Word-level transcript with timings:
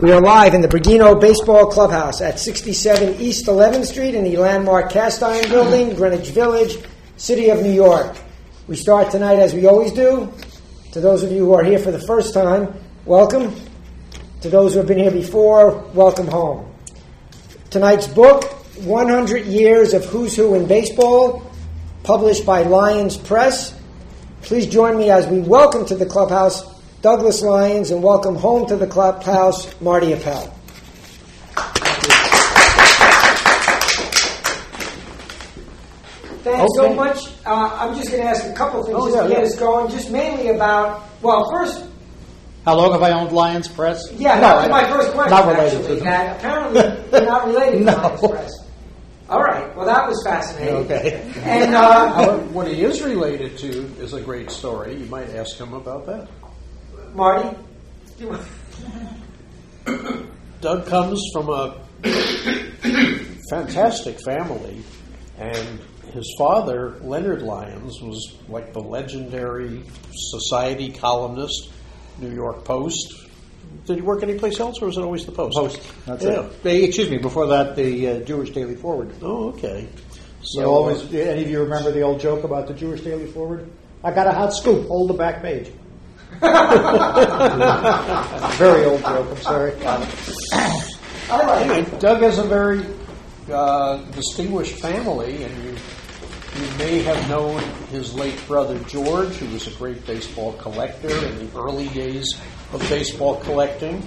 We 0.00 0.12
are 0.12 0.20
live 0.20 0.52
in 0.54 0.60
the 0.60 0.68
Bergino 0.68 1.18
Baseball 1.18 1.66
Clubhouse 1.70 2.20
at 2.20 2.38
67 2.38 3.20
East 3.20 3.46
11th 3.46 3.86
Street 3.86 4.14
in 4.14 4.24
the 4.24 4.36
landmark 4.36 4.90
Cast 4.90 5.22
Iron 5.22 5.48
Building, 5.48 5.94
Greenwich 5.94 6.28
Village, 6.30 6.76
City 7.16 7.48
of 7.48 7.62
New 7.62 7.72
York. 7.72 8.16
We 8.66 8.76
start 8.76 9.10
tonight 9.10 9.38
as 9.38 9.54
we 9.54 9.66
always 9.66 9.92
do. 9.92 10.32
To 10.92 11.00
those 11.00 11.22
of 11.22 11.32
you 11.32 11.46
who 11.46 11.54
are 11.54 11.64
here 11.64 11.78
for 11.78 11.90
the 11.90 11.98
first 11.98 12.34
time, 12.34 12.74
welcome. 13.06 13.54
To 14.42 14.50
those 14.50 14.72
who 14.72 14.78
have 14.78 14.88
been 14.88 14.98
here 14.98 15.10
before, 15.10 15.78
welcome 15.94 16.26
home. 16.26 16.74
Tonight's 17.70 18.06
book, 18.06 18.44
100 18.84 19.46
Years 19.46 19.94
of 19.94 20.04
Who's 20.04 20.36
Who 20.36 20.54
in 20.54 20.66
Baseball, 20.66 21.50
published 22.02 22.44
by 22.44 22.62
Lyons 22.62 23.16
Press. 23.16 23.78
Please 24.42 24.66
join 24.66 24.98
me 24.98 25.10
as 25.10 25.26
we 25.26 25.40
welcome 25.40 25.86
to 25.86 25.94
the 25.94 26.06
clubhouse 26.06 26.69
Douglas 27.02 27.40
Lyons 27.42 27.90
and 27.90 28.02
welcome 28.02 28.34
home 28.36 28.66
to 28.68 28.76
the 28.76 28.86
clubhouse 28.86 29.78
Marty 29.80 30.12
Appel. 30.12 30.52
Thanks 36.42 36.72
so 36.76 36.94
much. 36.94 37.18
Uh, 37.44 37.76
I'm 37.78 37.94
just 37.94 38.10
going 38.10 38.22
to 38.22 38.28
ask 38.28 38.46
a 38.46 38.52
couple 38.54 38.82
things 38.84 38.96
Oh, 38.98 39.06
just 39.06 39.16
yeah, 39.16 39.22
to 39.24 39.28
get 39.28 39.38
yeah. 39.40 39.44
us 39.46 39.56
going, 39.56 39.90
just 39.90 40.10
mainly 40.10 40.48
about, 40.48 41.02
well, 41.22 41.50
first, 41.50 41.84
How 42.64 42.76
long 42.76 42.92
have 42.92 43.02
I 43.02 43.10
owned 43.12 43.32
Lyons 43.32 43.68
Press? 43.68 44.10
yeah, 44.12 44.36
No, 44.36 44.40
that 44.40 44.56
was 44.56 44.68
my 44.70 44.88
first 44.90 45.12
question, 45.12 45.30
Not 45.30 45.46
related 45.48 45.80
actually. 45.80 45.88
to 45.88 45.94
them. 45.96 46.04
That 46.04 46.36
apparently 46.38 47.20
not 47.26 47.46
related 47.46 47.78
to 47.78 47.84
No. 47.84 47.92
Lyons 47.96 48.20
Press. 48.26 48.52
All 49.28 49.40
right, 49.42 49.76
well, 49.76 49.86
that 49.86 50.08
was 50.08 50.20
fascinating. 50.24 50.74
Okay. 50.76 51.32
And 51.36 51.74
uh, 51.74 52.38
what 52.48 52.66
he 52.66 52.82
is 52.82 53.00
related 53.00 53.56
to 53.58 53.68
is 54.00 54.12
a 54.12 54.20
great 54.20 54.50
story. 54.50 54.96
You 54.98 55.06
might 55.06 55.30
ask 55.30 55.56
him 55.56 55.72
about 55.72 56.06
that. 56.06 56.28
Marty, 57.14 57.56
Doug 60.60 60.86
comes 60.86 61.20
from 61.32 61.48
a 61.48 61.80
fantastic 63.50 64.20
family, 64.20 64.82
and 65.38 65.80
his 66.12 66.34
father, 66.38 66.98
Leonard 67.00 67.42
Lyons, 67.42 68.00
was 68.02 68.36
like 68.48 68.72
the 68.72 68.80
legendary 68.80 69.82
society 70.12 70.92
columnist, 70.92 71.70
New 72.18 72.32
York 72.32 72.64
Post. 72.64 73.14
Did 73.86 73.96
he 73.96 74.02
work 74.02 74.22
anyplace 74.22 74.60
else, 74.60 74.82
or 74.82 74.86
was 74.86 74.98
it 74.98 75.02
always 75.02 75.24
the 75.24 75.32
Post? 75.32 75.56
Post. 75.56 76.06
That's 76.06 76.24
yeah. 76.24 76.42
it. 76.42 76.62
They- 76.62 76.84
excuse 76.84 77.10
me. 77.10 77.18
Before 77.18 77.46
that, 77.48 77.76
the 77.76 78.08
uh, 78.08 78.20
Jewish 78.20 78.50
Daily 78.50 78.74
Forward. 78.76 79.12
Oh, 79.22 79.50
okay. 79.50 79.88
So 80.42 80.64
always, 80.64 81.02
any 81.14 81.42
of 81.42 81.50
you 81.50 81.60
remember 81.60 81.92
the 81.92 82.02
old 82.02 82.20
joke 82.20 82.44
about 82.44 82.66
the 82.66 82.74
Jewish 82.74 83.02
Daily 83.02 83.26
Forward? 83.26 83.70
I 84.02 84.12
got 84.12 84.26
a 84.26 84.32
hot 84.32 84.54
scoop. 84.54 84.88
Hold 84.88 85.10
the 85.10 85.14
back 85.14 85.42
page. 85.42 85.70
Very 88.56 88.84
old 88.84 89.00
joke. 89.00 89.28
I'm 89.30 89.36
sorry. 89.38 89.72
all 91.30 91.44
right. 91.44 91.70
Anyway, 91.70 91.98
Doug 91.98 92.22
has 92.22 92.38
a 92.38 92.44
very 92.44 92.84
uh, 93.52 93.98
distinguished 94.12 94.80
family, 94.80 95.42
and 95.44 95.64
you, 95.64 95.70
you 95.70 96.78
may 96.78 97.02
have 97.02 97.28
known 97.28 97.60
his 97.90 98.14
late 98.14 98.40
brother 98.46 98.78
George, 98.84 99.28
who 99.34 99.52
was 99.52 99.66
a 99.66 99.70
great 99.72 100.04
baseball 100.06 100.52
collector 100.54 101.08
in 101.08 101.38
the 101.38 101.48
early 101.58 101.88
days 101.88 102.34
of 102.72 102.80
baseball 102.88 103.36
collecting. 103.40 104.06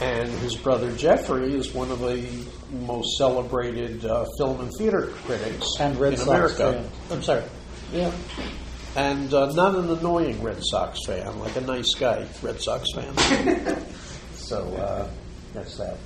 And 0.00 0.28
his 0.40 0.54
brother 0.54 0.94
Jeffrey 0.96 1.54
is 1.54 1.74
one 1.74 1.90
of 1.90 1.98
the 1.98 2.24
most 2.86 3.18
celebrated 3.18 4.04
uh, 4.04 4.24
film 4.38 4.60
and 4.60 4.70
theater 4.78 5.08
critics 5.24 5.66
And 5.80 5.98
Red 5.98 6.12
in 6.12 6.18
Sox 6.20 6.28
America. 6.28 6.72
fan. 6.72 6.88
I'm 7.10 7.22
sorry. 7.22 7.42
Yeah. 7.92 8.12
And 8.98 9.32
uh, 9.32 9.52
not 9.52 9.76
an 9.76 9.88
annoying 9.88 10.42
Red 10.42 10.60
Sox 10.60 11.06
fan, 11.06 11.38
like 11.38 11.54
a 11.54 11.60
nice 11.60 11.94
guy 11.94 12.26
Red 12.42 12.60
Sox 12.60 12.84
fan. 12.92 13.14
so 14.34 14.74
uh, 14.74 15.08
that's 15.54 15.76
that. 15.76 15.98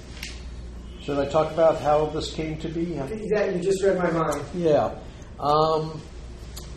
Should 1.01 1.19
I 1.19 1.25
talk 1.25 1.51
about 1.53 1.81
how 1.81 2.05
this 2.05 2.35
came 2.35 2.59
to 2.59 2.69
be? 2.69 2.85
That 2.85 3.55
you 3.55 3.63
just 3.63 3.83
read 3.83 3.97
my 3.97 4.11
mind. 4.11 4.45
Yeah. 4.55 4.95
Um, 5.41 6.03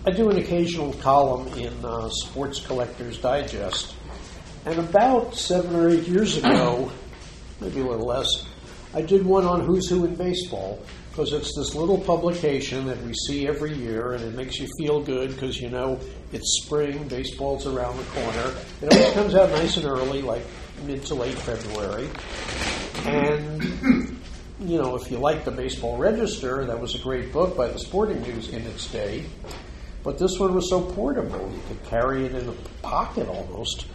I 0.05 0.11
do 0.11 0.29
an 0.29 0.37
occasional 0.37 0.93
column 0.93 1.49
in 1.57 1.73
uh, 1.83 2.07
Sports 2.09 2.65
Collectors 2.65 3.17
Digest. 3.17 3.93
And 4.65 4.79
about 4.79 5.35
seven 5.35 5.75
or 5.75 5.89
eight 5.89 6.07
years 6.07 6.37
ago, 6.37 6.93
maybe 7.59 7.81
a 7.81 7.85
little 7.85 8.07
less, 8.07 8.29
I 8.93 9.01
did 9.01 9.25
one 9.25 9.43
on 9.43 9.65
Who's 9.65 9.89
Who 9.89 10.05
in 10.05 10.15
Baseball 10.15 10.81
because 11.15 11.31
it's 11.31 11.55
this 11.55 11.73
little 11.75 11.97
publication 11.97 12.85
that 12.87 13.01
we 13.03 13.13
see 13.13 13.47
every 13.47 13.73
year 13.73 14.11
and 14.11 14.21
it 14.21 14.35
makes 14.35 14.59
you 14.59 14.67
feel 14.77 14.99
good 15.01 15.29
because 15.29 15.61
you 15.61 15.69
know 15.69 15.97
it's 16.33 16.61
spring, 16.61 17.07
baseball's 17.07 17.65
around 17.65 17.95
the 17.95 18.03
corner. 18.03 18.53
It 18.81 18.91
always 18.91 19.13
comes 19.13 19.33
out 19.33 19.49
nice 19.51 19.77
and 19.77 19.85
early, 19.85 20.21
like 20.21 20.41
mid 20.85 21.05
to 21.05 21.15
late 21.15 21.35
February. 21.35 22.09
And 23.05 23.63
you 24.59 24.77
know, 24.77 24.97
if 24.97 25.09
you 25.09 25.17
like 25.17 25.45
the 25.45 25.51
Baseball 25.51 25.97
Register, 25.97 26.65
that 26.65 26.77
was 26.77 26.95
a 26.95 26.99
great 26.99 27.31
book 27.31 27.55
by 27.55 27.69
the 27.69 27.79
Sporting 27.79 28.21
News 28.23 28.49
in 28.49 28.63
its 28.63 28.91
day. 28.91 29.23
But 30.03 30.19
this 30.19 30.37
one 30.37 30.53
was 30.53 30.69
so 30.69 30.81
portable, 30.81 31.49
you 31.49 31.61
could 31.69 31.81
carry 31.85 32.25
it 32.25 32.35
in 32.35 32.49
a 32.49 32.53
pocket 32.81 33.29
almost 33.29 33.85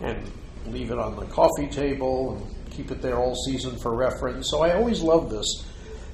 and 0.00 0.30
leave 0.68 0.90
it 0.90 0.98
on 0.98 1.16
the 1.16 1.26
coffee 1.26 1.68
table 1.68 2.36
and 2.36 2.70
keep 2.70 2.90
it 2.90 3.02
there 3.02 3.18
all 3.18 3.34
season 3.34 3.76
for 3.76 3.94
reference. 3.94 4.48
So 4.50 4.62
I 4.62 4.72
always 4.76 5.02
loved 5.02 5.30
this. 5.30 5.66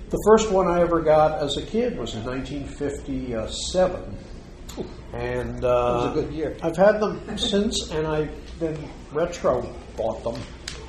The 0.09 0.23
first 0.25 0.53
one 0.53 0.69
I 0.69 0.81
ever 0.81 1.01
got 1.01 1.43
as 1.43 1.57
a 1.57 1.63
kid 1.63 1.99
was 1.99 2.15
in 2.15 2.25
1957. 2.25 4.17
And 5.13 5.65
uh, 5.65 6.13
was 6.15 6.17
a 6.17 6.23
good 6.23 6.33
year. 6.33 6.57
I've 6.63 6.77
had 6.77 7.01
them 7.01 7.37
since, 7.37 7.91
and 7.91 8.07
I've 8.07 8.61
been 8.61 8.79
retro 9.13 9.69
bought 9.97 10.23
them 10.23 10.41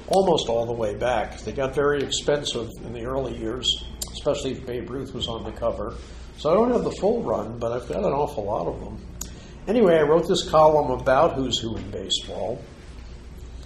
almost 0.08 0.50
all 0.50 0.66
the 0.66 0.74
way 0.74 0.94
back. 0.96 1.40
They 1.40 1.52
got 1.52 1.74
very 1.74 2.04
expensive 2.04 2.70
in 2.86 2.94
the 2.94 3.06
early 3.06 3.36
years, 3.36 3.86
especially 4.14 4.52
if 4.52 4.66
Babe 4.66 4.90
Ruth 4.90 5.14
was 5.14 5.28
on 5.28 5.44
the 5.44 5.52
cover. 5.52 5.96
So 6.38 6.52
I 6.52 6.54
don't 6.54 6.72
have 6.72 6.84
the 6.84 6.92
full 6.92 7.24
run, 7.24 7.58
but 7.58 7.72
I've 7.72 7.88
got 7.88 8.04
an 8.04 8.14
awful 8.14 8.46
lot 8.46 8.68
of 8.68 8.80
them. 8.80 9.04
Anyway, 9.68 9.98
I 9.98 10.04
wrote 10.04 10.28
this 10.28 10.48
column 10.48 10.92
about 10.92 11.34
who's 11.34 11.58
who 11.58 11.76
in 11.76 11.90
baseball. 11.90 12.62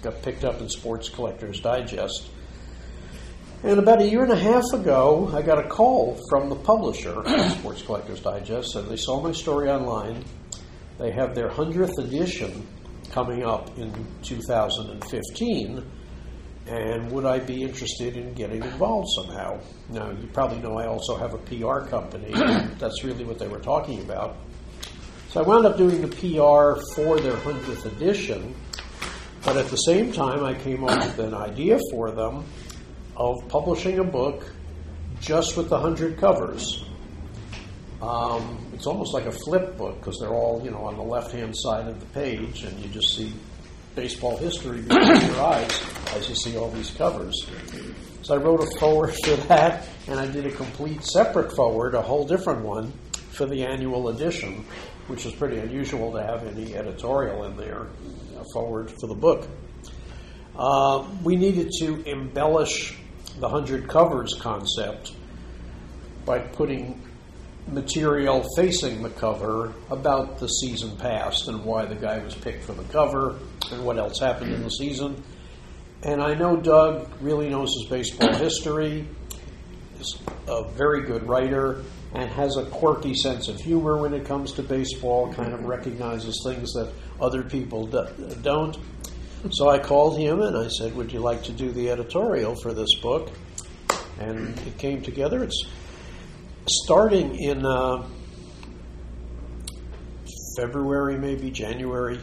Got 0.00 0.22
picked 0.22 0.44
up 0.44 0.60
in 0.60 0.68
Sports 0.68 1.08
Collectors 1.08 1.60
Digest. 1.60 2.28
And 3.64 3.78
about 3.78 4.02
a 4.02 4.08
year 4.08 4.24
and 4.24 4.32
a 4.32 4.36
half 4.36 4.64
ago, 4.72 5.30
I 5.32 5.40
got 5.40 5.64
a 5.64 5.68
call 5.68 6.18
from 6.28 6.48
the 6.48 6.56
publisher 6.56 7.22
Sports 7.50 7.82
Collectors 7.82 8.20
Digest, 8.20 8.74
and 8.74 8.88
they 8.88 8.96
saw 8.96 9.20
my 9.20 9.30
story 9.30 9.70
online. 9.70 10.24
They 10.98 11.12
have 11.12 11.36
their 11.36 11.48
100th 11.48 11.96
edition 11.98 12.66
coming 13.12 13.44
up 13.44 13.78
in 13.78 13.92
2015, 14.22 15.84
and 16.66 17.12
would 17.12 17.24
I 17.24 17.38
be 17.38 17.62
interested 17.62 18.16
in 18.16 18.34
getting 18.34 18.64
involved 18.64 19.06
somehow? 19.14 19.60
Now, 19.90 20.10
you 20.10 20.26
probably 20.32 20.58
know 20.58 20.76
I 20.76 20.88
also 20.88 21.14
have 21.14 21.32
a 21.32 21.38
PR 21.38 21.88
company. 21.88 22.32
That's 22.80 23.04
really 23.04 23.24
what 23.24 23.38
they 23.38 23.46
were 23.46 23.60
talking 23.60 24.00
about. 24.00 24.38
So 25.28 25.40
I 25.40 25.46
wound 25.46 25.66
up 25.66 25.78
doing 25.78 26.00
the 26.00 26.08
PR 26.08 26.80
for 26.96 27.20
their 27.20 27.36
100th 27.36 27.84
edition, 27.86 28.56
but 29.44 29.56
at 29.56 29.68
the 29.68 29.76
same 29.76 30.12
time, 30.12 30.42
I 30.42 30.54
came 30.54 30.82
up 30.82 30.98
with 30.98 31.20
an 31.20 31.34
idea 31.34 31.78
for 31.92 32.10
them 32.10 32.44
of 33.16 33.46
publishing 33.48 33.98
a 33.98 34.04
book 34.04 34.44
just 35.20 35.56
with 35.56 35.68
the 35.68 35.78
100 35.78 36.18
covers. 36.18 36.84
Um, 38.00 38.66
it's 38.74 38.86
almost 38.86 39.14
like 39.14 39.26
a 39.26 39.32
flip 39.32 39.76
book 39.76 40.00
because 40.00 40.18
they're 40.18 40.34
all, 40.34 40.60
you 40.64 40.72
know, 40.72 40.84
on 40.84 40.96
the 40.96 41.02
left-hand 41.02 41.54
side 41.56 41.86
of 41.86 42.00
the 42.00 42.06
page, 42.06 42.64
and 42.64 42.76
you 42.80 42.88
just 42.88 43.16
see 43.16 43.32
baseball 43.94 44.36
history 44.36 44.82
before 44.82 45.14
your 45.14 45.40
eyes 45.40 45.84
as 46.14 46.28
you 46.28 46.34
see 46.34 46.56
all 46.56 46.70
these 46.70 46.90
covers. 46.90 47.46
So 48.22 48.34
I 48.34 48.38
wrote 48.38 48.60
a 48.60 48.78
forward 48.78 49.14
for 49.24 49.36
that, 49.48 49.86
and 50.08 50.18
I 50.18 50.26
did 50.26 50.46
a 50.46 50.50
complete 50.50 51.04
separate 51.04 51.54
forward, 51.54 51.94
a 51.94 52.02
whole 52.02 52.26
different 52.26 52.64
one, 52.64 52.92
for 53.30 53.46
the 53.46 53.64
annual 53.64 54.08
edition, 54.08 54.64
which 55.06 55.24
is 55.24 55.32
pretty 55.32 55.58
unusual 55.58 56.12
to 56.12 56.22
have 56.22 56.44
any 56.46 56.74
editorial 56.74 57.44
in 57.44 57.56
there, 57.56 57.86
a 58.38 58.44
forward 58.52 58.90
for 59.00 59.06
the 59.06 59.14
book. 59.14 59.48
Uh, 60.56 61.06
we 61.22 61.36
needed 61.36 61.70
to 61.78 62.02
embellish 62.08 62.96
the 63.38 63.48
100 63.48 63.88
covers 63.88 64.34
concept 64.40 65.12
by 66.24 66.38
putting 66.38 67.00
material 67.68 68.44
facing 68.56 69.02
the 69.02 69.10
cover 69.10 69.72
about 69.90 70.38
the 70.38 70.48
season 70.48 70.96
past 70.96 71.48
and 71.48 71.64
why 71.64 71.84
the 71.84 71.94
guy 71.94 72.18
was 72.18 72.34
picked 72.34 72.64
for 72.64 72.72
the 72.72 72.84
cover 72.84 73.38
and 73.70 73.84
what 73.84 73.98
else 73.98 74.18
happened 74.18 74.52
in 74.52 74.62
the 74.62 74.70
season. 74.70 75.22
And 76.02 76.20
I 76.20 76.34
know 76.34 76.56
Doug 76.56 77.08
really 77.20 77.48
knows 77.48 77.72
his 77.74 77.88
baseball 77.88 78.34
history, 78.34 79.06
is 80.00 80.18
a 80.48 80.68
very 80.70 81.02
good 81.02 81.22
writer, 81.22 81.82
and 82.14 82.28
has 82.30 82.56
a 82.56 82.64
quirky 82.66 83.14
sense 83.14 83.48
of 83.48 83.58
humor 83.60 83.96
when 83.96 84.12
it 84.12 84.26
comes 84.26 84.52
to 84.52 84.62
baseball, 84.62 85.32
kind 85.32 85.52
of 85.52 85.64
recognizes 85.64 86.42
things 86.44 86.72
that 86.72 86.92
other 87.20 87.42
people 87.42 87.86
do- 87.86 88.34
don't. 88.42 88.76
So 89.50 89.68
I 89.68 89.78
called 89.78 90.18
him 90.18 90.40
and 90.40 90.56
I 90.56 90.68
said, 90.68 90.94
Would 90.94 91.12
you 91.12 91.18
like 91.18 91.42
to 91.44 91.52
do 91.52 91.72
the 91.72 91.90
editorial 91.90 92.54
for 92.54 92.72
this 92.72 92.94
book? 93.00 93.30
And 94.20 94.56
it 94.60 94.78
came 94.78 95.02
together. 95.02 95.42
It's 95.42 95.66
starting 96.68 97.34
in 97.34 97.66
uh, 97.66 98.06
February, 100.56 101.18
maybe 101.18 101.50
January. 101.50 102.20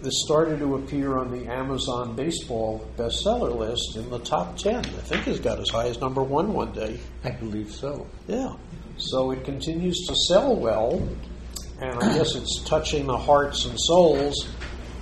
this 0.00 0.22
started 0.24 0.60
to 0.60 0.76
appear 0.76 1.18
on 1.18 1.30
the 1.30 1.46
Amazon 1.46 2.16
baseball 2.16 2.88
bestseller 2.96 3.54
list 3.54 3.96
in 3.96 4.08
the 4.08 4.20
top 4.20 4.56
10. 4.56 4.76
I 4.76 4.82
think 4.82 5.28
it's 5.28 5.40
got 5.40 5.60
as 5.60 5.68
high 5.68 5.88
as 5.88 6.00
number 6.00 6.22
one 6.22 6.54
one 6.54 6.72
day. 6.72 6.98
I 7.22 7.32
believe 7.32 7.70
so. 7.70 8.06
Yeah. 8.26 8.54
So 8.96 9.30
it 9.30 9.44
continues 9.44 9.98
to 10.08 10.14
sell 10.28 10.56
well, 10.56 11.06
and 11.80 11.98
I 12.02 12.16
guess 12.16 12.34
it's 12.34 12.62
touching 12.64 13.06
the 13.06 13.18
hearts 13.18 13.66
and 13.66 13.78
souls 13.78 14.48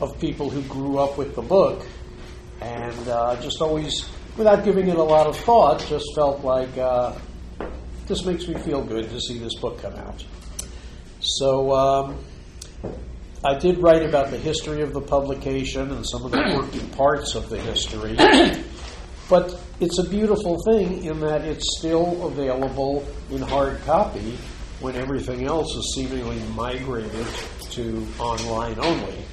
of 0.00 0.18
people 0.20 0.50
who 0.50 0.62
grew 0.62 0.98
up 0.98 1.18
with 1.18 1.34
the 1.34 1.42
book 1.42 1.86
and 2.60 3.08
uh, 3.08 3.40
just 3.40 3.60
always, 3.60 4.08
without 4.36 4.64
giving 4.64 4.88
it 4.88 4.96
a 4.96 5.02
lot 5.02 5.26
of 5.26 5.36
thought, 5.36 5.84
just 5.88 6.06
felt 6.14 6.44
like 6.44 6.76
uh, 6.76 7.16
this 8.06 8.24
makes 8.24 8.46
me 8.46 8.54
feel 8.54 8.82
good 8.82 9.08
to 9.10 9.20
see 9.20 9.38
this 9.38 9.54
book 9.54 9.80
come 9.80 9.94
out. 9.94 10.24
So 11.20 11.72
um, 11.72 12.24
I 13.44 13.58
did 13.58 13.78
write 13.78 14.02
about 14.02 14.30
the 14.30 14.38
history 14.38 14.82
of 14.82 14.92
the 14.92 15.00
publication 15.00 15.90
and 15.90 16.06
some 16.06 16.24
of 16.24 16.32
the 16.32 16.38
working 16.56 16.88
parts 16.90 17.34
of 17.34 17.48
the 17.48 17.58
history. 17.58 18.16
But 19.30 19.56
it's 19.78 19.96
a 20.00 20.08
beautiful 20.08 20.60
thing 20.64 21.04
in 21.04 21.20
that 21.20 21.44
it's 21.44 21.78
still 21.78 22.26
available 22.26 23.06
in 23.30 23.40
hard 23.40 23.80
copy 23.82 24.36
when 24.80 24.96
everything 24.96 25.46
else 25.46 25.72
is 25.76 25.94
seemingly 25.94 26.40
migrated 26.56 27.26
to 27.70 28.04
online 28.18 28.76
only. 28.80 29.24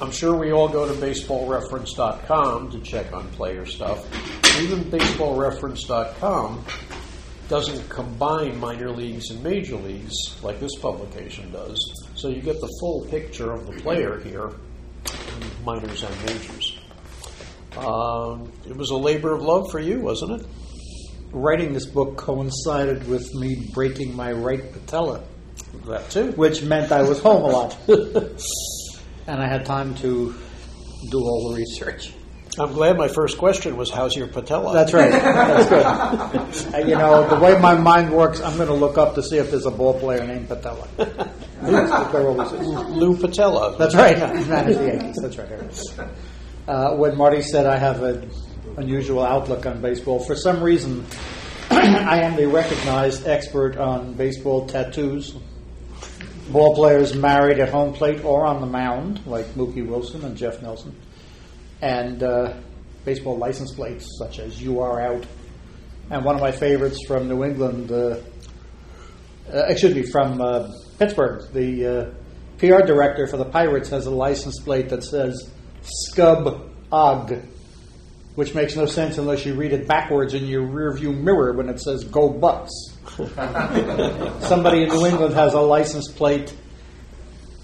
I'm 0.00 0.10
sure 0.10 0.34
we 0.36 0.52
all 0.52 0.68
go 0.68 0.86
to 0.86 0.92
baseballreference.com 1.00 2.70
to 2.70 2.80
check 2.80 3.12
on 3.12 3.28
player 3.30 3.66
stuff. 3.66 4.06
Even 4.60 4.84
baseballreference.com 4.84 6.64
doesn't 7.48 7.88
combine 7.88 8.58
minor 8.60 8.90
leagues 8.90 9.30
and 9.30 9.42
major 9.42 9.76
leagues 9.76 10.14
like 10.42 10.60
this 10.60 10.76
publication 10.76 11.50
does. 11.50 11.78
So 12.14 12.28
you 12.28 12.40
get 12.42 12.60
the 12.60 12.68
full 12.80 13.06
picture 13.10 13.52
of 13.52 13.66
the 13.66 13.72
player 13.80 14.20
here, 14.20 14.52
minors 15.64 16.02
and 16.02 16.14
majors. 16.26 16.78
Um, 17.76 18.52
it 18.68 18.76
was 18.76 18.90
a 18.90 18.96
labor 18.96 19.32
of 19.32 19.42
love 19.42 19.70
for 19.70 19.80
you, 19.80 20.00
wasn't 20.00 20.40
it? 20.40 20.46
Writing 21.32 21.72
this 21.72 21.86
book 21.86 22.16
coincided 22.16 23.06
with 23.08 23.32
me 23.34 23.70
breaking 23.72 24.14
my 24.14 24.32
right 24.32 24.72
patella, 24.72 25.22
That 25.86 26.10
too. 26.10 26.32
which 26.32 26.62
meant 26.62 26.92
I 26.92 27.02
was 27.02 27.20
home 27.20 27.44
a 27.44 27.46
lot. 27.48 27.76
and 29.26 29.42
I 29.42 29.46
had 29.46 29.64
time 29.66 29.94
to 29.96 30.34
do 31.10 31.18
all 31.18 31.50
the 31.50 31.56
research. 31.56 32.12
I'm 32.58 32.72
glad 32.72 32.98
my 32.98 33.08
first 33.08 33.38
question 33.38 33.76
was, 33.76 33.90
"How's 33.90 34.16
your 34.16 34.26
patella?" 34.26 34.72
That's 34.74 34.92
right. 34.92 35.10
That's 35.10 35.68
good. 35.68 35.86
You 36.88 36.96
know, 36.96 37.28
the 37.28 37.38
way 37.38 37.58
my 37.58 37.74
mind 37.74 38.12
works, 38.12 38.40
I'm 38.40 38.56
going 38.56 38.68
to 38.68 38.74
look 38.74 38.98
up 38.98 39.14
to 39.14 39.22
see 39.22 39.36
if 39.36 39.50
there's 39.50 39.66
a 39.66 39.70
ball 39.70 39.98
player 39.98 40.26
named 40.26 40.48
Patella. 40.48 40.88
Lou 41.62 43.16
Piniella. 43.16 43.78
That's 43.78 43.94
right. 43.94 44.16
He's 44.36 44.48
managed 44.48 44.78
the 44.78 44.86
Yankees. 44.86 45.16
That's 45.22 45.38
right. 45.38 46.08
Uh, 46.66 46.96
when 46.96 47.16
Marty 47.16 47.42
said 47.42 47.66
I 47.66 47.76
have 47.76 48.02
an 48.02 48.30
unusual 48.76 49.22
outlook 49.24 49.66
on 49.66 49.80
baseball, 49.80 50.18
for 50.18 50.34
some 50.34 50.62
reason, 50.62 51.06
I 51.70 52.22
am 52.22 52.36
the 52.36 52.48
recognized 52.48 53.26
expert 53.26 53.76
on 53.76 54.14
baseball 54.14 54.66
tattoos. 54.66 55.36
Ball 56.52 56.74
players 56.74 57.14
married 57.14 57.60
at 57.60 57.68
home 57.68 57.92
plate 57.92 58.24
or 58.24 58.44
on 58.44 58.60
the 58.60 58.66
mound, 58.66 59.24
like 59.24 59.46
Mookie 59.54 59.86
Wilson 59.86 60.24
and 60.24 60.36
Jeff 60.36 60.60
Nelson, 60.60 60.94
and 61.80 62.22
uh, 62.24 62.54
baseball 63.04 63.38
license 63.38 63.72
plates 63.72 64.08
such 64.18 64.40
as 64.40 64.60
"You 64.60 64.80
Are 64.80 65.00
Out." 65.00 65.24
And 66.10 66.24
one 66.24 66.34
of 66.34 66.40
my 66.40 66.50
favorites 66.50 66.98
from 67.06 67.28
New 67.28 67.44
England, 67.44 67.92
uh, 67.92 68.16
uh, 69.52 69.66
excuse 69.68 69.94
me, 69.94 70.02
from 70.02 70.40
uh, 70.40 70.72
Pittsburgh, 70.98 71.52
the 71.52 71.86
uh, 71.86 72.10
PR 72.58 72.84
director 72.84 73.28
for 73.28 73.36
the 73.36 73.44
Pirates 73.44 73.88
has 73.90 74.06
a 74.06 74.10
license 74.10 74.58
plate 74.58 74.88
that 74.88 75.04
says 75.04 75.52
"Scub 75.82 76.68
Og," 76.90 77.32
which 78.34 78.56
makes 78.56 78.74
no 78.74 78.86
sense 78.86 79.18
unless 79.18 79.46
you 79.46 79.54
read 79.54 79.72
it 79.72 79.86
backwards 79.86 80.34
in 80.34 80.46
your 80.46 80.66
rearview 80.66 81.16
mirror 81.16 81.52
when 81.52 81.68
it 81.68 81.80
says 81.80 82.02
"Go 82.02 82.28
Bucs." 82.28 82.89
Somebody 84.40 84.82
in 84.82 84.88
New 84.90 85.06
England 85.06 85.34
has 85.34 85.54
a 85.54 85.60
license 85.60 86.08
plate 86.08 86.54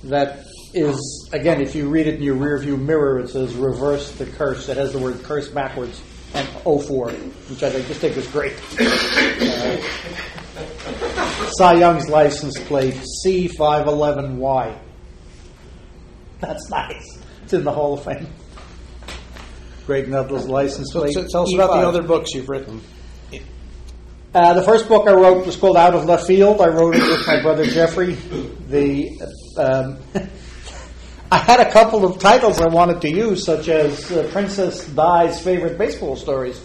that 0.05 0.45
is, 0.75 1.29
again, 1.33 1.61
if 1.61 1.75
you 1.75 1.89
read 1.89 2.07
it 2.07 2.15
in 2.17 2.23
your 2.23 2.37
rearview 2.37 2.79
mirror, 2.79 3.19
it 3.21 3.31
says 3.31 3.55
"Reverse 3.55 4.13
the 4.13 4.27
Curse." 4.27 4.69
It 4.69 4.77
has 4.77 4.93
the 4.93 4.99
word 4.99 5.23
"curse" 5.23 5.49
backwards 5.49 6.01
and 6.35 6.47
04, 6.65 7.11
which 7.11 7.63
I 7.63 7.71
think- 7.71 7.87
just 7.89 8.01
think 8.01 8.17
is 8.17 8.27
great. 8.29 8.55
Uh, 8.79 9.79
Cy 11.59 11.75
Young's 11.75 12.09
license 12.09 12.59
plate 12.61 12.95
C511Y. 13.25 14.75
That's 16.41 16.69
nice. 16.71 17.19
It's 17.45 17.53
in 17.53 17.65
the 17.65 17.73
Hall 17.73 17.95
of 17.95 18.05
Fame. 18.05 18.27
Graig 19.87 20.09
Nettles's 20.09 20.49
license 20.49 20.91
plate. 20.93 21.15
so 21.15 21.27
tell 21.29 21.43
us 21.45 21.55
about 21.55 21.81
the 21.81 21.87
other 21.87 22.03
books 22.03 22.35
you've 22.35 22.49
written. 22.49 22.81
Uh, 24.37 24.53
the 24.53 24.63
first 24.63 24.87
book 24.87 25.09
I 25.09 25.13
wrote 25.13 25.47
was 25.47 25.57
called 25.57 25.79
Out 25.79 25.95
of 25.95 26.05
Left 26.05 26.27
Field. 26.27 26.61
I 26.61 26.69
wrote 26.69 26.95
it 26.95 27.01
with 27.01 27.27
my 27.27 27.41
brother 27.41 27.65
Jeffrey. 27.65 28.17
The 28.69 29.09
um, 29.57 29.99
I 31.33 31.39
had 31.39 31.61
a 31.61 31.73
couple 31.73 32.05
of 32.05 32.19
titles 32.19 32.61
I 32.61 32.69
wanted 32.69 33.01
to 33.01 33.11
use, 33.11 33.47
such 33.47 33.69
as 33.69 34.13
uh, 34.13 34.29
Princess 34.33 34.87
Di's 34.89 35.41
favorite 35.41 35.79
baseball 35.79 36.17
stories. 36.17 36.63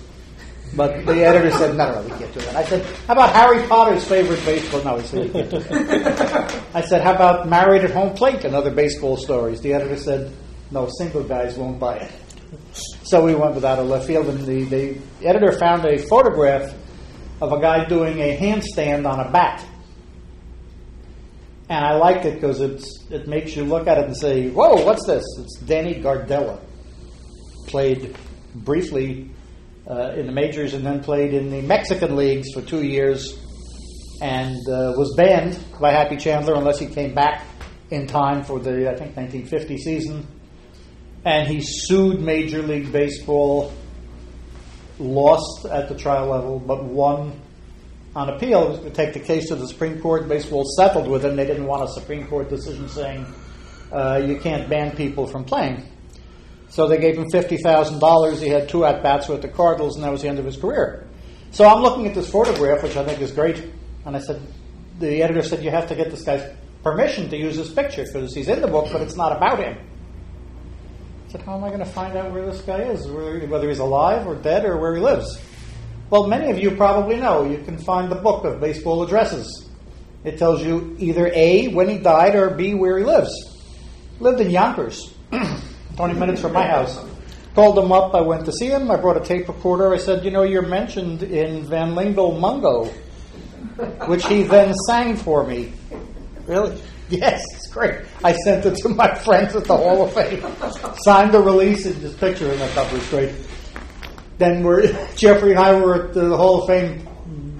But 0.76 1.06
the 1.06 1.24
editor 1.24 1.50
said, 1.52 1.78
no, 1.78 1.94
no, 1.94 2.02
we 2.02 2.10
can't 2.10 2.34
do 2.34 2.42
that. 2.42 2.58
I 2.58 2.66
said, 2.66 2.86
how 3.08 3.14
about 3.14 3.34
Harry 3.34 3.66
Potter's 3.66 4.04
favorite 4.04 4.44
baseball? 4.44 4.84
No, 4.84 4.98
he 4.98 5.08
said, 5.08 5.24
we 5.24 5.30
can't 5.30 5.50
do 5.50 5.60
that. 5.60 6.64
I 6.74 6.82
said, 6.82 7.02
how 7.02 7.16
about 7.16 7.48
Married 7.48 7.86
at 7.86 7.92
Home 7.92 8.14
Plate 8.14 8.44
and 8.44 8.54
other 8.54 8.72
baseball 8.72 9.16
stories? 9.16 9.62
The 9.62 9.74
editor 9.74 9.96
said, 9.96 10.36
no, 10.72 10.90
single 10.98 11.24
guys 11.24 11.56
won't 11.56 11.80
buy 11.80 12.00
it. 12.00 12.12
So 13.04 13.24
we 13.24 13.34
went 13.34 13.56
with 13.56 13.64
Out 13.64 13.80
of 13.80 13.88
Left 13.88 14.08
Field, 14.08 14.28
and 14.28 14.46
the, 14.46 14.66
the 14.66 15.02
editor 15.26 15.54
found 15.54 15.86
a 15.86 15.98
photograph 15.98 16.74
of 17.42 17.52
a 17.52 17.60
guy 17.60 17.86
doing 17.86 18.20
a 18.20 18.38
handstand 18.38 19.10
on 19.10 19.20
a 19.20 19.32
bat. 19.32 19.66
And 21.70 21.84
I 21.84 21.96
liked 21.96 22.26
it 22.26 22.36
because 22.36 22.62
it 23.10 23.28
makes 23.28 23.56
you 23.56 23.64
look 23.64 23.88
at 23.88 23.98
it 23.98 24.06
and 24.06 24.16
say, 24.16 24.50
"Whoa, 24.50 24.86
what's 24.86 25.06
this?" 25.08 25.24
It's 25.40 25.60
Danny 25.62 25.96
Gardella, 25.96 26.60
played 27.68 28.16
briefly 28.54 29.32
uh, 29.90 30.12
in 30.12 30.28
the 30.28 30.34
majors 30.34 30.74
and 30.74 30.86
then 30.86 31.02
played 31.02 31.34
in 31.34 31.50
the 31.50 31.62
Mexican 31.62 32.16
leagues 32.16 32.52
for 32.54 32.62
two 32.62 32.84
years, 32.84 33.40
and 34.22 34.58
uh, 34.68 34.94
was 34.98 35.14
banned 35.16 35.58
by 35.80 35.92
Happy 35.92 36.18
Chandler 36.18 36.56
unless 36.56 36.78
he 36.78 36.88
came 36.88 37.16
back 37.16 37.46
in 37.90 38.06
time 38.06 38.44
for 38.44 38.60
the 38.60 38.90
I 38.90 38.96
think 38.96 39.16
1950 39.16 39.78
season. 39.78 40.28
And 41.24 41.48
he 41.48 41.62
sued 41.62 42.20
Major 42.20 42.62
League 42.64 42.92
Baseball 42.92 43.72
lost 45.00 45.66
at 45.66 45.90
the 45.90 45.96
trial 45.96 46.28
level, 46.28 46.60
but 46.60 46.84
won 46.84 47.40
on 48.16 48.30
appeal. 48.30 48.78
Going 48.78 48.84
to 48.84 48.90
take 48.92 49.14
the 49.14 49.20
case 49.20 49.48
to 49.48 49.56
the 49.56 49.68
Supreme 49.68 50.00
Court. 50.02 50.28
Baseball 50.28 50.66
settled 50.78 51.08
with 51.08 51.26
him. 51.26 51.36
They 51.36 51.46
didn't 51.46 51.66
want 51.66 51.84
a 51.84 51.88
Supreme 51.88 52.28
Court 52.28 52.50
decision 52.50 52.90
saying 52.90 53.26
uh, 53.92 54.22
you 54.26 54.40
can't 54.40 54.70
ban 54.70 54.96
people 54.96 55.28
from 55.28 55.44
playing. 55.44 55.84
So 56.70 56.88
they 56.88 57.00
gave 57.00 57.18
him 57.18 57.30
fifty 57.30 57.58
thousand 57.58 58.00
dollars. 58.00 58.40
He 58.40 58.50
had 58.50 58.70
two 58.70 58.86
at 58.86 59.04
bats 59.04 59.28
with 59.28 59.42
the 59.42 59.50
Cardinals, 59.50 59.96
and 59.96 60.06
that 60.06 60.12
was 60.12 60.22
the 60.22 60.30
end 60.30 60.40
of 60.40 60.46
his 60.46 60.58
career. 60.58 61.08
So 61.52 61.68
I'm 61.68 61.82
looking 61.82 62.08
at 62.08 62.16
this 62.16 62.30
photograph, 62.30 62.82
which 62.82 62.96
I 62.96 63.04
think 63.04 63.20
is 63.20 63.32
great, 63.32 63.62
and 64.06 64.16
I 64.16 64.20
said, 64.20 64.42
the 65.00 65.22
editor 65.22 65.42
said 65.42 65.64
you 65.64 65.70
have 65.70 65.88
to 65.90 65.96
get 65.96 66.10
this 66.10 66.24
guy's 66.24 66.50
permission 66.82 67.30
to 67.30 67.38
use 67.38 67.58
this 67.58 67.74
picture 67.74 68.06
because 68.06 68.34
he's 68.34 68.48
in 68.48 68.62
the 68.62 68.68
book, 68.68 68.88
but 68.92 69.02
it's 69.02 69.18
not 69.18 69.36
about 69.36 69.60
him. 69.60 69.78
Said, 71.32 71.44
how 71.44 71.56
am 71.56 71.64
I 71.64 71.70
going 71.70 71.80
to 71.80 71.86
find 71.86 72.18
out 72.18 72.34
where 72.34 72.46
this 72.46 72.60
guy 72.60 72.82
is, 72.82 73.08
whether 73.08 73.70
he's 73.70 73.80
alive 73.80 74.28
or 74.28 74.36
dead 74.36 74.66
or 74.66 74.76
where 74.78 74.94
he 74.94 75.02
lives? 75.02 75.40
Well, 76.10 76.28
many 76.28 76.52
of 76.52 76.60
you 76.60 76.72
probably 76.72 77.16
know. 77.16 77.50
You 77.50 77.60
can 77.64 77.78
find 77.78 78.12
the 78.12 78.18
book 78.18 78.44
of 78.44 78.60
baseball 78.60 79.02
addresses. 79.02 79.70
It 80.26 80.38
tells 80.38 80.62
you 80.62 80.94
either 81.00 81.32
A, 81.34 81.70
when 81.70 81.88
he 81.88 82.00
died, 82.00 82.36
or 82.36 82.50
B, 82.50 82.74
where 82.74 82.98
he 82.98 83.06
lives. 83.06 83.32
Lived 84.20 84.42
in 84.42 84.50
Yonkers, 84.50 85.14
20 85.96 86.20
minutes 86.20 86.42
from 86.42 86.52
my 86.52 86.68
house. 86.68 87.02
Called 87.56 87.80
him 87.80 87.94
up. 87.94 88.14
I 88.14 88.20
went 88.20 88.46
to 88.48 88.52
see 88.52 88.68
him. 88.68 88.92
I 88.92 88.98
brought 88.98 89.16
a 89.16 89.26
tape 89.26 89.48
recorder. 89.48 89.94
I 89.94 90.00
said, 90.00 90.26
You 90.26 90.32
know, 90.32 90.44
you're 90.44 90.68
mentioned 90.68 91.24
in 91.24 91.64
Van 91.64 91.96
Lingle 91.96 92.38
Mungo, 92.42 92.88
which 94.06 94.26
he 94.26 94.44
then 94.44 94.74
sang 94.86 95.16
for 95.16 95.48
me. 95.48 95.72
Really? 96.46 96.78
Yes, 97.10 97.44
great. 97.72 98.02
I 98.24 98.34
sent 98.34 98.66
it 98.66 98.76
to 98.78 98.90
my 98.90 99.14
friends 99.24 99.56
at 99.56 99.66
the 99.66 99.76
Hall 99.76 100.04
of 100.06 100.14
Fame. 100.14 100.44
Signed 101.04 101.34
the 101.34 101.42
release 101.42 101.86
and 101.86 101.96
this 101.96 102.16
picture 102.16 102.52
in 102.52 102.60
the 102.60 102.68
cover 102.70 102.98
is 102.98 103.10
great. 103.10 103.34
Then 104.38 104.64
we're 104.64 104.88
Jeffrey 105.16 105.52
and 105.52 105.60
I 105.60 105.80
were 105.80 106.08
at 106.08 106.14
the 106.14 106.36
Hall 106.36 106.62
of 106.62 106.68
Fame 106.68 107.08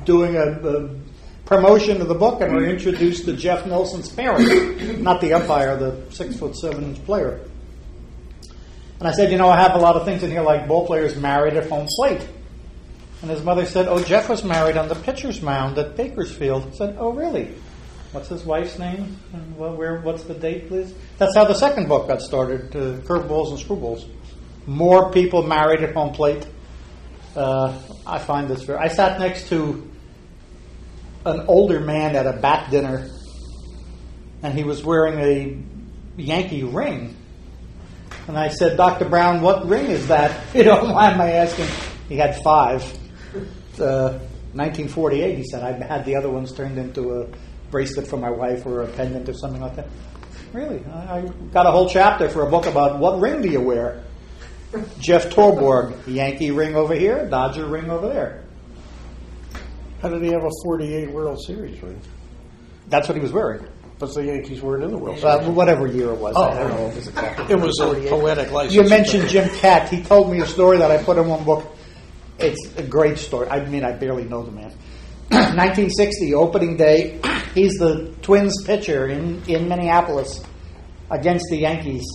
doing 0.06 0.36
a, 0.36 0.44
a 0.44 0.90
promotion 1.46 2.02
of 2.02 2.08
the 2.08 2.16
book, 2.16 2.42
and 2.42 2.56
we're 2.56 2.70
introduced 2.70 3.26
to 3.26 3.34
Jeff 3.34 3.66
Nelson's 3.66 4.10
parents, 4.10 4.50
not 5.00 5.22
the 5.22 5.34
umpire, 5.34 5.76
the 5.78 6.02
six 6.10 6.38
foot 6.38 6.56
seven 6.56 6.84
inch 6.86 7.06
player. 7.06 7.42
And 9.00 9.08
I 9.08 9.12
said, 9.12 9.32
you 9.32 9.38
know, 9.38 9.50
I 9.50 9.60
have 9.60 9.76
a 9.76 9.80
lot 9.80 9.96
of 9.96 10.06
things 10.06 10.24
in 10.24 10.30
here 10.30 10.44
like 10.44 10.68
ball 10.68 10.86
players 10.86 11.16
married 11.16 11.56
at 11.56 11.68
home 11.68 11.88
plate. 11.98 12.26
And 13.22 13.30
his 13.30 13.44
mother 13.44 13.66
said, 13.66 13.88
oh, 13.88 14.02
Jeff 14.04 14.30
was 14.30 14.44
married 14.44 14.78
on 14.78 14.88
the 14.88 14.96
pitcher's 14.96 15.42
mound 15.42 15.78
at 15.78 15.98
Bakersfield. 15.98 16.68
I 16.68 16.76
said, 16.76 16.96
oh, 17.00 17.12
really? 17.12 17.54
What's 18.12 18.30
his 18.30 18.44
wife's 18.44 18.78
name? 18.78 19.18
And 19.34 19.58
where? 19.58 20.02
What's 20.02 20.24
the 20.24 20.34
date, 20.34 20.68
please? 20.68 20.94
That's 21.18 21.36
how 21.36 21.46
the 21.46 21.54
second 21.54 21.88
book 21.88 22.08
got 22.08 22.22
started. 22.22 22.76
Uh, 22.76 23.00
Curveballs 23.02 23.50
and 23.52 23.60
Screwballs. 23.60 24.08
More 24.68 25.12
people 25.12 25.44
married 25.44 25.82
at 25.82 25.94
home 25.94 26.14
plate. 26.14 26.46
Uh, 27.36 27.78
I 28.06 28.20
find 28.20 28.50
this 28.50 28.64
very. 28.64 28.80
I 28.80 28.88
sat 28.88 29.20
next 29.20 29.50
to 29.50 29.90
an 31.26 31.42
older 31.48 31.80
man 31.80 32.16
at 32.16 32.28
a 32.28 32.34
bat 32.34 32.70
dinner, 32.70 33.10
and 34.44 34.54
he 34.54 34.64
was 34.64 34.84
wearing 34.84 35.20
a 35.20 36.22
Yankee 36.22 36.64
ring. 36.64 37.16
And 38.28 38.38
I 38.38 38.50
said, 38.50 38.78
Dr. 38.78 39.10
Brown, 39.10 39.42
what 39.42 39.68
ring 39.68 39.88
is 39.88 40.08
that? 40.08 40.40
You 40.54 40.66
know, 40.66 40.84
why 40.94 41.12
am 41.12 41.22
I 41.22 41.32
asking? 41.32 41.68
He 42.10 42.18
had 42.18 42.42
five. 42.44 42.84
Uh, 43.80 44.20
1948, 44.54 45.38
he 45.38 45.44
said. 45.46 45.64
I 45.64 45.72
had 45.86 46.06
the 46.06 46.16
other 46.18 46.30
ones 46.30 46.52
turned 46.52 46.78
into 46.78 47.22
a 47.22 47.28
bracelet 47.72 48.06
for 48.08 48.18
my 48.18 48.30
wife 48.30 48.66
or 48.66 48.84
a 48.84 48.88
pendant 48.88 49.28
or 49.28 49.34
something 49.34 49.62
like 49.62 49.76
that. 49.78 49.88
Really? 50.54 50.84
I 50.86 51.20
I 51.20 51.22
got 51.52 51.66
a 51.66 51.72
whole 51.72 51.90
chapter 51.90 52.30
for 52.30 52.46
a 52.46 52.50
book 52.50 52.66
about 52.66 53.00
what 53.00 53.20
ring 53.20 53.42
do 53.42 53.50
you 53.50 53.62
wear? 53.62 54.04
Jeff 55.00 55.30
Torborg, 55.30 55.96
Yankee 56.08 56.52
ring 56.52 56.76
over 56.76 56.94
here, 56.94 57.28
Dodger 57.30 57.66
ring 57.66 57.90
over 57.90 58.08
there. 58.08 58.44
How 60.02 60.10
did 60.10 60.24
he 60.24 60.32
have 60.32 60.44
a 60.44 60.50
48 60.64 61.12
World 61.12 61.40
Series 61.46 61.82
ring? 61.82 62.00
That's 62.88 63.08
what 63.08 63.16
he 63.16 63.22
was 63.22 63.32
wearing. 63.32 63.68
But 64.00 64.14
the 64.16 64.26
Yankees 64.26 64.62
weren't 64.62 64.84
in 64.84 64.92
the 64.92 64.98
World 64.98 65.20
Series. 65.20 65.48
Uh, 65.48 65.52
whatever 65.52 65.86
year 65.86 66.10
it 66.10 66.18
was. 66.18 66.34
Oh. 66.36 66.44
I 66.46 66.60
don't 66.60 66.70
know. 66.72 66.88
It 66.88 66.96
was 66.96 67.08
exactly 67.08 67.54
It 67.54 67.60
was 67.60 67.80
a 67.80 68.10
poetic 68.10 68.52
license. 68.52 68.74
You 68.74 68.90
mentioned 68.90 69.30
Jim 69.30 69.48
Kaat. 69.50 69.90
He 69.90 70.02
told 70.02 70.32
me 70.32 70.40
a 70.42 70.48
story 70.48 70.80
that 70.80 70.90
I 70.90 71.04
put 71.04 71.18
in 71.18 71.28
one 71.28 71.44
book. 71.44 71.76
It's 72.40 72.76
a 72.78 72.84
great 72.84 73.20
story. 73.20 73.48
I 73.50 73.64
mean, 73.66 73.84
I 73.84 73.92
barely 73.92 74.24
know 74.24 74.42
the 74.42 74.52
man. 74.52 74.72
1960, 75.30 76.34
opening 76.34 76.78
day. 76.78 77.20
He's 77.54 77.74
the 77.74 78.14
Twins 78.22 78.64
pitcher 78.64 79.08
in, 79.08 79.44
in 79.48 79.68
Minneapolis 79.68 80.42
against 81.10 81.46
the 81.50 81.58
Yankees. 81.58 82.06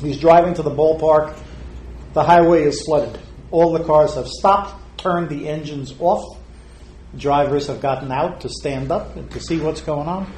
He's 0.00 0.18
driving 0.18 0.54
to 0.54 0.62
the 0.62 0.70
ballpark. 0.70 1.38
The 2.14 2.22
highway 2.22 2.62
is 2.62 2.82
flooded. 2.82 3.18
All 3.50 3.72
the 3.72 3.84
cars 3.84 4.14
have 4.14 4.26
stopped, 4.26 4.98
turned 4.98 5.28
the 5.28 5.48
engines 5.48 5.94
off. 5.98 6.38
Drivers 7.16 7.66
have 7.66 7.80
gotten 7.80 8.10
out 8.10 8.40
to 8.42 8.48
stand 8.48 8.90
up 8.90 9.16
and 9.16 9.30
to 9.30 9.40
see 9.40 9.60
what's 9.60 9.80
going 9.82 10.08
on. 10.08 10.32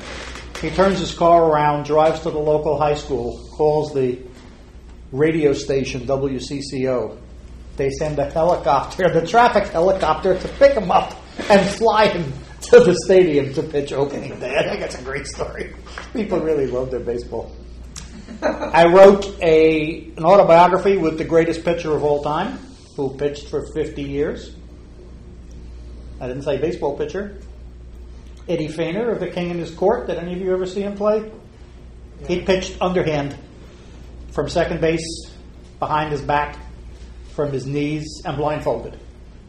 He 0.61 0.71
turns 0.71 0.99
his 0.99 1.15
car 1.15 1.45
around, 1.45 1.87
drives 1.87 2.21
to 2.21 2.31
the 2.31 2.39
local 2.39 2.79
high 2.79 2.95
school, 2.95 3.49
calls 3.53 3.95
the 3.95 4.19
radio 5.13 5.53
station 5.53 6.03
WCCO. 6.03 7.17
They 7.77 7.91
send 7.91 8.19
a 8.19 8.29
helicopter, 8.29 9.09
the 9.13 9.27
traffic 9.27 9.69
helicopter, 9.69 10.39
to 10.39 10.49
pick 10.49 10.75
him 10.77 10.91
up 10.91 11.17
and 11.49 11.69
fly 11.77 12.09
him 12.09 12.33
to 12.71 12.79
the 12.79 12.95
stadium 13.05 13.53
to 13.53 13.63
pitch 13.65 13.93
opening 13.93 14.39
day. 14.39 14.57
I 14.57 14.63
think 14.63 14.81
that's 14.81 14.99
a 14.99 15.03
great 15.03 15.27
story. 15.27 15.75
People 16.13 16.39
really 16.39 16.69
love 16.69 16.91
their 16.93 17.01
baseball. 17.01 17.51
I 18.43 18.87
wrote 18.87 19.27
a 19.43 20.13
an 20.17 20.25
autobiography 20.25 20.97
with 20.97 21.19
the 21.19 21.25
greatest 21.25 21.65
pitcher 21.65 21.95
of 21.95 22.05
all 22.05 22.23
time, 22.23 22.59
who 22.97 23.17
pitched 23.17 23.49
for 23.49 23.67
50 23.75 24.03
years. 24.03 24.55
I 26.21 26.29
didn't 26.29 26.43
say 26.43 26.59
baseball 26.59 26.97
pitcher. 26.97 27.41
Eddie 28.49 28.69
Feigner 28.69 29.13
of 29.13 29.21
the 29.21 29.29
King 29.29 29.51
in 29.51 29.59
His 29.59 29.73
Court. 29.73 30.07
Did 30.07 30.19
any 30.19 30.35
of 30.35 30.41
you 30.41 30.53
ever 30.53 30.67
see 30.67 30.83
him 30.83 30.97
play? 30.97 31.31
He 32.29 32.43
pitched 32.43 32.81
underhand 32.81 33.37
from 34.31 34.49
second 34.49 34.81
base, 34.81 35.31
behind 35.79 36.13
his 36.13 36.21
back, 36.21 36.57
from 37.35 37.53
his 37.53 37.67
knees, 37.67 38.23
and 38.25 38.37
blindfolded 38.37 38.99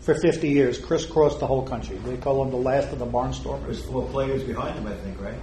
for 0.01 0.15
50 0.15 0.49
years, 0.49 0.79
crisscrossed 0.79 1.39
the 1.39 1.47
whole 1.47 1.65
country. 1.65 1.97
They 1.97 2.17
call 2.17 2.43
him 2.43 2.49
the 2.49 2.57
last 2.57 2.91
of 2.91 2.99
the 2.99 3.05
barnstormers. 3.05 3.65
There's 3.65 3.85
four 3.85 4.07
players 4.09 4.43
behind 4.43 4.77
him, 4.77 4.87
I 4.87 4.95
think, 4.95 5.21
right? 5.21 5.39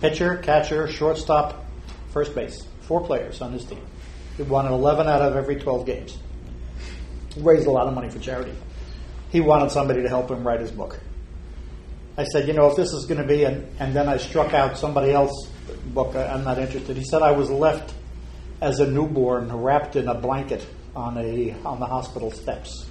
Pitcher, 0.00 0.36
catcher, 0.36 0.86
shortstop, 0.86 1.64
first 2.10 2.34
base. 2.34 2.64
Four 2.82 3.04
players 3.04 3.40
on 3.40 3.52
his 3.52 3.64
team. 3.64 3.84
He 4.36 4.44
won 4.44 4.66
11 4.66 5.08
out 5.08 5.20
of 5.20 5.36
every 5.36 5.56
12 5.56 5.84
games. 5.84 6.18
He 7.34 7.40
raised 7.40 7.66
a 7.66 7.70
lot 7.70 7.86
of 7.86 7.94
money 7.94 8.08
for 8.08 8.18
charity. 8.18 8.54
He 9.30 9.40
wanted 9.40 9.70
somebody 9.70 10.02
to 10.02 10.08
help 10.08 10.30
him 10.30 10.46
write 10.46 10.60
his 10.60 10.70
book. 10.70 11.00
I 12.16 12.24
said, 12.24 12.46
you 12.46 12.54
know, 12.54 12.70
if 12.70 12.76
this 12.76 12.92
is 12.92 13.06
going 13.06 13.20
to 13.20 13.26
be, 13.26 13.44
and, 13.44 13.66
and 13.80 13.96
then 13.96 14.08
I 14.08 14.18
struck 14.18 14.52
out 14.52 14.76
somebody 14.76 15.12
else's 15.12 15.48
book, 15.86 16.14
I, 16.14 16.26
I'm 16.26 16.44
not 16.44 16.58
interested. 16.58 16.96
He 16.96 17.04
said, 17.04 17.22
I 17.22 17.32
was 17.32 17.50
left 17.50 17.94
as 18.60 18.80
a 18.80 18.86
newborn 18.86 19.52
wrapped 19.52 19.96
in 19.96 20.08
a 20.08 20.14
blanket 20.14 20.66
on, 20.94 21.16
a, 21.16 21.52
on 21.64 21.80
the 21.80 21.86
hospital 21.86 22.30
steps. 22.30 22.86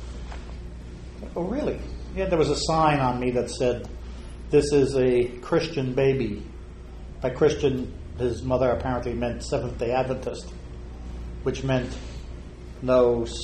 Oh, 1.36 1.44
really? 1.44 1.80
Yeah, 2.16 2.26
there 2.26 2.38
was 2.40 2.50
a 2.50 2.56
sign 2.58 3.00
on 3.00 3.20
me 3.20 3.32
that 3.32 3.50
said, 3.50 3.88
This 4.50 4.72
is 4.74 4.96
a 4.98 5.26
Christian 5.42 5.94
baby. 5.94 6.44
By 7.22 7.30
Christian, 7.30 7.94
his 8.18 8.44
mother 8.44 8.70
apparently 8.72 9.14
meant 9.14 9.44
Seventh 9.44 9.78
day 9.78 9.92
Adventist, 9.92 10.52
which 11.44 11.64
meant 11.64 11.96
no 12.82 13.24
s- 13.24 13.38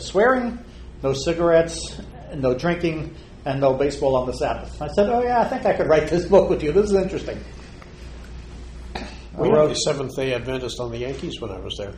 swearing, 0.00 0.58
no 1.02 1.12
cigarettes, 1.12 2.00
no 2.34 2.54
drinking, 2.54 3.14
and 3.44 3.60
no 3.60 3.74
baseball 3.74 4.16
on 4.16 4.26
the 4.26 4.32
Sabbath. 4.32 4.80
I 4.82 4.88
said, 4.88 5.08
Oh, 5.08 5.22
yeah, 5.22 5.40
I 5.40 5.44
think 5.48 5.64
I 5.64 5.74
could 5.74 5.88
write 5.88 6.08
this 6.08 6.24
book 6.28 6.50
with 6.50 6.62
you. 6.62 6.72
This 6.72 6.86
is 6.86 6.94
interesting. 6.94 7.38
We 9.36 9.48
had 9.48 9.54
wrote- 9.56 9.70
a 9.70 9.76
Seventh 9.76 10.16
Day 10.16 10.34
Adventist 10.34 10.80
on 10.80 10.90
the 10.90 10.98
Yankees 10.98 11.40
when 11.40 11.50
I 11.52 11.58
was 11.60 11.76
there. 11.78 11.92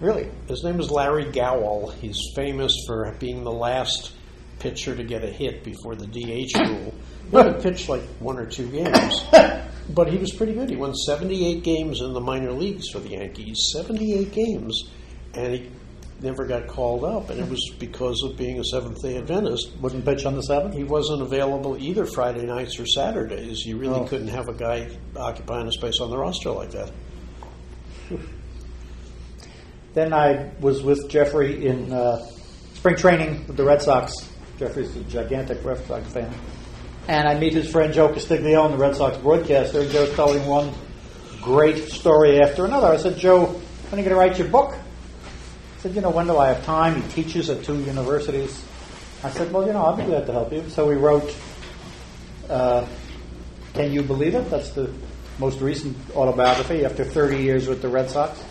Really? 0.00 0.28
His 0.48 0.62
name 0.64 0.78
is 0.80 0.90
Larry 0.90 1.24
Gowell. 1.26 1.92
He's 2.00 2.18
famous 2.34 2.72
for 2.86 3.14
being 3.18 3.44
the 3.44 3.52
last 3.52 4.12
pitcher 4.58 4.96
to 4.96 5.04
get 5.04 5.22
a 5.24 5.28
hit 5.30 5.62
before 5.64 5.94
the 5.94 6.06
DH 6.06 6.56
rule. 6.58 6.94
He 7.30 7.36
only 7.36 7.60
pitched 7.62 7.88
like 7.88 8.02
one 8.20 8.38
or 8.38 8.46
two 8.46 8.68
games, 8.70 9.24
but 9.90 10.08
he 10.08 10.16
was 10.18 10.32
pretty 10.32 10.54
good. 10.54 10.70
He 10.70 10.76
won 10.76 10.94
78 10.94 11.62
games 11.62 12.00
in 12.00 12.12
the 12.12 12.20
minor 12.20 12.52
leagues 12.52 12.88
for 12.90 12.98
the 13.00 13.10
Yankees. 13.10 13.58
78 13.72 14.32
games, 14.32 14.90
and 15.34 15.54
he 15.54 15.70
never 16.22 16.46
got 16.46 16.66
called 16.68 17.04
up, 17.04 17.28
and 17.30 17.38
it 17.40 17.48
was 17.50 17.60
because 17.78 18.22
of 18.22 18.36
being 18.38 18.58
a 18.58 18.64
Seventh 18.64 19.02
Day 19.02 19.18
Adventist. 19.18 19.72
Wouldn't 19.80 20.04
pitch 20.04 20.24
on 20.24 20.34
the 20.34 20.42
seventh. 20.42 20.74
He 20.74 20.84
wasn't 20.84 21.20
available 21.20 21.76
either 21.78 22.06
Friday 22.06 22.46
nights 22.46 22.78
or 22.80 22.86
Saturdays. 22.86 23.66
You 23.66 23.76
really 23.76 24.00
Oh. 24.00 24.04
couldn't 24.04 24.28
have 24.28 24.48
a 24.48 24.54
guy 24.54 24.88
occupying 25.16 25.66
a 25.66 25.72
space 25.72 26.00
on 26.00 26.08
the 26.10 26.16
roster 26.16 26.50
like 26.52 26.70
that. 26.70 26.90
Then 29.94 30.12
I 30.12 30.50
was 30.60 30.82
with 30.82 31.08
Jeffrey 31.08 31.66
in 31.66 31.92
uh, 31.92 32.24
spring 32.74 32.96
training 32.96 33.46
with 33.46 33.56
the 33.56 33.64
Red 33.64 33.82
Sox. 33.82 34.12
Jeffrey's 34.58 34.94
a 34.96 35.00
gigantic 35.04 35.64
Red 35.64 35.84
Sox 35.86 36.12
fan. 36.12 36.32
And 37.08 37.28
I 37.28 37.38
meet 37.38 37.52
his 37.52 37.70
friend 37.70 37.92
Joe 37.92 38.08
Castiglione, 38.12 38.72
the 38.72 38.78
Red 38.78 38.96
Sox 38.96 39.16
broadcaster, 39.18 39.80
and 39.80 39.90
Joe's 39.90 40.14
telling 40.14 40.46
one 40.46 40.72
great 41.40 41.88
story 41.88 42.40
after 42.40 42.64
another. 42.64 42.88
I 42.88 42.96
said, 42.96 43.16
Joe, 43.16 43.46
when 43.46 44.00
are 44.00 44.02
you 44.02 44.08
going 44.08 44.08
to 44.08 44.16
write 44.16 44.38
your 44.38 44.48
book? 44.48 44.74
He 44.74 45.82
said, 45.82 45.94
you 45.94 46.00
know, 46.00 46.10
when 46.10 46.26
do 46.26 46.36
I 46.36 46.48
have 46.48 46.64
time? 46.64 47.02
He 47.02 47.22
teaches 47.22 47.48
at 47.50 47.62
two 47.62 47.78
universities. 47.82 48.64
I 49.22 49.30
said, 49.30 49.52
well, 49.52 49.66
you 49.66 49.72
know, 49.72 49.84
I'll 49.84 49.96
be 49.96 50.04
glad 50.04 50.26
to 50.26 50.32
help 50.32 50.52
you. 50.52 50.68
So 50.70 50.86
we 50.86 50.94
wrote 50.94 51.34
uh, 52.48 52.86
Can 53.74 53.92
You 53.92 54.02
Believe 54.02 54.34
It? 54.34 54.50
That's 54.50 54.70
the 54.70 54.92
most 55.38 55.60
recent 55.60 55.96
autobiography 56.16 56.84
after 56.84 57.04
30 57.04 57.38
years 57.38 57.68
with 57.68 57.82
the 57.82 57.88
Red 57.88 58.10
Sox 58.10 58.42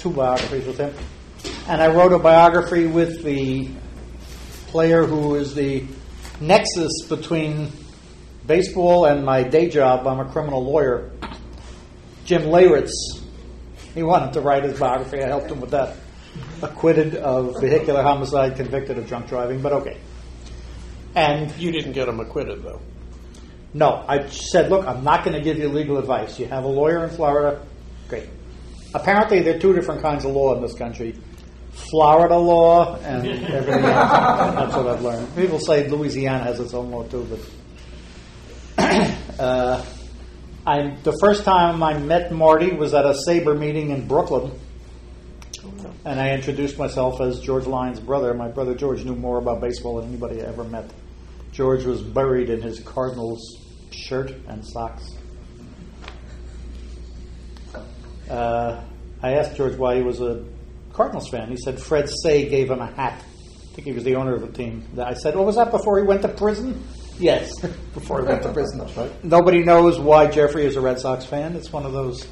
two 0.00 0.10
biographies 0.10 0.66
with 0.66 0.78
him. 0.78 0.94
And 1.68 1.82
I 1.82 1.88
wrote 1.88 2.12
a 2.12 2.18
biography 2.18 2.86
with 2.86 3.22
the 3.22 3.68
player 4.70 5.04
who 5.04 5.34
is 5.34 5.54
the 5.54 5.84
nexus 6.40 7.02
between 7.08 7.70
baseball 8.46 9.04
and 9.06 9.24
my 9.24 9.42
day 9.42 9.68
job. 9.68 10.06
I'm 10.06 10.20
a 10.20 10.30
criminal 10.30 10.64
lawyer. 10.64 11.10
Jim 12.24 12.42
Leyritz. 12.42 12.92
He 13.94 14.02
wanted 14.04 14.32
to 14.34 14.40
write 14.40 14.62
his 14.62 14.78
biography. 14.78 15.22
I 15.22 15.26
helped 15.26 15.50
him 15.50 15.60
with 15.60 15.70
that. 15.72 15.96
Acquitted 16.62 17.16
of 17.16 17.60
vehicular 17.60 18.02
homicide, 18.02 18.54
convicted 18.56 18.96
of 18.98 19.08
drunk 19.08 19.26
driving, 19.28 19.60
but 19.60 19.72
okay. 19.72 19.98
And 21.16 21.50
You 21.58 21.72
didn't 21.72 21.92
get 21.92 22.06
him 22.08 22.20
acquitted, 22.20 22.62
though. 22.62 22.80
no, 23.74 24.04
I 24.08 24.28
said, 24.28 24.70
look, 24.70 24.86
I'm 24.86 25.02
not 25.02 25.24
going 25.24 25.36
to 25.36 25.42
give 25.42 25.58
you 25.58 25.68
legal 25.68 25.98
advice. 25.98 26.38
You 26.38 26.46
have 26.46 26.62
a 26.62 26.68
lawyer 26.68 27.02
in 27.02 27.10
Florida, 27.10 27.60
great. 28.08 28.28
Apparently, 28.94 29.42
there 29.42 29.56
are 29.56 29.58
two 29.58 29.72
different 29.72 30.02
kinds 30.02 30.24
of 30.24 30.30
law 30.32 30.54
in 30.54 30.62
this 30.62 30.74
country 30.74 31.16
Florida 31.70 32.36
law 32.36 32.96
and 32.96 33.26
everything 33.26 33.84
else. 33.84 34.54
That's 34.54 34.76
what 34.76 34.86
I've 34.86 35.02
learned. 35.02 35.34
People 35.36 35.58
say 35.58 35.88
Louisiana 35.88 36.44
has 36.44 36.60
its 36.60 36.74
own 36.74 36.90
law 36.90 37.04
too, 37.04 37.26
but. 37.30 37.40
uh, 39.38 39.84
I, 40.66 40.96
the 41.02 41.16
first 41.20 41.44
time 41.44 41.82
I 41.82 41.96
met 41.98 42.32
Marty 42.32 42.72
was 42.72 42.92
at 42.92 43.04
a 43.06 43.14
SABR 43.26 43.58
meeting 43.58 43.90
in 43.90 44.06
Brooklyn, 44.06 44.52
and 46.04 46.20
I 46.20 46.30
introduced 46.32 46.78
myself 46.78 47.20
as 47.20 47.40
George 47.40 47.66
Lyons' 47.66 47.98
brother. 48.00 48.34
My 48.34 48.48
brother 48.48 48.74
George 48.74 49.04
knew 49.04 49.16
more 49.16 49.38
about 49.38 49.60
baseball 49.60 49.96
than 49.96 50.08
anybody 50.08 50.42
I 50.42 50.46
ever 50.46 50.64
met. 50.64 50.90
George 51.52 51.84
was 51.84 52.02
buried 52.02 52.50
in 52.50 52.60
his 52.60 52.80
Cardinals 52.80 53.58
shirt 53.90 54.32
and 54.48 54.64
socks. 54.64 55.14
Uh, 58.28 58.82
I 59.22 59.32
asked 59.34 59.56
George 59.56 59.76
why 59.76 59.96
he 59.96 60.02
was 60.02 60.20
a 60.20 60.44
Cardinals 60.92 61.28
fan. 61.28 61.48
He 61.48 61.56
said 61.56 61.80
Fred 61.80 62.08
Saigh 62.08 62.48
gave 62.48 62.70
him 62.70 62.80
a 62.80 62.86
hat. 62.86 63.22
I 63.22 63.72
think 63.74 63.86
he 63.86 63.92
was 63.92 64.04
the 64.04 64.16
owner 64.16 64.34
of 64.34 64.40
the 64.40 64.52
team. 64.52 64.84
I 65.00 65.14
said, 65.14 65.34
"Well, 65.34 65.44
was 65.44 65.56
that 65.56 65.70
before 65.70 65.98
he 65.98 66.04
went 66.04 66.22
to 66.22 66.28
prison?" 66.28 66.82
Yes. 67.18 67.50
before 67.94 68.22
he 68.22 68.26
went 68.26 68.42
to 68.42 68.52
prison. 68.52 68.80
right? 68.96 69.24
Nobody 69.24 69.62
knows 69.62 69.98
why 69.98 70.26
Jeffrey 70.26 70.64
is 70.64 70.76
a 70.76 70.80
Red 70.80 70.98
Sox 70.98 71.24
fan. 71.24 71.54
It's 71.54 71.72
one 71.72 71.86
of 71.86 71.92
those. 71.92 72.26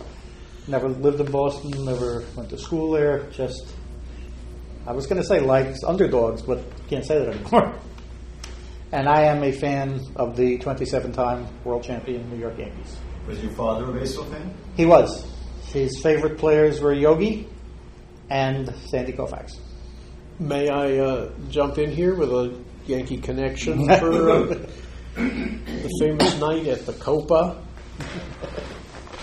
Never 0.67 0.88
lived 0.88 1.21
in 1.21 1.31
Boston. 1.31 1.85
Never 1.85 2.25
went 2.37 2.50
to 2.50 2.59
school 2.59 2.91
there. 2.93 3.31
Just. 3.31 3.75
I 4.87 4.93
was 4.93 5.07
going 5.07 5.21
to 5.21 5.27
say 5.27 5.41
likes 5.41 5.85
underdogs, 5.85 6.41
but 6.43 6.61
can't 6.88 7.05
say 7.05 7.19
that 7.19 7.35
anymore. 7.35 7.79
And 8.91 9.07
I 9.07 9.25
am 9.25 9.43
a 9.43 9.53
fan 9.53 10.00
of 10.17 10.35
the 10.35 10.57
27-time 10.61 11.47
world 11.62 11.85
champion 11.85 12.31
New 12.31 12.38
York 12.38 12.57
Yankees. 12.57 12.97
Was 13.27 13.43
your 13.43 13.53
father 13.53 13.85
a 13.85 13.93
baseball 13.93 14.25
fan? 14.25 14.55
He 14.79 14.87
was. 14.87 15.31
His 15.67 16.00
favorite 16.03 16.38
players 16.38 16.81
were 16.81 16.95
Yogi 16.95 17.47
and 18.30 18.73
Sandy 18.87 19.12
Koufax. 19.12 19.58
May 20.38 20.68
I 20.68 20.99
uh, 20.99 21.30
jump 21.50 21.78
in 21.78 21.90
here 21.90 22.14
with 22.14 22.30
a 22.30 22.56
Yankee 22.87 23.18
connection 23.18 23.87
for 23.99 24.30
uh, 24.30 24.42
the 25.16 25.90
famous 26.00 26.38
night 26.38 26.66
at 26.66 26.87
the 26.87 26.92
Copa? 26.94 27.61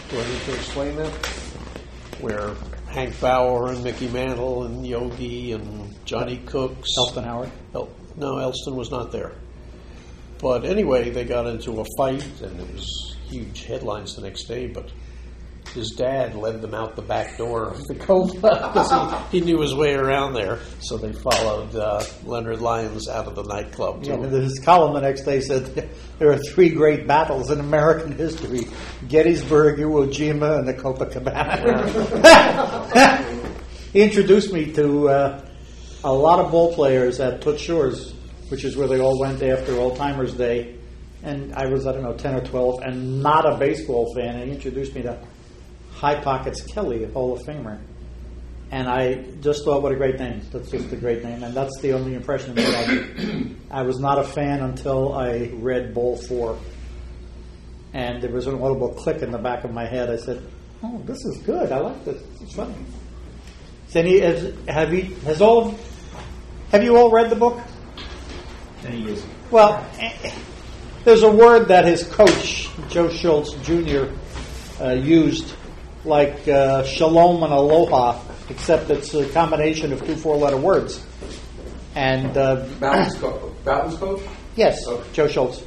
Do 0.09 0.19
I 0.19 0.27
need 0.27 0.41
to 0.41 0.53
explain 0.53 0.95
that? 0.97 1.11
Where 2.19 2.55
Hank 2.87 3.19
Bauer 3.19 3.71
and 3.71 3.83
Mickey 3.83 4.07
Mantle 4.07 4.63
and 4.63 4.85
Yogi 4.85 5.51
and 5.51 5.93
Johnny 6.05 6.37
Kucks. 6.45 6.87
Elston 6.97 7.23
Howard. 7.23 7.51
El- 7.73 7.89
no, 8.15 8.37
Elston 8.37 8.75
was 8.75 8.89
not 8.89 9.11
there. 9.11 9.33
But 10.39 10.63
anyway, 10.65 11.09
they 11.09 11.25
got 11.25 11.47
into 11.47 11.81
a 11.81 11.85
fight, 11.97 12.41
and 12.41 12.59
it 12.59 12.73
was 12.73 13.15
huge 13.27 13.63
headlines 13.63 14.15
the 14.15 14.21
next 14.21 14.45
day. 14.45 14.67
But 14.67 14.89
his 15.75 15.91
dad 15.91 16.35
led 16.35 16.61
them 16.61 16.73
out 16.73 16.95
the 16.95 17.01
back 17.01 17.37
door 17.37 17.65
of 17.65 17.85
the 17.85 17.95
Copa 17.95 18.33
because 18.41 19.29
he, 19.31 19.39
he 19.39 19.45
knew 19.45 19.59
his 19.61 19.75
way 19.75 19.93
around 19.93 20.33
there. 20.33 20.59
So 20.79 20.97
they 20.97 21.13
followed 21.13 21.75
uh, 21.75 22.03
Leonard 22.23 22.61
Lyons 22.61 23.07
out 23.07 23.27
of 23.27 23.35
the 23.35 23.43
nightclub. 23.43 24.03
Yeah, 24.03 24.13
and 24.13 24.31
his 24.31 24.59
column 24.59 24.93
the 24.93 25.01
next 25.01 25.23
day 25.23 25.41
said 25.41 25.65
there 26.17 26.31
are 26.31 26.37
three 26.37 26.69
great 26.69 27.05
battles 27.07 27.51
in 27.51 27.59
American 27.59 28.13
history: 28.13 28.61
Gettysburg, 29.07 29.77
Iwo 29.79 30.07
Jima, 30.07 30.59
and 30.59 30.67
the 30.67 30.73
Copacabana. 30.73 31.85
he 33.93 34.01
introduced 34.01 34.51
me 34.53 34.71
to 34.71 35.09
uh, 35.09 35.45
a 36.03 36.13
lot 36.13 36.39
of 36.39 36.51
ball 36.51 36.73
players 36.73 37.19
at 37.19 37.41
Toots 37.41 37.61
Shor's, 37.61 38.13
which 38.49 38.63
is 38.63 38.77
where 38.77 38.87
they 38.87 38.99
all 38.99 39.19
went 39.19 39.43
after 39.43 39.75
Old 39.75 39.97
Timers 39.97 40.33
Day. 40.33 40.77
And 41.23 41.53
I 41.55 41.65
was, 41.65 41.87
I 41.87 41.91
don't 41.91 42.03
know, 42.03 42.13
10 42.13 42.35
or 42.35 42.41
12, 42.41 42.81
and 42.83 43.23
not 43.23 43.51
a 43.51 43.57
baseball 43.57 44.13
fan. 44.13 44.35
And 44.35 44.43
he 44.43 44.51
introduced 44.51 44.93
me 44.93 45.01
to 45.01 45.17
High 45.95 46.19
Pockets 46.21 46.61
Kelly, 46.61 47.05
Hall 47.11 47.33
of 47.33 47.41
Famer. 47.43 47.79
And 48.71 48.89
I 48.89 49.23
just 49.41 49.63
thought, 49.63 49.81
what 49.81 49.91
a 49.91 49.95
great 49.95 50.19
name. 50.19 50.41
That's 50.51 50.69
just 50.69 50.91
a 50.91 50.97
great 50.97 51.23
name. 51.23 51.43
And 51.43 51.53
that's 51.53 51.79
the 51.81 51.93
only 51.93 52.15
impression 52.15 52.51
it 52.51 52.55
made 52.55 52.75
on. 52.75 53.61
I 53.71 53.83
was 53.83 53.99
not 53.99 54.19
a 54.19 54.23
fan 54.23 54.61
until 54.61 55.13
I 55.13 55.51
read 55.53 55.93
Ball 55.93 56.17
Four. 56.17 56.57
And 57.93 58.21
there 58.21 58.31
was 58.31 58.47
an 58.47 58.61
audible 58.61 58.89
click 58.89 59.21
in 59.21 59.31
the 59.31 59.37
back 59.37 59.63
of 59.63 59.71
my 59.71 59.85
head. 59.85 60.09
I 60.09 60.17
said, 60.17 60.45
oh, 60.83 61.01
this 61.05 61.23
is 61.23 61.37
good. 61.45 61.71
I 61.71 61.79
like 61.79 62.03
this. 62.03 62.21
It's 62.41 62.53
funny. 62.53 62.75
Has 63.85 63.95
any, 63.95 64.19
has, 64.19 64.53
have, 64.67 64.93
you, 64.93 65.03
has 65.23 65.41
all, 65.41 65.75
have 66.71 66.83
you 66.83 66.97
all 66.97 67.09
read 67.11 67.29
the 67.29 67.35
book? 67.37 67.61
Many 68.83 69.01
years 69.01 69.23
ago. 69.23 69.33
Well, 69.51 69.89
eh, 69.99 70.31
there's 71.05 71.23
a 71.23 71.31
word 71.31 71.69
that 71.69 71.85
his 71.85 72.03
coach, 72.03 72.69
Joe 72.89 73.09
Schultz 73.09 73.53
Jr., 73.63 74.07
uh, 74.81 74.91
used, 74.91 75.53
like 76.05 76.47
uh, 76.47 76.83
shalom 76.83 77.43
and 77.43 77.51
aloha, 77.53 78.19
except 78.49 78.89
it's 78.89 79.13
a 79.13 79.27
combination 79.29 79.91
of 79.93 80.05
two 80.05 80.15
four 80.15 80.37
letter 80.37 80.57
words. 80.57 81.05
And 81.95 82.35
uh. 82.37 82.65
Balance 83.63 83.95
coach. 83.97 84.21
yes, 84.55 84.85
Okay. 84.87 85.03
Joe 85.13 85.27
Schultz. 85.27 85.63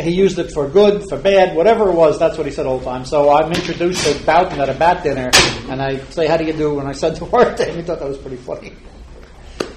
He 0.00 0.10
used 0.10 0.38
it 0.38 0.52
for 0.52 0.68
good, 0.68 1.08
for 1.08 1.18
bad, 1.18 1.56
whatever 1.56 1.88
it 1.88 1.94
was, 1.94 2.20
that's 2.20 2.38
what 2.38 2.46
he 2.46 2.52
said 2.52 2.66
all 2.66 2.78
the 2.78 2.84
time. 2.84 3.04
So 3.04 3.30
I'm 3.30 3.50
introduced 3.52 4.04
to 4.04 4.24
Bouton 4.24 4.60
at 4.60 4.68
a 4.68 4.74
bat 4.74 5.02
dinner, 5.02 5.30
and 5.68 5.82
I 5.82 5.98
say, 6.10 6.28
How 6.28 6.36
do 6.36 6.44
you 6.44 6.52
do? 6.52 6.78
And 6.78 6.88
I 6.88 6.92
said 6.92 7.16
the 7.16 7.24
word 7.36 7.56
to 7.56 7.64
him. 7.64 7.76
He 7.76 7.82
thought 7.82 7.98
that 7.98 8.08
was 8.08 8.18
pretty 8.18 8.36
funny. 8.36 8.74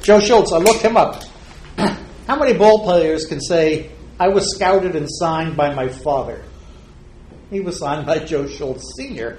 Joe 0.03 0.20
Schultz, 0.20 0.51
I 0.51 0.58
looked 0.58 0.81
him 0.84 0.96
up. 0.96 1.24
How 1.77 2.38
many 2.38 2.54
ball 2.54 2.84
players 2.84 3.26
can 3.26 3.41
say, 3.41 3.91
I 4.19 4.28
was 4.28 4.54
scouted 4.56 4.95
and 4.95 5.08
signed 5.10 5.58
by 5.58 5.73
my 5.73 5.88
father? 5.88 6.43
He 7.49 7.60
was 7.60 7.80
signed 7.80 8.06
by 8.06 8.19
Joe 8.19 8.47
Schultz 8.47 8.93
Sr. 8.95 9.38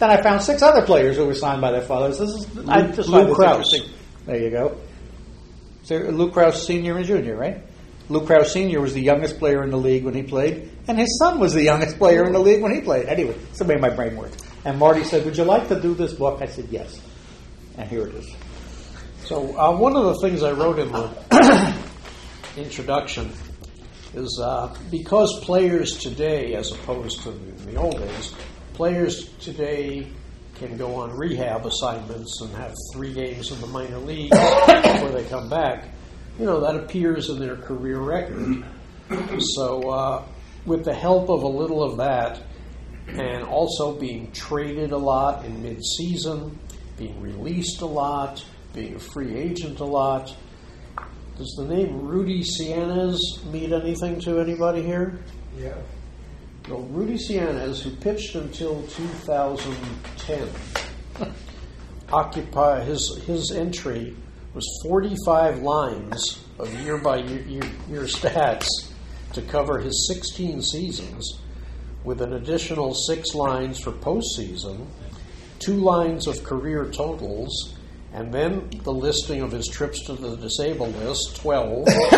Then 0.00 0.10
I 0.10 0.22
found 0.22 0.40
six 0.42 0.62
other 0.62 0.80
players 0.80 1.16
who 1.16 1.26
were 1.26 1.34
signed 1.34 1.60
by 1.60 1.72
their 1.72 1.82
fathers. 1.82 2.18
This 2.18 2.30
is 2.30 2.58
I 2.66 2.90
just 2.90 3.10
Lew 3.10 3.34
Krausse. 3.34 3.86
There 4.24 4.42
you 4.42 4.50
go. 4.50 4.80
So 5.82 5.96
Lew 5.96 6.30
Krausse 6.30 6.64
Sr. 6.64 6.96
and 6.96 7.04
Jr., 7.04 7.34
right? 7.34 7.62
Lew 8.08 8.22
Krausse 8.22 8.46
Sr. 8.46 8.80
was 8.80 8.94
the 8.94 9.02
youngest 9.02 9.38
player 9.38 9.62
in 9.62 9.68
the 9.68 9.76
league 9.76 10.04
when 10.04 10.14
he 10.14 10.22
played, 10.22 10.70
and 10.88 10.98
his 10.98 11.18
son 11.18 11.38
was 11.38 11.52
the 11.52 11.62
youngest 11.62 11.98
player 11.98 12.24
in 12.24 12.32
the 12.32 12.38
league 12.38 12.62
when 12.62 12.74
he 12.74 12.80
played. 12.80 13.08
Anyway, 13.08 13.36
so 13.52 13.66
made 13.66 13.82
my 13.82 13.90
brain 13.90 14.16
work. 14.16 14.30
And 14.64 14.78
Marty 14.78 15.04
said, 15.04 15.26
Would 15.26 15.36
you 15.36 15.44
like 15.44 15.68
to 15.68 15.78
do 15.78 15.94
this 15.94 16.14
book? 16.14 16.40
I 16.40 16.46
said, 16.46 16.68
Yes. 16.70 16.98
And 17.76 17.86
here 17.86 18.06
it 18.06 18.14
is. 18.14 18.34
So 19.24 19.54
uh, 19.58 19.76
one 19.76 19.94
of 19.96 20.04
the 20.04 20.14
things 20.22 20.42
I 20.42 20.52
wrote 20.52 20.78
in 20.78 20.90
the 20.90 21.74
introduction 22.56 23.30
is 24.14 24.40
uh, 24.42 24.74
because 24.90 25.44
players 25.44 25.98
today, 25.98 26.54
as 26.54 26.72
opposed 26.72 27.22
to 27.24 27.30
in 27.32 27.66
the 27.66 27.76
old 27.76 27.98
days, 27.98 28.34
players 28.80 29.28
today 29.40 30.06
can 30.54 30.74
go 30.78 30.94
on 30.94 31.14
rehab 31.14 31.66
assignments 31.66 32.40
and 32.40 32.50
have 32.54 32.74
three 32.94 33.12
games 33.12 33.52
in 33.52 33.60
the 33.60 33.66
minor 33.66 33.98
leagues 33.98 34.30
before 34.30 35.10
they 35.10 35.22
come 35.24 35.50
back. 35.50 35.84
You 36.38 36.46
know 36.46 36.60
that 36.60 36.76
appears 36.76 37.28
in 37.28 37.38
their 37.38 37.56
career 37.56 37.98
record. 37.98 38.64
So, 39.38 39.90
uh, 39.90 40.24
with 40.64 40.86
the 40.86 40.94
help 40.94 41.28
of 41.28 41.42
a 41.42 41.46
little 41.46 41.82
of 41.82 41.98
that, 41.98 42.40
and 43.08 43.44
also 43.44 44.00
being 44.00 44.32
traded 44.32 44.92
a 44.92 44.96
lot 44.96 45.44
in 45.44 45.62
mid-season, 45.62 46.58
being 46.96 47.20
released 47.20 47.82
a 47.82 47.86
lot, 47.86 48.42
being 48.72 48.94
a 48.94 48.98
free 48.98 49.36
agent 49.36 49.80
a 49.80 49.84
lot. 49.84 50.34
Does 51.36 51.54
the 51.58 51.66
name 51.66 52.00
Rudy 52.00 52.42
Seanez 52.42 53.44
mean 53.52 53.74
anything 53.74 54.20
to 54.20 54.40
anybody 54.40 54.82
here? 54.82 55.18
Yeah. 55.54 55.76
Well, 56.68 56.82
Rudy 56.82 57.14
Seanez, 57.14 57.82
who 57.82 57.90
pitched 57.96 58.34
until 58.34 58.82
2010, 58.86 60.48
occupy 62.12 62.84
his 62.84 63.22
his 63.26 63.50
entry 63.52 64.14
was 64.54 64.66
45 64.84 65.62
lines 65.62 66.44
of 66.58 66.72
year 66.82 66.98
by 66.98 67.18
year, 67.18 67.42
year, 67.42 67.70
year 67.88 68.02
stats 68.02 68.66
to 69.32 69.42
cover 69.42 69.78
his 69.78 70.08
16 70.08 70.62
seasons, 70.62 71.40
with 72.04 72.20
an 72.20 72.34
additional 72.34 72.94
six 72.94 73.34
lines 73.34 73.78
for 73.80 73.92
postseason, 73.92 74.86
two 75.60 75.76
lines 75.76 76.26
of 76.26 76.42
career 76.42 76.90
totals, 76.90 77.74
and 78.12 78.34
then 78.34 78.68
the 78.82 78.92
listing 78.92 79.40
of 79.40 79.52
his 79.52 79.68
trips 79.68 80.04
to 80.06 80.14
the 80.14 80.36
disabled 80.36 80.96
list 80.96 81.36
12, 81.36 81.84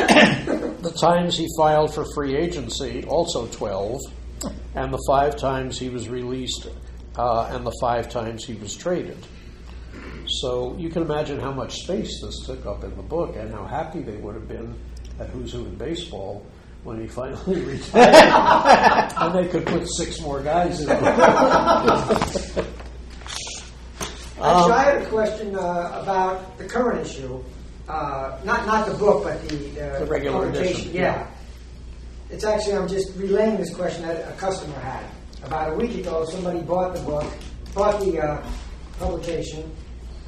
the 0.82 0.96
times 1.00 1.36
he 1.36 1.46
filed 1.56 1.94
for 1.94 2.06
free 2.14 2.34
agency 2.34 3.04
also 3.04 3.46
12, 3.48 4.00
and 4.74 4.92
the 4.92 5.02
five 5.06 5.36
times 5.36 5.78
he 5.78 5.88
was 5.88 6.08
released, 6.08 6.66
uh, 7.16 7.48
and 7.52 7.64
the 7.66 7.72
five 7.80 8.08
times 8.10 8.44
he 8.44 8.54
was 8.54 8.74
traded. 8.74 9.18
So 10.40 10.76
you 10.78 10.88
can 10.88 11.02
imagine 11.02 11.40
how 11.40 11.52
much 11.52 11.82
space 11.82 12.20
this 12.22 12.46
took 12.46 12.64
up 12.66 12.84
in 12.84 12.94
the 12.96 13.02
book, 13.02 13.36
and 13.36 13.52
how 13.52 13.66
happy 13.66 14.00
they 14.02 14.16
would 14.16 14.34
have 14.34 14.48
been 14.48 14.74
at 15.20 15.28
Who's 15.30 15.52
Who 15.52 15.64
in 15.66 15.74
Baseball 15.76 16.46
when 16.84 17.00
he 17.00 17.06
finally 17.06 17.60
retired, 17.64 19.12
and 19.16 19.34
they 19.34 19.46
could 19.48 19.66
put 19.66 19.86
six 19.96 20.20
more 20.20 20.40
guys 20.42 20.80
in. 20.80 20.86
there. 20.86 20.98
Actually, 24.42 24.72
I 24.72 24.82
had 24.84 25.02
a 25.02 25.06
question 25.06 25.54
uh, 25.54 26.00
about 26.02 26.58
the 26.58 26.64
current 26.64 27.06
issue. 27.06 27.42
Uh, 27.88 28.38
not 28.44 28.66
not 28.66 28.86
the 28.86 28.94
book, 28.94 29.22
but 29.24 29.40
the, 29.48 29.80
uh, 29.80 29.98
The 30.00 30.06
regular 30.06 30.48
edition, 30.48 30.92
Yeah. 30.92 31.00
yeah. 31.02 31.26
It's 32.32 32.44
actually 32.44 32.76
I'm 32.76 32.88
just 32.88 33.14
relaying 33.16 33.58
this 33.58 33.74
question 33.74 34.06
that 34.06 34.26
a 34.26 34.32
customer 34.32 34.78
had 34.80 35.04
about 35.44 35.72
a 35.72 35.74
week 35.74 35.94
ago. 35.98 36.24
Somebody 36.24 36.60
bought 36.60 36.94
the 36.94 37.02
book, 37.02 37.30
bought 37.74 38.00
the 38.00 38.20
uh, 38.20 38.42
publication, 38.98 39.70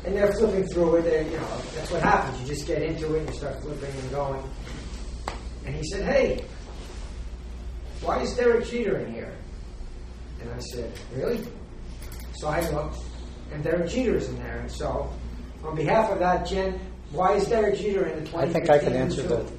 and 0.04 0.14
they're 0.14 0.30
flipping 0.34 0.66
through 0.66 0.96
it. 0.96 1.02
They, 1.02 1.24
you 1.24 1.38
know, 1.38 1.60
that's 1.74 1.90
what 1.90 2.02
happens. 2.02 2.38
You 2.42 2.46
just 2.46 2.66
get 2.66 2.82
into 2.82 3.14
it 3.14 3.20
and 3.20 3.28
you 3.30 3.34
start 3.34 3.58
flipping 3.62 3.90
and 3.90 4.10
going. 4.10 4.42
And 5.64 5.74
he 5.74 5.82
said, 5.84 6.04
"Hey, 6.04 6.44
why 8.02 8.20
is 8.20 8.34
Derek 8.36 8.66
Jeter 8.66 8.98
in 8.98 9.14
here?" 9.14 9.32
And 10.42 10.50
I 10.52 10.58
said, 10.58 10.92
"Really?" 11.16 11.42
So 12.34 12.48
I 12.48 12.60
looked, 12.68 12.98
and 13.50 13.64
Derek 13.64 13.88
Jeter 13.88 14.16
is 14.16 14.28
in 14.28 14.36
there. 14.36 14.58
And 14.58 14.70
so, 14.70 15.10
on 15.64 15.74
behalf 15.74 16.10
of 16.10 16.18
that, 16.18 16.46
Jen, 16.46 16.78
why 17.12 17.32
is 17.32 17.46
Derek 17.46 17.78
Jeter 17.78 18.04
in 18.08 18.24
the 18.24 18.30
2015 18.30 18.40
I 18.40 18.52
think 18.52 18.68
I 18.68 18.78
can 18.78 18.92
answer 18.94 19.22
that. 19.22 19.50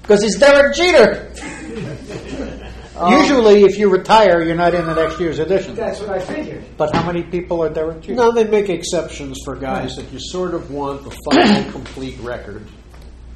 Because 0.00 0.22
he's 0.22 0.38
Derek 0.38 0.74
Jeter. 0.74 1.30
Usually, 3.10 3.64
if 3.64 3.76
you 3.78 3.90
retire, 3.90 4.42
you're 4.42 4.54
not 4.54 4.74
in 4.74 4.86
the 4.86 4.94
next 4.94 5.18
year's 5.18 5.38
edition. 5.40 5.74
That's 5.74 6.00
what 6.00 6.10
I 6.10 6.20
figured. 6.20 6.64
But 6.76 6.94
how 6.94 7.04
many 7.04 7.22
people 7.24 7.62
are 7.62 7.68
Derek 7.68 8.02
Jeter? 8.02 8.14
No, 8.14 8.30
they 8.32 8.44
make 8.44 8.68
exceptions 8.68 9.38
for 9.44 9.56
guys 9.56 9.96
that 9.96 10.10
you 10.12 10.18
sort 10.20 10.54
of 10.54 10.70
want 10.70 11.02
the 11.04 11.10
final 11.30 11.70
complete 11.72 12.18
record. 12.20 12.64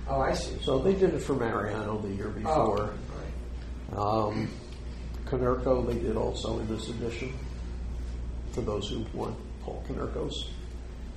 Oh, 0.09 0.21
I 0.21 0.33
see. 0.35 0.57
So 0.63 0.79
they 0.79 0.95
did 0.95 1.13
it 1.15 1.21
for 1.21 1.35
Mariano 1.35 1.99
the 1.99 2.09
year 2.15 2.33
Oh, 2.47 2.71
before. 2.73 2.95
right. 3.93 3.99
Um, 3.99 4.49
Konerko, 5.27 5.87
they 5.87 5.99
did 5.99 6.17
also 6.17 6.59
in 6.61 6.69
this 6.69 6.89
edition, 6.89 7.35
for 8.53 8.61
those 8.63 8.89
who 8.89 9.05
want 9.13 9.37
Paul 9.63 9.85
Konerko's 9.89 10.51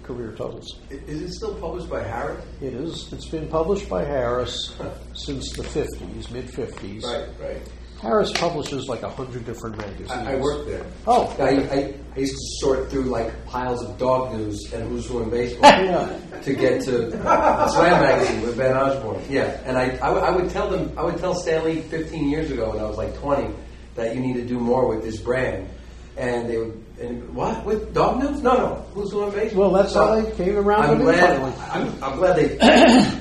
career 0.04 0.34
totals. 0.38 0.80
Is 0.90 1.22
it 1.22 1.32
still 1.34 1.56
published 1.56 1.90
by 1.90 2.04
Harris? 2.04 2.44
It 2.62 2.74
is. 2.74 3.12
It's 3.14 3.28
been 3.28 3.48
published 3.48 3.90
by 3.90 4.04
Harris 4.04 4.74
since 5.14 5.52
the 5.54 5.64
50s, 5.64 6.32
mid 6.32 6.48
50s. 6.48 7.04
Right, 7.04 7.28
right. 7.40 7.62
Harris 8.02 8.32
publishes 8.34 8.88
like 8.90 9.04
a 9.04 9.10
hundred 9.10 9.46
different 9.46 9.78
magazines. 9.78 10.10
I, 10.10 10.34
I 10.34 10.36
worked 10.38 10.68
there. 10.68 10.84
Oh. 11.06 11.28
I, 11.40 11.50
I, 11.50 11.94
I 12.16 12.20
used 12.20 12.34
to 12.34 12.66
sort 12.66 12.90
through 12.90 13.04
like 13.04 13.46
piles 13.46 13.84
of 13.84 13.96
dog 14.00 14.34
news 14.34 14.74
and 14.74 14.90
who's 14.90 15.06
who 15.06 15.22
in 15.22 15.30
baseball 15.30 15.70
Yeah. 15.84 16.18
to 16.44 16.54
get 16.56 16.82
to 16.86 17.12
Slam 17.12 18.02
magazine 18.02 18.42
with 18.42 18.58
Ben 18.58 18.76
Osborne. 18.76 19.24
Yeah, 19.30 19.62
and 19.66 19.78
I, 19.78 19.98
I, 19.98 20.10
I 20.14 20.32
would 20.32 20.50
tell 20.50 20.68
them, 20.68 20.92
I 20.98 21.04
would 21.04 21.20
tell 21.20 21.36
Stanley 21.36 21.82
15 21.84 22.28
years 22.28 22.50
ago 22.50 22.72
when 22.72 22.80
I 22.80 22.86
was 22.88 22.98
like 22.98 23.16
20 23.20 23.54
that 23.94 24.16
you 24.16 24.22
need 24.22 24.34
to 24.34 24.46
do 24.46 24.60
more 24.60 24.88
with 24.88 25.04
this 25.04 25.20
brand, 25.20 25.70
and 26.18 26.50
they 26.50 26.58
would. 26.58 26.81
And 27.02 27.34
what 27.36 27.66
with 27.66 27.94
dog 27.94 28.20
news? 28.22 28.42
No, 28.42 28.54
no. 28.54 28.86
Who's 28.94 29.12
who 29.12 29.26
in 29.26 29.32
baseball? 29.32 29.72
Well, 29.72 29.82
that's 29.84 29.94
how 29.96 30.14
they 30.16 30.32
came 30.36 30.56
around 30.58 30.84
I'm 30.84 31.00
with 31.00 31.16
glad. 31.16 31.56
finally. 31.72 31.90
I'm, 31.90 32.04
I'm 32.04 32.18
glad 32.18 32.36
they 32.36 32.58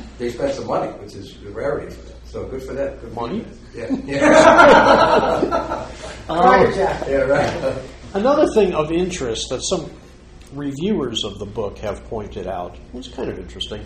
they 0.18 0.30
spent 0.30 0.54
some 0.54 0.66
money, 0.66 0.92
which 0.98 1.14
is 1.14 1.36
a 1.46 1.50
rarity 1.50 1.94
for 1.94 2.02
them. 2.02 2.16
So 2.26 2.46
good 2.46 2.62
for 2.62 2.74
them. 2.74 2.98
Good 2.98 3.14
Money? 3.14 3.44
Yeah. 3.74 3.90
Yeah. 4.06 5.86
Fire 6.26 6.70
yeah. 6.70 7.16
Right. 7.22 7.82
Another 8.14 8.46
thing 8.54 8.74
of 8.74 8.92
interest 8.92 9.46
that 9.50 9.62
some 9.62 9.90
reviewers 10.52 11.24
of 11.24 11.38
the 11.38 11.46
book 11.46 11.78
have 11.78 12.04
pointed 12.04 12.46
out 12.46 12.76
was 12.92 13.08
kind 13.08 13.30
of 13.30 13.38
interesting. 13.38 13.84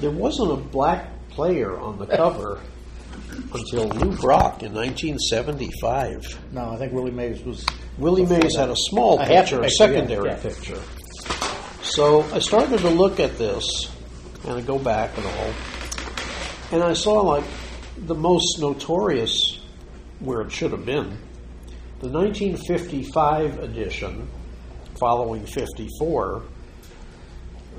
There 0.00 0.10
wasn't 0.10 0.52
a 0.52 0.56
black 0.56 1.28
player 1.30 1.78
on 1.78 1.98
the 1.98 2.06
cover 2.06 2.60
until 3.54 3.88
Lou 3.88 4.16
Brock 4.16 4.62
in 4.62 4.74
1975. 4.74 6.52
No, 6.52 6.70
I 6.72 6.76
think 6.76 6.92
Willie 6.92 7.10
Mays 7.10 7.42
was. 7.42 7.64
Willie 7.98 8.26
Mays 8.26 8.56
had 8.56 8.68
a 8.68 8.76
small 8.76 9.18
A 9.20 9.26
picture, 9.26 9.62
a 9.62 9.70
secondary 9.70 10.28
yeah, 10.28 10.36
yeah. 10.36 10.42
picture. 10.42 10.80
So 11.82 12.22
I 12.34 12.40
started 12.40 12.80
to 12.80 12.90
look 12.90 13.20
at 13.20 13.38
this 13.38 13.90
and 14.44 14.52
I 14.52 14.60
go 14.60 14.78
back 14.78 15.16
and 15.16 15.26
all, 15.26 15.52
and 16.72 16.82
I 16.82 16.92
saw 16.92 17.22
like 17.22 17.44
the 17.96 18.14
most 18.14 18.58
notorious 18.60 19.60
where 20.20 20.42
it 20.42 20.52
should 20.52 20.72
have 20.72 20.84
been. 20.84 21.18
The 22.00 22.08
1955 22.08 23.60
edition, 23.60 24.28
following 25.00 25.46
54, 25.46 26.42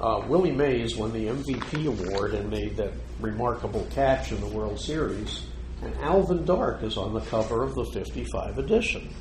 uh, 0.02 0.26
Willie 0.28 0.52
Mays 0.52 0.96
won 0.96 1.14
the 1.14 1.28
MVP 1.28 1.86
award 1.86 2.34
and 2.34 2.50
made 2.50 2.76
that 2.78 2.92
remarkable 3.20 3.88
catch 3.92 4.32
in 4.32 4.40
the 4.42 4.48
World 4.48 4.80
Series, 4.80 5.44
and 5.84 5.94
Alvin 5.98 6.46
Dark 6.46 6.82
is 6.82 6.98
on 6.98 7.14
the 7.14 7.22
cover 7.22 7.64
of 7.64 7.76
the 7.76 7.86
55 7.86 8.58
edition. 8.58 9.14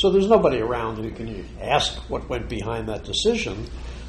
So 0.00 0.08
there's 0.08 0.28
nobody 0.28 0.60
around 0.60 0.96
who 0.96 1.10
can 1.10 1.46
ask 1.60 1.94
what 2.08 2.26
went 2.30 2.48
behind 2.48 2.88
that 2.88 3.04
decision. 3.04 3.66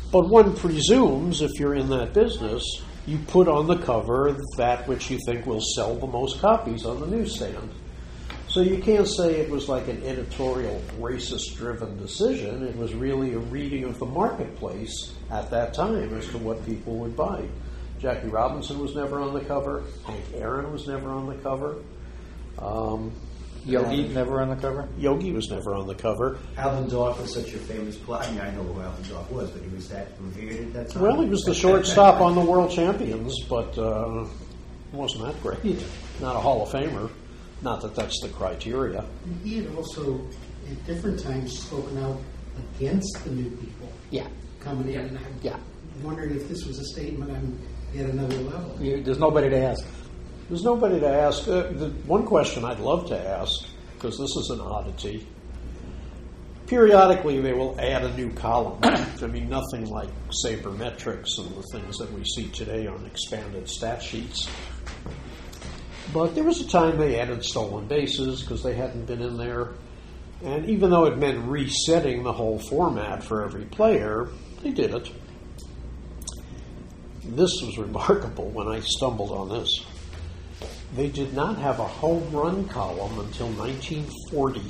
But 0.10 0.30
one 0.30 0.56
presumes 0.56 1.41
if 1.41 1.51
you're 1.60 1.75
in 1.75 1.89
that 1.89 2.13
business, 2.13 2.63
you 3.06 3.17
put 3.27 3.49
on 3.49 3.67
the 3.67 3.77
cover 3.77 4.38
that 4.56 4.88
which 4.88 5.12
you 5.12 5.19
think 5.25 5.45
will 5.45 5.60
sell 5.75 5.95
the 5.95 6.08
most 6.08 6.39
copies 6.39 6.86
on 6.86 7.01
the 7.01 7.08
newsstand. 7.08 7.71
So 8.47 8.62
you 8.62 8.77
can't 8.77 9.08
say 9.08 9.41
it 9.41 9.49
was 9.49 9.67
like 9.67 9.89
an 9.89 10.01
editorial 10.04 10.82
racist 10.97 11.58
driven 11.58 11.97
decision. 11.97 12.63
It 12.63 12.77
was 12.77 12.93
really 12.93 13.34
a 13.34 13.39
reading 13.39 13.84
of 13.84 13.99
the 13.99 14.06
marketplace 14.06 15.13
at 15.30 15.49
that 15.51 15.73
time 15.73 16.13
as 16.17 16.27
to 16.30 16.38
what 16.38 16.65
people 16.65 16.95
would 16.99 17.17
buy. 17.17 17.47
Jackie 17.99 18.30
Robinson 18.30 18.80
was 18.80 18.95
never 18.95 19.19
on 19.19 19.34
the 19.34 19.41
cover. 19.41 19.84
Hank 20.06 20.23
Aaron 20.36 20.71
was 20.71 20.88
never 20.88 21.10
on 21.10 21.27
the 21.27 21.36
cover. 21.36 21.75
Um, 22.60 23.12
Yogi 23.65 24.08
never 24.08 24.41
on 24.41 24.50
the 24.50 24.56
cover. 24.56 24.88
Yogi 24.97 25.32
was 25.32 25.50
never 25.50 25.74
on 25.76 25.88
the 25.88 25.95
cover. 25.95 26.39
Alvin 26.58 26.89
Dark 26.89 27.19
was 27.19 27.34
such 27.34 27.54
a 27.54 27.58
famous 27.58 27.95
player. 27.97 28.21
I 28.24 28.32
mean, 28.32 28.41
I 28.41 28.52
know 28.52 28.63
who 28.63 28.82
Alvin 28.82 29.10
Dark 29.10 29.30
was, 29.32 29.50
but 29.52 29.62
he 29.62 29.69
was 29.76 29.88
that 29.89 30.08
revered 30.19 30.67
at 30.67 30.74
that 30.74 30.89
time. 30.89 31.02
Well, 31.04 31.21
he 31.21 31.30
was 31.30 31.43
the 31.43 31.54
shortstop 31.54 32.21
on 32.21 32.36
the 32.36 32.41
World 32.41 32.71
Champions, 32.71 33.36
but 33.50 33.78
uh, 33.78 34.26
wasn't 34.91 35.26
that 35.26 35.41
great. 35.43 35.84
Not 36.19 36.36
a 36.36 36.39
Hall 36.39 36.63
of 36.63 36.69
Famer. 36.69 37.10
Not 37.62 37.82
that 37.82 37.93
that's 37.95 38.19
the 38.21 38.30
criteria. 38.30 39.06
He 39.43 39.58
had 39.58 39.76
also, 39.76 40.19
at 40.69 40.86
different 40.88 41.19
times, 41.19 41.60
spoken 41.60 41.97
out 42.04 42.17
against 42.78 43.24
the 43.24 43.30
new 43.32 43.50
people 43.58 43.89
Yeah. 44.10 44.28
coming 44.60 44.91
in, 44.91 45.00
and 45.02 45.17
I'm 45.19 45.26
Yeah. 45.43 45.58
wondering 46.04 46.36
if 46.36 46.50
this 46.50 46.65
was 46.65 46.80
a 46.80 46.86
statement 46.86 47.30
on 47.32 47.60
yet 47.93 48.10
another 48.10 48.38
level. 48.38 48.76
You, 48.80 49.04
there's 49.04 49.19
nobody 49.19 49.50
to 49.52 49.58
ask. 49.63 49.86
There's 50.52 50.66
nobody 50.66 51.00
to 51.00 51.08
ask. 51.08 51.48
Uh, 51.48 51.62
the 51.72 51.92
one 52.06 52.26
question 52.26 52.66
I'd 52.66 52.82
love 52.82 53.08
to 53.08 53.18
ask, 53.18 53.66
because 53.94 54.18
this 54.18 54.36
is 54.36 54.50
an 54.50 54.60
oddity. 54.60 55.26
Periodically, 56.68 57.40
they 57.40 57.54
will 57.54 57.80
add 57.80 58.04
a 58.04 58.14
new 58.18 58.34
column. 58.34 58.78
I 58.84 59.28
mean, 59.28 59.48
nothing 59.48 59.90
like 59.90 60.10
sabermetrics 60.46 61.38
and 61.38 61.56
the 61.56 61.64
things 61.72 61.98
that 62.00 62.12
we 62.12 62.26
see 62.26 62.50
today 62.50 62.86
on 62.86 63.06
expanded 63.06 63.70
stat 63.70 64.04
sheets. 64.04 64.50
But 66.14 66.36
there 66.36 66.44
was 66.44 66.60
a 66.60 66.68
time 66.68 66.98
they 66.98 67.18
added 67.18 67.46
stolen 67.46 67.88
bases 67.88 68.42
because 68.42 68.62
they 68.62 68.74
hadn't 68.74 69.06
been 69.06 69.22
in 69.22 69.38
there. 69.38 69.76
And 70.44 70.70
even 70.70 70.90
though 70.90 71.06
it 71.06 71.18
meant 71.18 71.48
resetting 71.48 72.24
the 72.24 72.34
whole 72.34 72.60
format 72.60 73.24
for 73.24 73.46
every 73.46 73.64
player, 73.64 74.28
they 74.64 74.72
did 74.72 74.94
it. 74.94 75.10
This 77.24 77.62
was 77.62 77.78
remarkable 77.78 78.50
when 78.50 78.68
I 78.68 78.82
stumbled 78.82 79.32
on 79.32 79.48
this. 79.48 79.86
They 80.95 81.08
did 81.08 81.34
not 81.34 81.58
have 81.58 81.80
a 81.80 81.88
home 81.88 82.32
run 82.32 82.67
column 82.67 83.19
until 83.19 83.47
1940. 83.50 84.62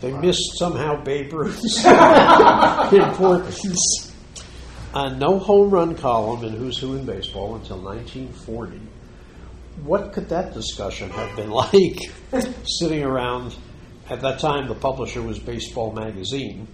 They 0.00 0.12
missed 0.12 0.58
somehow 0.58 1.02
Babe 1.02 1.32
Ruth's 1.32 1.84
importance. 2.92 4.12
Uh, 4.94 5.10
no 5.10 5.38
home 5.38 5.70
run 5.70 5.94
column 5.94 6.44
in 6.44 6.54
Who's 6.54 6.78
Who 6.78 6.96
in 6.96 7.04
Baseball 7.04 7.56
until 7.56 7.78
1940. 7.78 8.80
What 9.82 10.12
could 10.12 10.28
that 10.30 10.52
discussion 10.54 11.10
have 11.10 11.36
been 11.36 11.50
like 11.52 11.98
sitting 12.64 13.02
around? 13.04 13.54
At 14.08 14.20
that 14.22 14.40
time, 14.40 14.66
the 14.66 14.74
publisher 14.74 15.22
was 15.22 15.38
Baseball 15.38 15.92
Magazine. 15.92 16.66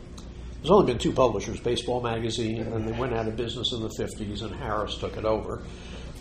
There's 0.57 0.71
only 0.71 0.87
been 0.87 0.99
two 0.99 1.13
publishers, 1.13 1.61
Baseball 1.61 2.01
Magazine, 2.01 2.63
and 2.63 2.89
they 2.89 2.99
went 2.99 3.13
out 3.13 3.29
of 3.29 3.37
business 3.37 3.73
in 3.73 3.83
the 3.83 3.91
50s, 3.91 4.43
and 4.43 4.55
Harris 4.55 4.97
took 4.97 5.19
it 5.19 5.25
over. 5.27 5.63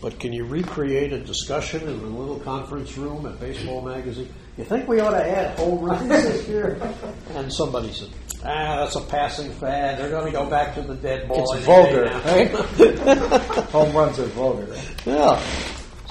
But 0.01 0.19
can 0.19 0.33
you 0.33 0.45
recreate 0.45 1.13
a 1.13 1.19
discussion 1.19 1.81
in 1.81 1.99
a 1.99 2.07
little 2.07 2.39
conference 2.39 2.97
room 2.97 3.25
at 3.25 3.39
Baseball 3.39 3.81
Magazine? 3.81 4.29
You 4.57 4.63
think 4.63 4.87
we 4.87 4.99
ought 4.99 5.11
to 5.11 5.25
add 5.25 5.57
home 5.57 5.83
runs 5.83 6.07
this 6.07 6.47
year? 6.47 6.79
And 7.31 7.51
somebody 7.51 7.91
said, 7.91 8.09
ah, 8.43 8.77
that's 8.77 8.95
a 8.95 9.01
passing 9.01 9.51
fad. 9.51 9.97
They're 9.97 10.09
going 10.09 10.25
to 10.25 10.31
go 10.31 10.49
back 10.49 10.75
to 10.75 10.81
the 10.81 10.95
dead 10.95 11.27
ball. 11.27 11.53
It's 11.53 11.65
vulgar, 11.65 12.05
now." 12.05 12.23
right? 12.25 13.65
Home 13.71 13.95
runs 13.95 14.19
are 14.19 14.25
vulgar. 14.27 14.67
Yeah. 15.05 15.41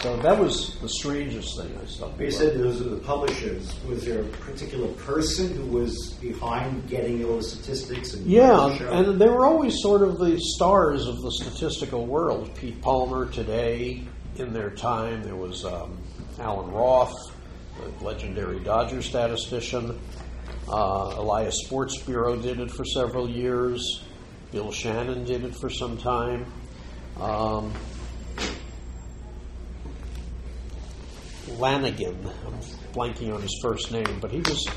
So 0.04 0.14
that 0.18 0.38
was 0.38 0.78
the 0.82 0.88
strangest 0.90 1.56
thing 1.58 1.74
I 1.82 1.86
stumbled 1.86 2.20
You 2.20 2.30
said 2.30 2.58
those 2.58 2.82
were 2.82 2.90
the 2.90 3.00
publishers. 3.00 3.74
Was 3.88 4.04
there 4.04 4.20
a 4.20 4.24
particular 4.24 4.88
person 4.88 5.56
who 5.56 5.64
was 5.64 6.12
behind 6.20 6.86
getting 6.90 7.24
all 7.24 7.38
the 7.38 7.42
statistics? 7.42 8.12
And 8.12 8.26
Yeah, 8.26 8.66
and 8.66 9.18
they 9.18 9.30
were 9.30 9.46
always 9.46 9.80
sort 9.80 10.02
of 10.02 10.18
the 10.18 10.38
stars 10.38 11.06
of 11.06 11.22
the 11.22 11.30
statistical 11.30 12.04
world. 12.04 12.54
Pete 12.54 12.82
Palmer 12.82 13.30
today, 13.30 14.02
in 14.36 14.52
their 14.52 14.68
time, 14.68 15.22
there 15.22 15.36
was 15.36 15.64
um, 15.64 15.96
Alan 16.38 16.70
Roth, 16.70 17.14
the 17.80 18.04
legendary 18.04 18.60
Dodger 18.60 19.00
statistician. 19.00 19.98
Uh, 20.68 21.14
Elias 21.16 21.64
Sports 21.64 21.96
Bureau 22.02 22.36
did 22.36 22.60
it 22.60 22.70
for 22.70 22.84
several 22.84 23.26
years. 23.26 24.04
Bill 24.52 24.70
Shannon 24.70 25.24
did 25.24 25.44
it 25.44 25.54
for 25.56 25.70
some 25.70 25.96
time. 25.96 26.44
Um, 27.18 27.72
Lanigan, 31.58 32.16
I'm 32.46 32.60
blanking 32.92 33.34
on 33.34 33.42
his 33.42 33.58
first 33.62 33.92
name, 33.92 34.18
but 34.20 34.30
he 34.30 34.40
was 34.40 34.68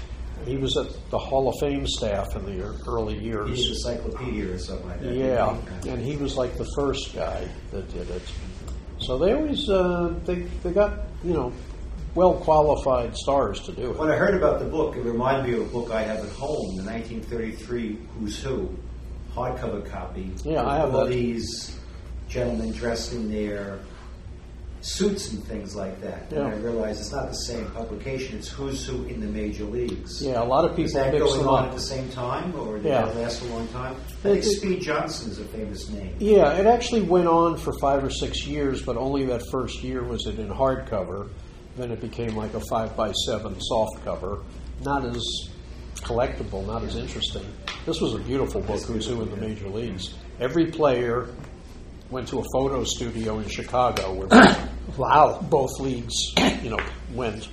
he 0.45 0.58
was 0.58 0.77
at 0.77 0.88
the 1.10 1.17
Hall 1.17 1.49
of 1.49 1.56
Fame 1.60 1.88
staff 1.88 2.36
in 2.36 2.45
the 2.45 2.63
early 2.88 3.17
years. 3.17 3.49
He's 3.49 3.69
encyclopedia 3.69 4.53
or 4.53 4.60
something 4.60 4.88
like 4.88 5.01
that. 5.01 5.15
Yeah, 5.15 5.58
and 5.88 6.01
he 6.01 6.15
was 6.15 6.38
like 6.38 6.58
the 6.58 6.67
first 6.75 7.13
guy 7.13 7.47
that 7.71 7.91
did 7.93 8.10
it. 8.10 8.21
So 8.99 9.17
they 9.17 9.34
always 9.34 9.69
uh, 9.69 10.13
they 10.25 10.36
they 10.63 10.71
got 10.71 10.99
you 11.23 11.34
know 11.34 11.53
well 12.15 12.36
qualified 12.36 13.15
stars 13.15 13.60
to 13.62 13.71
do 13.73 13.91
it. 13.91 13.97
When. 13.97 14.10
I 14.10 14.15
heard 14.15 14.36
about 14.36 14.60
the 14.60 14.65
book, 14.65 14.95
it 14.95 15.01
reminded 15.01 15.51
me 15.51 15.62
of 15.62 15.67
a 15.67 15.71
book 15.71 15.91
I 15.91 16.03
have 16.03 16.19
at 16.19 16.32
home, 16.32 16.75
the 16.77 16.84
1933 16.84 17.99
Who's 18.19 18.41
Who 18.41 18.75
hardcover 19.34 19.88
copy. 19.89 20.32
Yeah, 20.43 20.65
I 20.65 20.77
have 20.77 20.95
all 20.95 21.06
that. 21.06 21.12
these 21.12 21.77
gentlemen 22.27 22.71
dressed 22.71 23.13
in 23.13 23.32
their 23.32 23.80
suits 24.88 25.32
and 25.34 25.43
things 25.43 25.76
like 25.76 26.00
that. 26.02 26.28
Yeah. 26.32 26.45
And 26.45 26.47
I 26.47 26.58
realize 26.58 27.00
it's 27.02 27.12
not 27.12 27.28
the 27.28 27.34
same 27.36 27.69
publication. 27.71 28.38
It's 28.38 28.47
who's 28.47 28.86
who 28.86 29.04
in 29.06 29.19
the 29.19 29.28
major 29.28 29.65
leagues. 29.65 30.21
Yeah, 30.23 30.41
a 30.41 30.45
lot 30.45 30.63
of 30.63 30.80
Is 30.80 30.93
people 30.93 31.12
that 31.12 31.19
going 31.19 31.45
on 31.45 31.63
up. 31.65 31.69
at 31.69 31.76
the 31.76 31.82
same 31.82 32.10
time, 32.10 32.56
or 32.56 32.78
did 32.78 32.86
Yeah. 32.86 33.06
that 33.06 33.15
last 33.17 33.41
a 33.41 33.45
long 33.47 33.67
time? 33.67 33.95
I 33.95 34.21
think 34.21 34.43
Speed 34.45 34.82
Johnson 34.82 35.32
is 35.32 35.39
a 35.39 35.43
famous 35.45 35.89
name. 35.89 36.15
Yeah, 36.19 36.54
it 36.54 36.65
actually 36.65 37.02
went 37.02 37.28
on 37.28 37.58
for 37.58 37.73
five 37.80 38.04
or 38.04 38.10
six 38.10 38.47
years, 38.47 38.82
but 38.82 38.95
only 38.95 39.26
that 39.26 39.41
first 39.52 39.84
year 39.84 40.04
was 40.04 40.26
it 40.26 40.39
in 40.39 40.47
hardcover. 40.47 41.28
Then 41.76 41.91
it 41.91 42.00
became 42.00 42.36
like 42.36 42.54
a 42.54 42.62
five 42.69 42.95
by 42.95 43.12
seven 43.12 43.56
soft 43.60 44.04
cover, 44.06 44.39
not 44.84 45.04
as 45.06 45.21
collectible, 45.97 46.65
not 46.65 46.84
as 46.84 46.95
interesting. 46.95 47.45
This 47.86 48.00
was 48.00 48.13
a 48.13 48.19
beautiful 48.19 48.62
book. 48.62 48.82
Who's 48.84 49.06
Who 49.08 49.21
in 49.21 49.30
the 49.32 49.38
Major 49.38 49.67
Leagues? 49.67 50.13
Every 50.39 50.67
player 50.67 51.28
went 52.10 52.28
to 52.30 52.39
a 52.39 52.43
photo 52.54 52.84
studio 52.86 53.39
in 53.39 53.50
Chicago 53.50 54.13
where 54.13 54.28
wow, 54.95 55.39
both 55.41 55.80
leagues, 55.80 56.34
you 56.63 56.69
know, 56.69 56.80
went. 57.13 57.47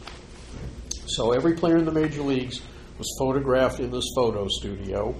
So 1.07 1.33
every 1.33 1.55
player 1.55 1.77
in 1.77 1.85
the 1.85 1.93
major 1.93 2.23
leagues 2.23 2.61
was 2.99 3.15
photographed 3.19 3.81
in 3.81 3.91
this 3.91 4.05
photo 4.15 4.47
studio, 4.49 5.15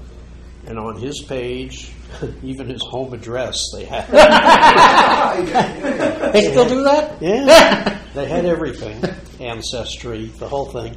and 0.67 0.79
on 0.79 1.01
his 1.01 1.23
page, 1.23 1.91
even 2.43 2.69
his 2.69 2.83
home 2.83 3.13
address, 3.13 3.59
they 3.75 3.85
had. 3.85 4.09
They 6.33 6.51
still 6.51 6.69
do 6.69 6.83
that? 6.83 7.23
Yeah, 7.23 7.99
they 8.15 8.27
had 8.27 8.45
everything, 8.45 9.03
ancestry, 9.41 10.27
the 10.39 10.49
whole 10.49 10.67
thing. 10.67 10.97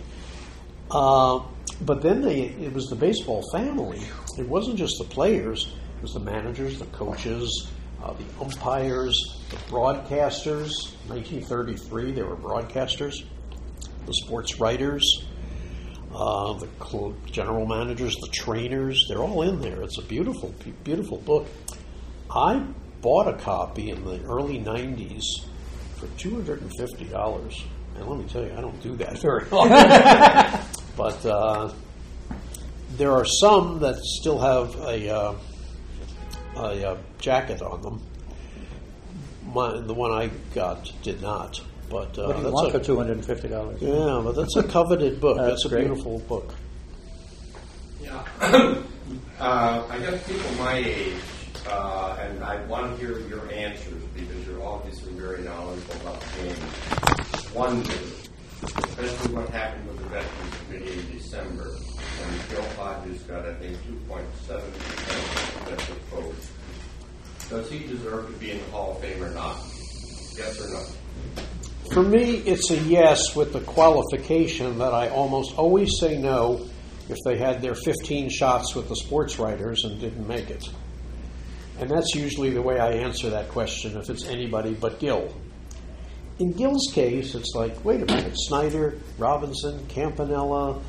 Uh, 0.89 1.41
but 1.81 2.01
then 2.01 2.21
they, 2.21 2.41
it 2.41 2.73
was 2.73 2.87
the 2.87 2.95
baseball 2.95 3.43
family. 3.51 4.01
It 4.37 4.47
wasn't 4.47 4.77
just 4.77 4.97
the 4.97 5.03
players; 5.03 5.67
it 5.97 6.01
was 6.01 6.13
the 6.13 6.21
managers, 6.21 6.79
the 6.79 6.85
coaches, 6.87 7.69
uh, 8.03 8.13
the 8.13 8.25
umpires, 8.43 9.15
the 9.49 9.57
broadcasters. 9.71 10.71
1933, 11.07 12.11
they 12.11 12.23
were 12.23 12.35
broadcasters. 12.35 13.23
The 14.05 14.13
sports 14.13 14.59
writers, 14.59 15.25
uh, 16.13 16.53
the 16.53 17.13
general 17.31 17.65
managers, 17.65 18.15
the 18.15 18.29
trainers. 18.31 19.05
They're 19.09 19.23
all 19.23 19.41
in 19.41 19.61
there. 19.61 19.81
It's 19.81 19.97
a 19.97 20.03
beautiful, 20.03 20.53
beautiful 20.83 21.17
book. 21.17 21.47
I 22.33 22.65
bought 23.01 23.27
a 23.27 23.37
copy 23.37 23.89
in 23.89 24.03
the 24.03 24.21
early 24.23 24.59
90s 24.59 25.23
for 25.97 26.07
$250. 26.17 27.63
And 27.95 28.07
let 28.07 28.19
me 28.19 28.25
tell 28.25 28.43
you, 28.43 28.53
I 28.55 28.61
don't 28.61 28.81
do 28.81 28.95
that 28.97 29.17
very 29.21 29.45
often. 29.51 30.61
but 30.95 31.25
uh, 31.25 31.73
there 32.91 33.11
are 33.11 33.25
some 33.25 33.79
that 33.79 33.97
still 33.97 34.39
have 34.39 34.75
a, 34.75 35.09
uh, 35.09 35.35
a 36.57 36.91
uh, 36.91 36.97
jacket 37.19 37.61
on 37.61 37.81
them. 37.81 38.01
My, 39.53 39.79
the 39.79 39.93
one 39.93 40.11
I 40.11 40.29
got 40.53 40.91
did 41.03 41.21
not. 41.21 41.59
But 41.89 42.17
uh, 42.19 42.25
What 42.27 42.33
do 42.33 42.37
you 42.39 42.43
that's 42.43 42.53
want 42.53 42.67
a, 42.75 42.79
for 42.79 42.83
two 42.85 42.97
hundred 42.97 43.13
and 43.13 43.25
fifty 43.25 43.47
dollars? 43.47 43.81
yeah, 43.81 44.19
but 44.23 44.33
that's 44.35 44.55
a 44.57 44.63
coveted 44.63 45.21
book. 45.21 45.37
That's 45.37 45.49
that's 45.49 45.65
a 45.65 45.69
great. 45.69 45.85
beautiful 45.87 46.19
book. 46.19 46.53
Yeah. 48.01 48.23
uh, 49.39 49.83
I 49.89 49.97
guess 49.99 50.21
people 50.27 50.51
my 50.59 50.75
age, 50.77 51.13
uh, 51.69 52.17
and 52.19 52.43
I 52.43 52.63
want 52.65 52.91
to 52.91 53.05
hear 53.05 53.19
your 53.29 53.49
answers 53.51 54.03
because 54.13 54.45
you're 54.45 54.61
obviously 54.63 55.13
very 55.13 55.43
knowledgeable 55.43 55.95
about 56.01 56.19
the 56.19 56.43
game. 56.43 56.55
Wonder, 57.55 57.93
especially 58.63 59.33
what 59.33 59.49
happened 59.49 59.87
with 59.87 59.97
the 59.99 60.09
Veterans 60.09 60.55
Committee 60.67 60.99
in 60.99 61.17
December 61.17 61.69
when 61.71 62.49
Gil 62.49 62.69
Hodges 62.75 63.21
got, 63.23 63.45
I 63.45 63.53
think, 63.55 63.77
2.7% 64.09 65.71
of 65.71 65.87
the 65.87 65.93
vote. 66.15 66.35
Does 67.49 67.71
he 67.71 67.79
deserve 67.79 68.27
to 68.27 68.33
be 68.39 68.51
in 68.51 68.59
the 68.59 68.65
Hall 68.71 68.91
of 68.91 69.01
Fame 69.01 69.23
or 69.23 69.33
not? 69.33 69.57
Yes 70.35 70.59
or 70.61 70.69
no? 70.69 71.43
For 71.93 72.03
me, 72.03 72.39
it's 72.39 72.69
a 72.71 72.77
yes 72.79 73.35
with 73.35 73.53
the 73.53 73.61
qualification 73.61 74.77
that 74.79 74.93
I 74.93 75.07
almost 75.07 75.57
always 75.57 75.89
say 75.99 76.17
no 76.17 76.67
if 77.07 77.17
they 77.23 77.37
had 77.37 77.61
their 77.61 77.75
15 77.75 78.29
shots 78.29 78.75
with 78.75 78.89
the 78.89 78.95
sports 78.95 79.39
writers 79.39 79.85
and 79.85 79.99
didn't 79.99 80.27
make 80.27 80.49
it. 80.49 80.67
And 81.79 81.89
that's 81.89 82.13
usually 82.15 82.49
the 82.49 82.61
way 82.61 82.79
I 82.79 82.91
answer 82.91 83.29
that 83.29 83.49
question 83.49 83.95
if 83.97 84.09
it's 84.09 84.25
anybody 84.25 84.73
but 84.73 84.99
Gil. 84.99 85.33
In 86.39 86.51
Gil's 86.51 86.91
case, 86.93 87.33
it's 87.33 87.53
like, 87.55 87.83
wait 87.85 88.01
a 88.01 88.05
minute, 88.05 88.33
Snider, 88.35 88.99
Robinson, 89.17 89.85
Campanella, 89.87 90.81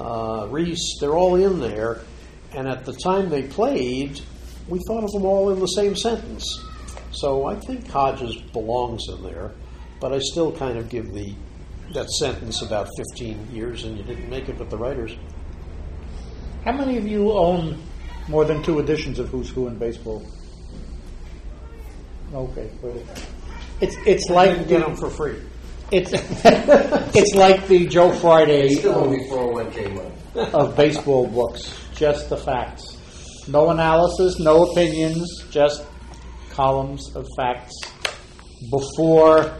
uh, 0.00 0.48
Reese, 0.50 0.98
they're 1.00 1.14
all 1.14 1.36
in 1.36 1.60
there. 1.60 2.00
And 2.52 2.66
at 2.66 2.84
the 2.86 2.92
time 2.92 3.28
they 3.28 3.42
played, 3.42 4.20
we 4.68 4.78
thought 4.86 5.04
of 5.04 5.12
them 5.12 5.24
all 5.24 5.50
in 5.52 5.60
the 5.60 5.66
same 5.66 5.94
sentence. 5.96 6.64
So 7.12 7.46
I 7.46 7.54
think 7.56 7.86
Hodges 7.88 8.36
belongs 8.52 9.08
in 9.08 9.22
there, 9.22 9.52
but 10.00 10.12
I 10.12 10.18
still 10.18 10.52
kind 10.52 10.78
of 10.78 10.88
give 10.88 11.12
the 11.12 11.34
that 11.94 12.10
sentence 12.10 12.62
about 12.62 12.88
15 13.14 13.48
years 13.52 13.84
and 13.84 13.96
you 13.96 14.02
didn't 14.02 14.28
make 14.28 14.48
it 14.48 14.58
with 14.58 14.70
the 14.70 14.76
writers. 14.76 15.14
How 16.64 16.72
many 16.72 16.96
of 16.98 17.06
you 17.06 17.32
own 17.32 17.80
more 18.28 18.44
than 18.44 18.62
two 18.62 18.80
editions 18.80 19.18
of 19.20 19.28
Who's 19.28 19.48
Who 19.50 19.68
in 19.68 19.78
baseball? 19.78 20.26
Okay, 22.34 22.68
good. 22.82 23.06
It's 23.80 23.96
it's 24.04 24.28
I 24.30 24.34
like 24.34 24.50
didn't 24.50 24.68
get 24.68 24.80
them 24.80 24.96
for 24.96 25.08
free. 25.10 25.38
it's 25.92 26.10
it's 27.14 27.34
like 27.34 27.66
the 27.68 27.86
Joe 27.86 28.10
Friday 28.12 28.70
still 28.74 28.94
of, 28.94 29.02
only 29.06 29.20
401k 29.28 29.94
money. 29.94 30.50
of 30.52 30.76
baseball 30.76 31.28
books, 31.28 31.72
just 31.94 32.28
the 32.28 32.36
facts, 32.36 32.95
no 33.48 33.70
analysis, 33.70 34.38
no 34.38 34.70
opinions, 34.70 35.44
just 35.50 35.84
columns 36.50 37.14
of 37.14 37.26
facts. 37.36 37.74
Before 38.70 39.54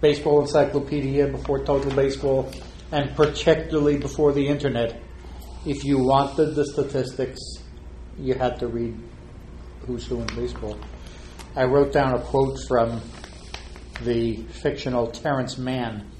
Baseball 0.00 0.42
Encyclopedia, 0.42 1.26
before 1.28 1.64
Total 1.64 1.90
Baseball, 1.90 2.50
and 2.92 3.14
particularly 3.16 3.98
before 3.98 4.32
the 4.32 4.46
internet, 4.46 5.00
if 5.66 5.84
you 5.84 5.98
wanted 5.98 6.54
the 6.54 6.64
statistics, 6.64 7.40
you 8.18 8.34
had 8.34 8.58
to 8.60 8.68
read 8.68 8.96
Who's 9.86 10.06
Who 10.06 10.20
in 10.20 10.26
Baseball. 10.36 10.78
I 11.56 11.64
wrote 11.64 11.92
down 11.92 12.14
a 12.14 12.20
quote 12.20 12.58
from 12.68 13.00
the 14.04 14.36
fictional 14.62 15.08
Terrence 15.08 15.58
Mann. 15.58 16.10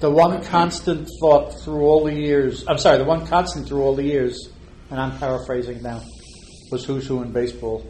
The 0.00 0.10
one 0.10 0.42
constant 0.44 1.08
thought 1.20 1.60
through 1.60 1.82
all 1.82 2.04
the 2.04 2.14
years, 2.14 2.64
I'm 2.68 2.78
sorry, 2.78 2.98
the 2.98 3.04
one 3.04 3.26
constant 3.26 3.66
through 3.66 3.82
all 3.82 3.94
the 3.94 4.04
years, 4.04 4.50
and 4.90 5.00
I'm 5.00 5.18
paraphrasing 5.18 5.82
now, 5.82 6.02
was 6.70 6.84
Who's 6.84 7.06
Who 7.06 7.22
in 7.22 7.32
Baseball. 7.32 7.84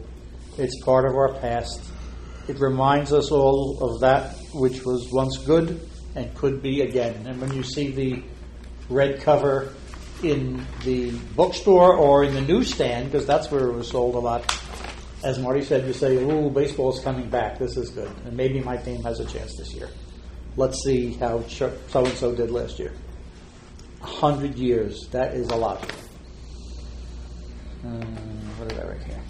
It's 0.57 0.83
part 0.83 1.05
of 1.05 1.15
our 1.15 1.33
past. 1.39 1.81
It 2.47 2.59
reminds 2.59 3.13
us 3.13 3.31
all 3.31 3.77
of 3.81 4.01
that 4.01 4.35
which 4.53 4.83
was 4.83 5.09
once 5.11 5.37
good 5.37 5.79
and 6.15 6.33
could 6.35 6.61
be 6.61 6.81
again. 6.81 7.27
And 7.27 7.39
when 7.39 7.53
you 7.53 7.63
see 7.63 7.91
the 7.91 8.23
red 8.89 9.21
cover 9.21 9.73
in 10.23 10.65
the 10.83 11.11
bookstore 11.35 11.95
or 11.95 12.23
in 12.23 12.33
the 12.33 12.41
newsstand, 12.41 13.11
because 13.11 13.27
that's 13.27 13.51
where 13.51 13.67
it 13.67 13.73
was 13.73 13.89
sold 13.89 14.15
a 14.15 14.19
lot, 14.19 14.59
as 15.23 15.37
Marty 15.39 15.61
said, 15.61 15.85
you 15.85 15.93
say, 15.93 16.15
"Ooh, 16.15 16.49
baseball's 16.49 16.99
coming 17.03 17.29
back. 17.29 17.59
This 17.59 17.75
is 17.77 17.89
good, 17.89 18.11
and 18.25 18.35
maybe 18.35 18.59
my 18.61 18.77
team 18.77 19.03
has 19.03 19.19
a 19.19 19.25
chance 19.25 19.55
this 19.57 19.73
year." 19.73 19.89
Let's 20.55 20.83
see 20.83 21.13
how 21.13 21.43
so 21.47 21.71
and 21.95 22.07
so 22.17 22.33
did 22.33 22.49
last 22.49 22.79
year. 22.79 22.93
A 24.01 24.07
hundred 24.07 24.55
years—that 24.55 25.33
is 25.33 25.49
a 25.49 25.55
lot. 25.55 25.91
Um, 27.83 28.01
what 28.57 28.69
did 28.69 28.79
I 28.79 28.87
write 28.87 29.03
here? 29.03 29.21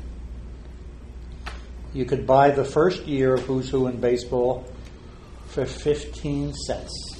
You 1.93 2.05
could 2.05 2.27
buy 2.27 2.51
the 2.51 2.65
first 2.65 3.05
year 3.05 3.35
of 3.35 3.41
Who's 3.41 3.69
Who 3.69 3.87
in 3.87 3.99
Baseball 3.99 4.65
for 5.47 5.65
15 5.65 6.53
cents. 6.53 7.17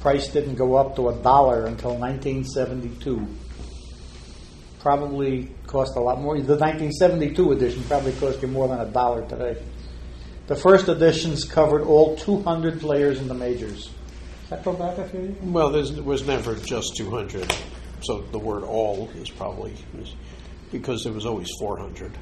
Price 0.00 0.28
didn't 0.28 0.54
go 0.54 0.76
up 0.76 0.96
to 0.96 1.10
a 1.10 1.14
dollar 1.14 1.66
until 1.66 1.94
1972. 1.96 3.26
Probably 4.80 5.50
cost 5.66 5.96
a 5.96 6.00
lot 6.00 6.20
more. 6.20 6.34
The 6.34 6.56
1972 6.56 7.52
edition 7.52 7.84
probably 7.84 8.12
cost 8.12 8.40
you 8.40 8.48
more 8.48 8.66
than 8.66 8.80
a 8.80 8.86
dollar 8.86 9.28
today. 9.28 9.62
The 10.46 10.56
first 10.56 10.88
editions 10.88 11.44
covered 11.44 11.82
all 11.82 12.16
200 12.16 12.80
players 12.80 13.20
in 13.20 13.28
the 13.28 13.34
majors. 13.34 13.90
Does 14.40 14.50
that 14.50 14.64
go 14.64 14.72
back 14.72 14.98
a 14.98 15.06
few 15.08 15.20
years? 15.20 15.36
Well, 15.42 15.70
there 15.70 16.02
was 16.02 16.26
never 16.26 16.56
just 16.56 16.96
200, 16.96 17.54
so 18.02 18.20
the 18.32 18.38
word 18.38 18.62
all 18.62 19.08
is 19.16 19.30
probably 19.30 19.74
because 20.72 21.04
there 21.04 21.12
was 21.12 21.26
always 21.26 21.48
400 21.58 22.16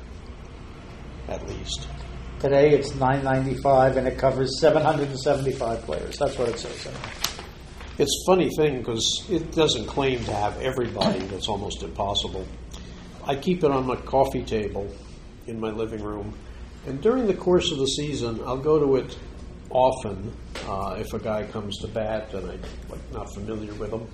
at 1.29 1.47
least. 1.47 1.87
Today 2.41 2.71
it's 2.71 2.95
995 2.95 3.97
and 3.97 4.09
it 4.09 4.19
covers 4.19 4.61
775 4.61 5.83
players. 5.83 6.17
That's 6.19 6.39
what 6.39 6.49
it 6.49 6.59
says. 6.59 6.89
It's 7.99 8.25
a 8.25 8.31
funny 8.31 8.49
thing 8.57 8.79
because 8.79 9.27
it 9.29 9.53
doesn't 9.53 9.87
claim 9.87 10.25
to 10.25 10.33
have 10.33 10.61
everybody. 10.61 11.19
That's 11.27 11.49
almost 11.49 11.83
impossible. 11.83 12.47
I 13.25 13.35
keep 13.35 13.65
it 13.65 13.71
on 13.71 13.87
my 13.87 13.97
coffee 13.97 14.45
table 14.45 14.89
in 15.49 15.59
my 15.59 15.71
living 15.71 16.03
room, 16.03 16.33
and 16.87 17.03
during 17.03 17.27
the 17.27 17.35
course 17.35 17.73
of 17.73 17.79
the 17.79 17.87
season, 17.87 18.41
I'll 18.47 18.57
go 18.57 18.79
to 18.79 18.97
it 18.97 19.19
often 19.71 20.33
uh, 20.67 20.97
if 20.99 21.13
a 21.13 21.19
guy 21.19 21.45
comes 21.45 21.77
to 21.79 21.89
bat 21.89 22.33
and 22.35 22.51
I'm 22.51 22.63
like 22.89 23.13
not 23.13 23.35
familiar 23.35 23.75
with 23.75 23.93
him. 23.93 24.07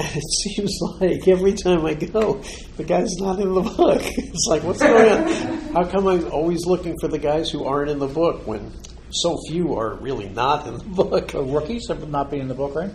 And 0.00 0.16
it 0.16 0.22
seems 0.22 0.78
like 0.98 1.28
every 1.28 1.52
time 1.52 1.84
I 1.84 1.92
go, 1.92 2.42
the 2.78 2.84
guy's 2.84 3.14
not 3.18 3.38
in 3.38 3.52
the 3.52 3.60
book. 3.60 4.00
It's 4.16 4.46
like, 4.48 4.62
what's 4.62 4.80
going 4.80 5.12
on? 5.12 5.28
How 5.74 5.84
come 5.84 6.06
I'm 6.06 6.32
always 6.32 6.64
looking 6.64 6.96
for 7.00 7.08
the 7.08 7.18
guys 7.18 7.50
who 7.50 7.64
aren't 7.66 7.90
in 7.90 7.98
the 7.98 8.06
book 8.06 8.46
when 8.46 8.72
so 9.10 9.36
few 9.48 9.74
are 9.74 9.96
really 9.96 10.30
not 10.30 10.66
in 10.66 10.78
the 10.78 10.84
book. 10.84 11.32
So 11.32 11.42
rookies 11.42 11.86
would 11.90 12.10
not 12.10 12.30
be 12.30 12.38
in 12.38 12.48
the 12.48 12.54
book, 12.54 12.74
right? 12.74 12.90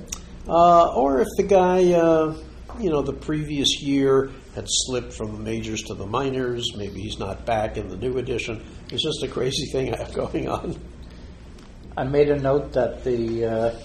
Uh, 0.48 0.96
or 0.96 1.22
if 1.22 1.28
the 1.38 1.44
guy, 1.44 1.94
uh, 1.94 2.36
you 2.80 2.90
know, 2.90 3.04
the 3.04 3.14
previous 3.14 3.82
year 3.82 4.32
had 4.56 4.66
slipped 4.68 5.14
from 5.14 5.34
the 5.34 5.40
majors 5.40 5.84
to 5.84 5.94
the 5.94 6.08
minors, 6.08 6.76
maybe 6.76 7.02
he's 7.02 7.20
not 7.20 7.46
back 7.46 7.78
in 7.78 7.90
the 7.90 7.98
new 7.98 8.18
edition. 8.18 8.64
It's 8.90 9.04
just 9.04 9.22
a 9.22 9.28
crazy 9.28 9.68
thing 9.68 9.94
I 9.94 9.98
have 10.04 10.14
going 10.14 10.48
on. 10.48 10.80
I 11.98 12.04
made 12.04 12.30
a 12.30 12.40
note 12.40 12.74
that 12.74 13.04
the 13.04 13.46
uh, 13.46 13.80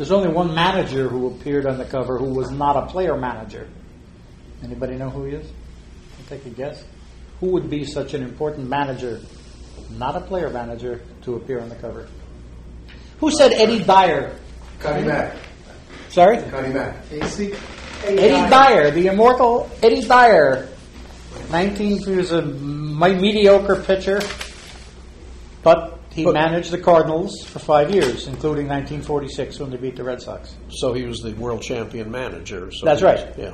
there's 0.00 0.12
only 0.12 0.30
one 0.30 0.54
manager 0.54 1.08
who 1.08 1.26
appeared 1.26 1.66
on 1.66 1.76
the 1.76 1.84
cover 1.84 2.16
who 2.16 2.32
was 2.32 2.50
not 2.50 2.74
a 2.74 2.86
player 2.86 3.18
manager. 3.18 3.68
Anybody 4.64 4.96
know 4.96 5.10
who 5.10 5.26
he 5.26 5.34
is? 5.34 5.46
I'll 5.46 6.24
take 6.24 6.46
a 6.46 6.48
guess. 6.48 6.82
Who 7.40 7.48
would 7.48 7.68
be 7.68 7.84
such 7.84 8.14
an 8.14 8.22
important 8.22 8.66
manager, 8.66 9.20
not 9.98 10.16
a 10.16 10.22
player 10.22 10.48
manager, 10.48 11.02
to 11.24 11.34
appear 11.34 11.60
on 11.60 11.68
the 11.68 11.74
cover? 11.74 12.08
Who 13.18 13.30
said 13.30 13.52
Eddie 13.52 13.84
Dyer? 13.84 14.34
Connie 14.78 15.06
Mack. 15.06 15.36
Sorry, 16.08 16.38
Connie 16.50 16.72
Mack. 16.72 17.06
Casey? 17.10 17.52
Eddie 18.04 18.48
Dyer, 18.48 18.90
the 18.92 19.08
immortal 19.08 19.68
Eddie 19.82 20.00
Dyer. 20.00 20.66
19, 21.50 21.98
he 21.98 22.12
was 22.12 22.32
a 22.32 22.40
mi- 22.40 23.16
mediocre 23.16 23.76
pitcher, 23.76 24.22
but 25.62 25.99
he 26.12 26.24
But- 26.24 26.34
managed 26.34 26.70
the 26.70 26.78
Cardinals 26.78 27.42
for 27.44 27.58
five 27.60 27.90
years, 27.94 28.26
including 28.26 28.66
1946 28.66 29.60
when 29.60 29.70
they 29.70 29.76
beat 29.76 29.96
the 29.96 30.04
Red 30.04 30.20
Sox. 30.20 30.54
So 30.70 30.92
he 30.92 31.04
was 31.04 31.18
the 31.20 31.32
world 31.34 31.62
champion 31.62 32.10
manager. 32.10 32.70
So 32.72 32.84
That's 32.86 33.00
he 33.00 33.06
was- 33.06 33.20
right. 33.22 33.34
Yeah. 33.38 33.52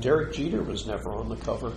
Derek 0.00 0.34
Jeter 0.34 0.62
was 0.62 0.86
never 0.86 1.12
on 1.14 1.28
the 1.28 1.36
cover. 1.36 1.72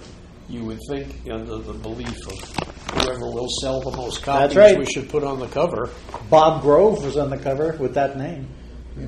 You 0.49 0.63
would 0.65 0.80
think, 0.89 1.15
under 1.30 1.58
the 1.58 1.73
belief 1.73 2.17
of 2.27 3.01
whoever 3.03 3.32
will 3.32 3.47
sell 3.62 3.82
the 3.82 3.91
most 3.95 4.23
copies, 4.23 4.56
right. 4.56 4.77
we 4.77 4.86
should 4.86 5.10
put 5.10 5.23
on 5.23 5.39
the 5.39 5.47
cover. 5.47 5.89
Bob 6.30 6.62
Grove 6.62 7.03
was 7.03 7.17
on 7.17 7.30
the 7.30 7.38
cover 7.38 7.75
with 7.80 7.93
that 7.95 8.17
name. 8.17 8.47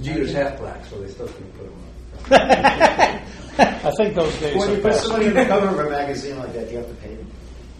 Jeter's 0.02 0.34
half 0.34 0.58
black, 0.60 0.86
so 0.86 1.00
they 1.02 1.08
still 1.10 1.28
couldn't 1.28 1.54
put 1.58 1.66
him 1.66 1.74
on. 1.74 2.30
I 3.60 3.92
think 3.98 4.16
those 4.16 4.34
days 4.40 4.56
When 4.56 4.70
you 4.70 4.76
are 4.76 4.82
put 4.82 4.92
past. 4.92 5.04
somebody 5.04 5.28
on 5.30 5.34
the 5.34 5.46
cover 5.46 5.68
of 5.68 5.88
a 5.88 5.90
magazine 5.90 6.38
like 6.38 6.54
that, 6.54 6.70
you 6.72 6.78
have 6.78 6.88
to 6.88 6.94
pay 6.96 7.16
them. 7.16 7.19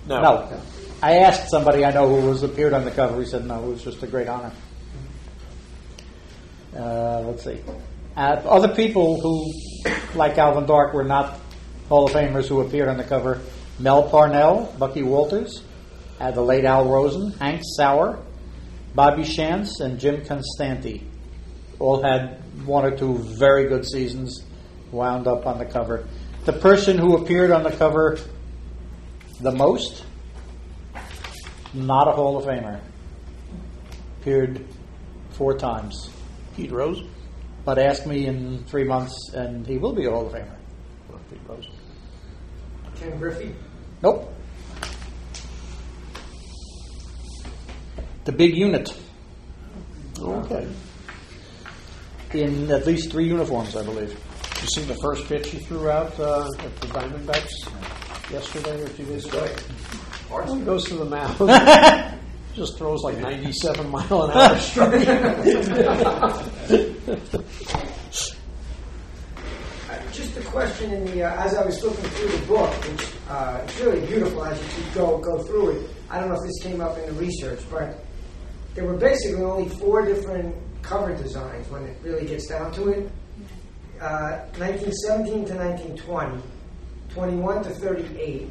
No. 0.10 0.22
No. 0.22 0.62
I 1.04 1.18
asked 1.20 1.50
somebody 1.50 1.86
I 1.86 1.92
know 1.92 2.08
who 2.08 2.28
was 2.28 2.42
appeared 2.42 2.74
on 2.74 2.84
the 2.84 2.92
cover. 2.92 3.22
He 3.22 3.28
said 3.28 3.46
no, 3.46 3.64
it 3.64 3.68
was 3.68 3.84
just 3.84 4.02
a 4.02 4.08
great 4.08 4.28
honor. 4.28 4.52
Uh, 6.76 7.22
let's 7.22 7.44
see. 7.44 7.62
Uh, 8.18 8.42
other 8.46 8.74
people 8.74 9.22
who, 9.22 9.54
like 10.16 10.38
Alvin 10.38 10.66
Dark, 10.66 10.94
were 10.94 11.04
not 11.04 11.40
Hall 11.90 12.08
of 12.08 12.12
Famers 12.12 12.48
who 12.48 12.62
appeared 12.62 12.90
on 12.90 12.98
the 12.98 13.04
cover. 13.04 13.40
Mel 13.78 14.10
Parnell, 14.10 14.74
Bucky 14.80 15.04
Walters, 15.04 15.64
uh, 16.20 16.32
the 16.32 16.42
late 16.42 16.66
Al 16.66 16.90
Rosen, 16.90 17.32
Hank 17.34 17.62
Sauer, 17.78 18.20
Bobby 18.96 19.24
Shantz, 19.24 19.80
and 19.80 20.00
Jim 20.00 20.22
Konstanty. 20.22 21.04
All 21.78 22.02
had 22.02 22.42
one 22.66 22.84
or 22.84 22.98
two 22.98 23.20
very 23.38 23.70
good 23.70 23.86
seasons, 23.86 24.44
wound 24.92 25.28
up 25.28 25.46
on 25.46 25.60
the 25.60 25.66
cover. 25.66 26.08
The 26.46 26.54
person 26.54 26.98
who 26.98 27.16
appeared 27.16 27.52
on 27.52 27.64
the 27.64 27.72
cover 27.72 28.18
the 29.40 29.52
most, 29.52 30.04
not 31.74 32.08
a 32.08 32.12
Hall 32.12 32.38
of 32.38 32.46
Famer. 32.46 32.80
Appeared 34.22 34.66
four 35.32 35.58
times. 35.58 36.10
Pete 36.56 36.72
Rose? 36.72 37.04
But 37.66 37.78
ask 37.80 38.06
me 38.06 38.26
in 38.26 38.64
three 38.66 38.84
months, 38.84 39.16
and 39.34 39.66
he 39.66 39.78
will 39.78 39.94
be 39.94 40.06
a 40.06 40.12
Hall 40.12 40.28
of 40.28 40.34
Famer. 40.34 40.56
Well, 41.10 41.20
Pete 41.30 41.40
Rose. 41.48 41.68
Ken 42.96 43.18
Griffey. 43.18 43.56
Nope. 44.02 44.34
The 48.26 48.32
big 48.32 48.56
unit 48.56 48.94
Okay. 50.22 50.68
in 52.34 52.70
at 52.70 52.86
least 52.86 53.10
three 53.12 53.26
uniforms, 53.28 53.76
I 53.76 53.84
believe. 53.84 54.12
You 54.62 54.68
see 54.68 54.82
the 54.84 54.96
first 55.02 55.26
pitch 55.28 55.48
he 55.50 55.60
threw 55.60 55.90
out 55.90 56.20
uh, 56.20 56.46
at 56.60 56.76
the 56.82 56.88
Diamondbacks 56.88 57.70
yesterday 58.32 58.82
or 58.82 58.88
two 58.90 59.06
days 59.06 59.26
ago? 59.26 59.48
He 60.54 60.62
goes 60.62 60.86
to 60.86 60.96
the 60.96 61.06
mound. 61.06 61.38
Just 62.56 62.78
throws 62.78 63.02
like 63.04 63.18
97 63.20 63.90
mile 63.90 64.24
an 64.24 64.32
hour 64.32 64.58
straight. 64.58 65.08
Uh, 69.90 70.12
Just 70.12 70.38
a 70.38 70.42
question 70.42 70.92
in 70.92 71.06
the, 71.06 71.24
uh, 71.24 71.44
as 71.44 71.56
I 71.56 71.66
was 71.66 71.82
looking 71.84 72.04
through 72.04 72.28
the 72.30 72.46
book, 72.46 72.70
which 72.86 73.08
uh, 73.30 73.62
it's 73.64 73.80
really 73.80 74.06
beautiful 74.06 74.44
as 74.46 74.60
you 74.78 74.84
go 74.94 75.18
go 75.20 75.42
through 75.44 75.72
it. 75.78 75.90
I 76.10 76.20
don't 76.20 76.30
know 76.30 76.36
if 76.36 76.42
this 76.46 76.60
came 76.64 76.82
up 76.82 76.98
in 76.98 77.06
the 77.06 77.14
research, 77.14 77.60
but 77.72 78.04
there 78.76 78.86
were 78.86 78.98
basically 78.98 79.44
only 79.44 79.70
four 79.70 80.06
different 80.06 80.56
cover 80.82 81.16
designs 81.16 81.70
when 81.70 81.84
it 81.84 81.98
really 82.04 82.26
gets 82.26 82.48
down 82.48 82.72
to 82.74 82.90
it. 82.90 83.12
Uh, 84.02 84.46
1917 84.58 85.46
to 85.46 85.54
1920, 85.56 86.42
21 87.10 87.64
to 87.64 87.70
38, 87.72 88.50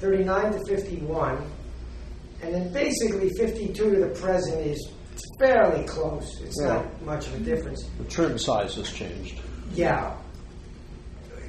39 0.00 0.52
to 0.52 0.64
51, 0.66 1.50
and 2.42 2.54
then 2.54 2.72
basically 2.72 3.30
52 3.38 3.72
to 3.72 4.00
the 4.00 4.08
present 4.20 4.66
is 4.66 4.90
fairly 5.38 5.84
close. 5.86 6.40
It's 6.42 6.58
Yeah. 6.60 6.68
not 6.74 7.02
much 7.02 7.26
of 7.28 7.34
a 7.34 7.38
difference. 7.38 7.84
the 7.98 8.04
trim 8.04 8.38
size 8.38 8.74
has 8.74 8.90
changed. 8.90 9.40
Yeah. 9.74 10.14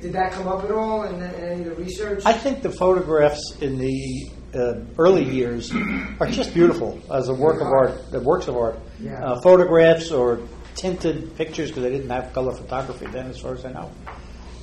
Did 0.01 0.13
that 0.13 0.31
come 0.33 0.47
up 0.47 0.63
at 0.63 0.71
all 0.71 1.03
in, 1.03 1.19
the, 1.19 1.37
in 1.37 1.43
any 1.51 1.61
of 1.69 1.77
the 1.77 1.83
research? 1.83 2.21
I 2.25 2.33
think 2.33 2.61
the 2.61 2.71
photographs 2.71 3.57
in 3.61 3.77
the 3.79 4.29
uh, 4.53 4.73
early 4.99 5.23
years 5.23 5.71
are 6.19 6.27
just 6.27 6.53
beautiful 6.53 6.99
as 7.11 7.27
a 7.29 7.33
work 7.33 7.55
of 7.61 7.67
art, 7.67 8.11
the 8.11 8.19
works 8.19 8.47
of 8.47 8.55
art. 8.55 8.77
Yeah. 8.99 9.23
Uh, 9.23 9.41
photographs 9.41 10.11
or 10.11 10.39
tinted 10.75 11.35
pictures 11.35 11.69
because 11.71 11.83
they 11.83 11.89
didn't 11.89 12.09
have 12.09 12.31
color 12.33 12.53
photography 12.53 13.07
then, 13.07 13.27
as 13.27 13.39
far 13.39 13.53
as 13.55 13.65
I 13.65 13.71
know. 13.71 13.91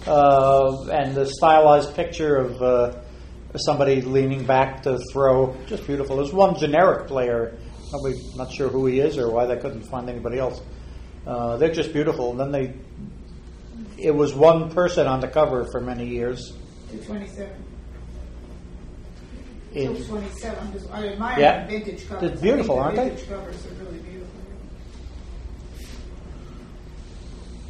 Uh, 0.07 0.89
and 0.91 1.15
the 1.15 1.27
stylized 1.27 1.95
picture 1.95 2.37
of 2.37 2.61
uh, 2.63 3.01
somebody 3.57 4.01
leaning 4.03 4.45
back 4.45 4.83
to 4.83 4.99
throw, 5.13 5.57
just 5.67 5.87
beautiful. 5.87 6.17
There's 6.17 6.33
one 6.33 6.59
generic 6.59 7.07
player, 7.07 7.57
nobody, 7.93 8.17
not 8.37 8.51
sure 8.53 8.69
who 8.69 8.87
he 8.87 8.99
is 9.01 9.17
or 9.19 9.31
why 9.31 9.47
they 9.47 9.57
couldn't 9.57 9.83
find 9.83 10.09
anybody 10.11 10.39
else. 10.39 10.61
Uh, 11.27 11.57
they're 11.57 11.73
just 11.73 11.93
beautiful. 11.93 12.33
And 12.33 12.41
then 12.41 12.51
they, 12.51 12.75
it 14.03 14.11
was 14.15 14.35
one 14.35 14.71
person 14.73 15.07
on 15.07 15.21
the 15.21 15.29
cover 15.29 15.67
for 15.71 15.81
many 15.81 16.09
years. 16.09 16.53
Two 16.91 16.99
twenty-seven. 16.99 17.65
In, 19.75 19.97
Two 19.97 20.05
twenty-seven, 20.05 20.67
I'm 20.67 20.73
just, 20.73 20.91
I 20.91 21.09
admire 21.09 21.39
Yeah. 21.41 21.65
the 21.65 21.79
vintage 21.79 22.09
covers. 22.09 22.29
They're 22.33 22.41
beautiful, 22.41 22.81
I 22.81 22.83
aren't 22.87 22.97
think 22.97 23.11
they? 23.11 23.15
Vintage 23.25 23.29
covers 23.31 23.67
are 23.67 23.85
really 23.85 23.99
beautiful. 24.01 24.41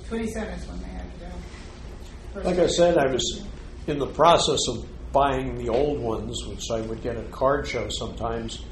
Twenty-seven 0.08 0.54
is 0.54 0.66
when 0.66 0.78
they 0.80 0.88
had 0.88 1.04
it 1.06 1.20
down. 1.20 1.32
First 2.32 2.46
Like 2.46 2.58
I 2.58 2.66
said, 2.66 2.98
I 2.98 3.06
was 3.06 3.44
in 3.86 3.98
the 3.98 4.06
process 4.06 4.60
of 4.68 4.86
buying 5.12 5.56
the 5.56 5.68
old 5.68 6.00
ones, 6.00 6.44
which 6.46 6.70
I 6.70 6.80
would 6.80 7.02
get 7.02 7.16
at 7.16 7.30
card 7.30 7.66
shows 7.68 7.98
sometimes. 7.98 8.64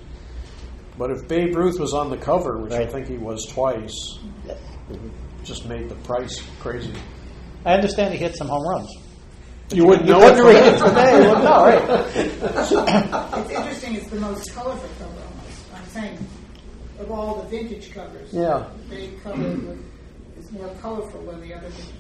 But 0.97 1.11
if 1.11 1.29
Babe 1.29 1.55
Ruth 1.55 1.79
was 1.79 1.95
on 1.95 2.11
the 2.11 2.17
cover, 2.17 2.59
which 2.59 2.73
I 2.73 2.87
think 2.87 3.09
he 3.09 3.19
was 3.19 3.47
twice, 3.47 4.19
it 4.47 4.99
just 5.45 5.67
made 5.67 5.89
the 5.89 5.95
price 5.97 6.43
crazy. 6.61 6.93
I 7.65 7.75
understand 7.75 8.15
he 8.15 8.19
hit 8.19 8.37
some 8.37 8.49
home 8.49 8.67
runs. 8.67 8.91
You 9.73 9.87
wouldn't 9.87 10.09
know 10.09 10.21
couldn't 10.21 10.39
it 10.39 10.61
read 10.61 10.79
from 10.79 10.89
today. 10.89 11.13
You 11.13 11.29
wouldn't 11.29 11.45
know, 11.45 11.65
right? 11.65 12.17
It's 13.41 13.51
interesting, 13.51 13.95
it's 13.95 14.09
the 14.09 14.21
most 14.21 14.53
colorful 14.53 14.89
cover 14.99 15.11
almost. 15.11 15.65
I'm 15.75 15.87
saying, 15.89 16.27
of 16.99 17.11
all 17.11 17.43
the 17.43 17.49
vintage 17.49 17.93
covers. 17.93 18.33
Yeah. 18.33 18.69
They 18.89 19.09
cover 19.23 19.43
with, 19.43 19.85
is 20.39 20.51
more 20.51 20.69
colorful 20.81 21.23
than 21.25 21.41
the 21.41 21.55
other 21.55 21.69
vintage 21.69 21.87
covers. 21.87 22.00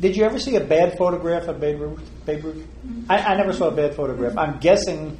Did 0.00 0.16
you 0.16 0.24
ever 0.24 0.38
see 0.38 0.56
a 0.56 0.60
bad 0.60 0.96
photograph 0.96 1.46
of 1.48 1.60
Babe 1.60 1.80
Ruth? 1.80 2.10
Babe 2.24 2.44
Ruth? 2.44 2.66
I, 3.10 3.18
I 3.18 3.36
never 3.36 3.52
saw 3.52 3.68
a 3.68 3.70
bad 3.74 3.94
photograph. 3.94 4.36
I'm 4.38 4.58
guessing 4.58 5.18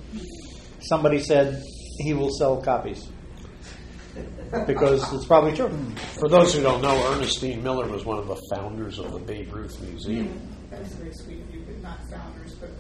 somebody 0.81 1.21
said 1.21 1.63
he 1.99 2.15
will 2.15 2.31
sell 2.31 2.63
copies 2.63 3.07
because 4.67 5.13
it's 5.13 5.27
probably 5.27 5.55
true. 5.55 5.69
For 6.19 6.29
those 6.29 6.55
who 6.55 6.63
don't 6.63 6.81
know, 6.81 6.97
Ernestine 7.13 7.63
Miller 7.63 7.87
was 7.87 8.05
one 8.07 8.19
of 8.19 8.27
the 8.27 8.41
founders 8.55 8.99
of 8.99 9.13
the 9.13 9.19
Babe 9.19 9.53
Ruth 9.53 9.81
Museum, 9.83 10.41
That 10.71 10.81
was 10.81 10.89
very 10.95 11.13
sweet 11.13 11.41
of 11.43 11.55
you, 11.55 11.63
but 11.67 11.83
not 11.83 11.99
founders, 12.11 12.55
but. 12.55 12.71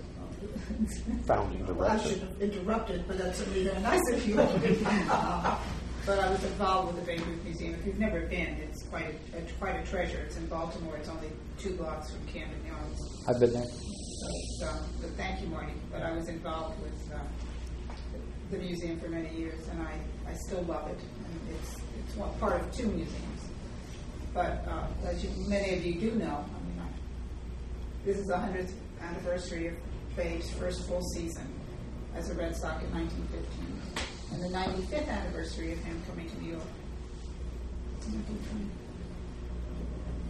founding 1.26 1.66
Well, 1.66 1.84
I 1.84 1.96
director. 1.96 2.08
should 2.08 2.20
have 2.22 2.40
interrupted, 2.40 3.04
but 3.06 3.18
that's 3.18 3.40
really 3.48 3.64
very 3.64 3.80
nice 3.82 4.00
of 4.12 4.26
you. 4.26 4.36
But 6.06 6.18
I 6.18 6.30
was 6.30 6.42
involved 6.44 6.94
with 6.94 7.04
the 7.04 7.12
Babe 7.12 7.26
Ruth 7.26 7.44
Museum. 7.44 7.74
If 7.74 7.86
you've 7.86 7.98
never 7.98 8.20
been, 8.22 8.56
it's 8.62 8.82
quite 8.84 9.06
a, 9.06 9.38
it's 9.38 9.52
quite 9.52 9.76
a 9.76 9.86
treasure. 9.86 10.18
It's 10.26 10.36
in 10.36 10.46
Baltimore. 10.46 10.96
It's 10.96 11.08
only 11.08 11.28
two 11.58 11.74
blocks 11.74 12.10
from 12.10 12.26
Camden 12.26 12.64
Yards. 12.66 13.24
I've 13.28 13.38
been 13.38 13.52
there. 13.52 13.66
So, 14.58 14.66
um, 14.66 14.78
but 15.00 15.10
thank 15.16 15.40
you, 15.40 15.48
Marty. 15.48 15.72
But 15.92 16.02
I 16.02 16.12
was 16.12 16.28
involved 16.28 16.80
with 16.82 17.12
uh, 17.14 17.18
the 18.50 18.58
museum 18.58 18.98
for 18.98 19.08
many 19.08 19.28
years, 19.36 19.68
and 19.68 19.82
I, 19.82 19.92
I 20.28 20.34
still 20.34 20.62
love 20.62 20.88
it. 20.88 20.98
And 20.98 21.56
it's 21.56 21.76
it's 21.98 22.16
one 22.16 22.32
part 22.38 22.60
of 22.60 22.74
two 22.74 22.86
museums. 22.86 23.40
But 24.32 24.64
uh, 24.68 24.86
as 25.06 25.22
you, 25.22 25.30
many 25.48 25.76
of 25.76 25.84
you 25.84 25.94
do 25.94 26.12
know, 26.12 26.44
I 26.44 26.68
mean, 26.68 26.80
I, 26.80 26.88
this 28.04 28.16
is 28.16 28.26
the 28.26 28.38
hundredth 28.38 28.74
anniversary 29.02 29.68
of 29.68 29.74
Babe's 30.16 30.50
first 30.52 30.86
full 30.88 31.02
season, 31.14 31.46
as 32.16 32.30
a 32.30 32.34
Red 32.34 32.56
Sox 32.56 32.82
in 32.84 32.90
1915, 32.92 33.79
and 34.32 34.42
the 34.42 34.48
95th 34.48 35.08
anniversary 35.08 35.72
of 35.72 35.78
him 35.80 36.00
coming 36.08 36.28
to 36.28 36.40
New 36.40 36.52
York. 36.52 36.62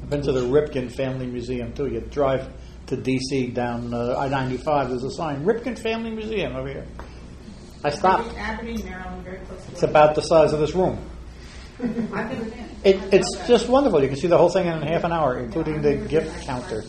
I've 0.03 0.11
been 0.11 0.23
to 0.23 0.33
the 0.33 0.41
Ripken 0.41 0.91
Family 0.91 1.27
Museum 1.27 1.73
too. 1.73 1.87
You 1.87 2.01
drive 2.01 2.49
to 2.87 2.97
D.C. 2.97 3.49
down 3.49 3.95
uh, 3.95 4.17
I-95. 4.19 4.89
There's 4.89 5.05
a 5.05 5.11
sign, 5.11 5.45
Ripken 5.45 5.79
Family 5.79 6.11
Museum 6.11 6.57
over 6.57 6.69
here. 6.69 6.87
I 7.83 7.91
stopped. 7.91 8.37
Aberdeen, 8.37 8.85
Maryland, 8.85 9.25
very 9.25 9.39
close 9.39 9.65
to 9.65 9.73
It's 9.73 9.83
about 9.83 10.15
the 10.15 10.23
size 10.23 10.53
of 10.53 10.61
this 10.61 10.75
room. 10.75 10.99
I've 11.83 12.31
never 12.31 12.45
been. 12.45 12.69
It, 12.85 13.15
it's 13.15 13.47
just 13.47 13.69
wonderful. 13.69 14.03
You 14.03 14.09
can 14.09 14.17
see 14.17 14.27
the 14.27 14.37
whole 14.37 14.51
thing 14.51 14.67
in 14.67 14.83
half 14.83 15.05
an 15.05 15.13
hour, 15.13 15.39
including 15.39 15.81
the 15.81 15.97
gift 15.97 16.45
counter. 16.45 16.85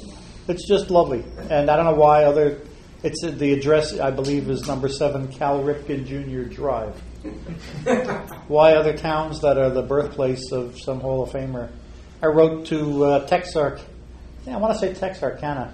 It's 0.48 0.68
just 0.68 0.90
lovely. 0.90 1.24
And 1.50 1.70
I 1.70 1.76
don't 1.78 1.86
know 1.86 1.94
why 1.94 2.26
other. 2.26 2.60
It's 3.04 3.24
uh, 3.24 3.32
the 3.32 3.54
address 3.54 4.00
I 4.00 4.12
believe 4.12 4.50
is 4.50 4.68
number 4.68 4.88
seven 4.88 5.28
Cal 5.28 5.64
Ripken 5.64 6.06
Jr. 6.06 6.54
Drive. 6.54 6.96
why 8.48 8.74
other 8.74 8.96
towns 8.96 9.42
that 9.42 9.58
are 9.58 9.70
the 9.70 9.82
birthplace 9.82 10.52
of 10.52 10.80
some 10.80 11.00
Hall 11.00 11.24
of 11.24 11.30
Famer? 11.30 11.72
I 12.22 12.28
wrote 12.28 12.68
to 12.68 13.06
uh, 13.06 13.28
Texark. 13.28 13.82
Yeah, 14.46 14.56
I 14.56 14.60
want 14.60 14.74
to 14.74 14.80
say 14.80 14.94
Texarkana, 14.94 15.74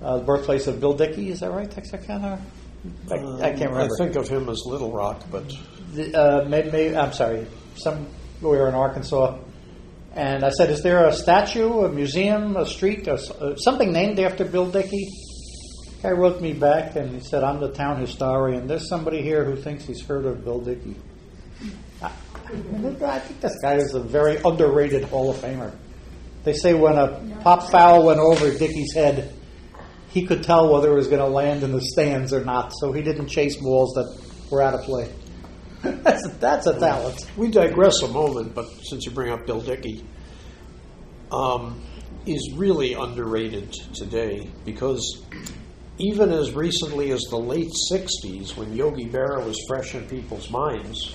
uh, 0.00 0.18
the 0.18 0.24
birthplace 0.24 0.68
of 0.68 0.80
Bill 0.80 0.94
Dickey. 0.94 1.30
Is 1.30 1.40
that 1.40 1.50
right, 1.50 1.70
Texarkana? 1.70 2.40
I, 3.10 3.14
I 3.14 3.50
can't 3.52 3.70
remember. 3.70 3.94
I 3.94 4.04
think 4.04 4.16
of 4.16 4.28
him 4.28 4.48
as 4.48 4.62
Little 4.64 4.92
Rock, 4.92 5.22
but 5.30 5.52
the, 5.92 6.16
uh, 6.16 6.48
may, 6.48 6.62
may, 6.70 6.96
I'm 6.96 7.12
sorry, 7.12 7.46
somewhere 7.76 8.68
in 8.68 8.74
Arkansas. 8.74 9.38
And 10.14 10.44
I 10.44 10.50
said, 10.50 10.70
"Is 10.70 10.82
there 10.82 11.06
a 11.06 11.12
statue, 11.12 11.84
a 11.84 11.88
museum, 11.88 12.56
a 12.56 12.66
street, 12.66 13.06
a, 13.06 13.14
uh, 13.14 13.56
something 13.56 13.92
named 13.92 14.18
after 14.18 14.44
Bill 14.44 14.70
Dickey?" 14.70 15.08
Guy 16.02 16.10
wrote 16.10 16.40
me 16.40 16.52
back 16.52 16.96
and 16.96 17.14
he 17.14 17.20
said, 17.20 17.44
"I'm 17.44 17.60
the 17.60 17.70
town 17.70 18.00
historian. 18.00 18.66
There's 18.66 18.88
somebody 18.88 19.22
here 19.22 19.44
who 19.44 19.54
thinks 19.54 19.84
he's 19.84 20.04
heard 20.04 20.24
of 20.24 20.44
Bill 20.44 20.60
Dickey." 20.60 20.96
I, 22.02 23.18
think 23.20 23.40
this 23.40 23.56
guy 23.62 23.74
is 23.74 23.94
a 23.94 24.00
very 24.00 24.36
underrated 24.44 25.04
Hall 25.04 25.30
of 25.30 25.36
Famer. 25.36 25.72
They 26.44 26.52
say 26.52 26.74
when 26.74 26.98
a 26.98 27.38
pop 27.42 27.70
foul 27.70 28.04
went 28.04 28.18
over 28.18 28.50
Dickey's 28.50 28.92
head, 28.92 29.32
he 30.10 30.26
could 30.26 30.42
tell 30.42 30.72
whether 30.72 30.90
it 30.90 30.94
was 30.94 31.06
going 31.06 31.20
to 31.20 31.28
land 31.28 31.62
in 31.62 31.72
the 31.72 31.80
stands 31.80 32.32
or 32.32 32.44
not, 32.44 32.72
so 32.74 32.92
he 32.92 33.00
didn't 33.00 33.28
chase 33.28 33.56
balls 33.56 33.94
that 33.94 34.50
were 34.50 34.60
out 34.60 34.74
of 34.74 34.82
play. 34.82 35.10
that's, 35.82 36.28
that's 36.38 36.66
a 36.66 36.78
talent. 36.78 37.26
we 37.36 37.50
digress 37.50 38.02
a 38.02 38.08
moment. 38.08 38.54
But 38.54 38.66
since 38.82 39.06
you 39.06 39.12
bring 39.12 39.32
up 39.32 39.46
Bill 39.46 39.60
Dickey, 39.60 40.04
um, 41.30 41.80
is 42.26 42.52
really 42.56 42.94
underrated 42.94 43.72
today 43.94 44.50
because 44.64 45.24
even 46.02 46.32
as 46.32 46.52
recently 46.52 47.12
as 47.12 47.20
the 47.30 47.38
late 47.38 47.70
'60s, 47.90 48.56
when 48.56 48.74
Yogi 48.74 49.08
Berra 49.08 49.46
was 49.46 49.56
fresh 49.68 49.94
in 49.94 50.04
people's 50.08 50.50
minds, 50.50 51.14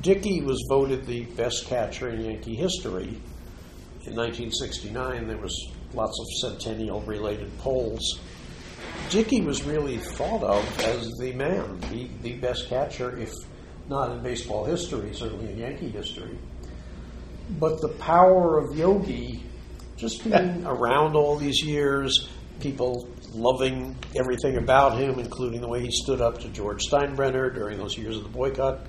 Dickey 0.00 0.40
was 0.42 0.60
voted 0.68 1.06
the 1.06 1.24
best 1.36 1.66
catcher 1.66 2.08
in 2.08 2.24
Yankee 2.24 2.56
history. 2.56 3.20
In 4.06 4.14
1969, 4.14 5.28
there 5.28 5.36
was 5.36 5.70
lots 5.94 6.18
of 6.18 6.26
centennial-related 6.50 7.56
polls. 7.58 8.18
Dickey 9.08 9.40
was 9.40 9.62
really 9.62 9.98
thought 9.98 10.42
of 10.42 10.80
as 10.80 11.08
the 11.20 11.32
man, 11.32 11.78
the, 11.92 12.08
the 12.22 12.32
best 12.34 12.68
catcher, 12.68 13.16
if 13.18 13.32
not 13.88 14.10
in 14.10 14.22
baseball 14.22 14.64
history, 14.64 15.14
certainly 15.14 15.52
in 15.52 15.58
Yankee 15.58 15.90
history. 15.90 16.36
But 17.50 17.80
the 17.80 17.88
power 17.88 18.58
of 18.58 18.76
Yogi, 18.76 19.44
just 19.96 20.24
being 20.24 20.66
around 20.66 21.14
all 21.14 21.36
these 21.36 21.62
years, 21.62 22.28
people 22.60 23.08
loving 23.32 23.96
everything 24.18 24.56
about 24.56 24.98
him, 24.98 25.18
including 25.18 25.60
the 25.60 25.68
way 25.68 25.82
he 25.82 25.90
stood 25.90 26.20
up 26.20 26.38
to 26.40 26.48
George 26.48 26.82
Steinbrenner 26.90 27.54
during 27.54 27.78
those 27.78 27.96
years 27.96 28.16
of 28.16 28.22
the 28.24 28.28
boycott. 28.28 28.80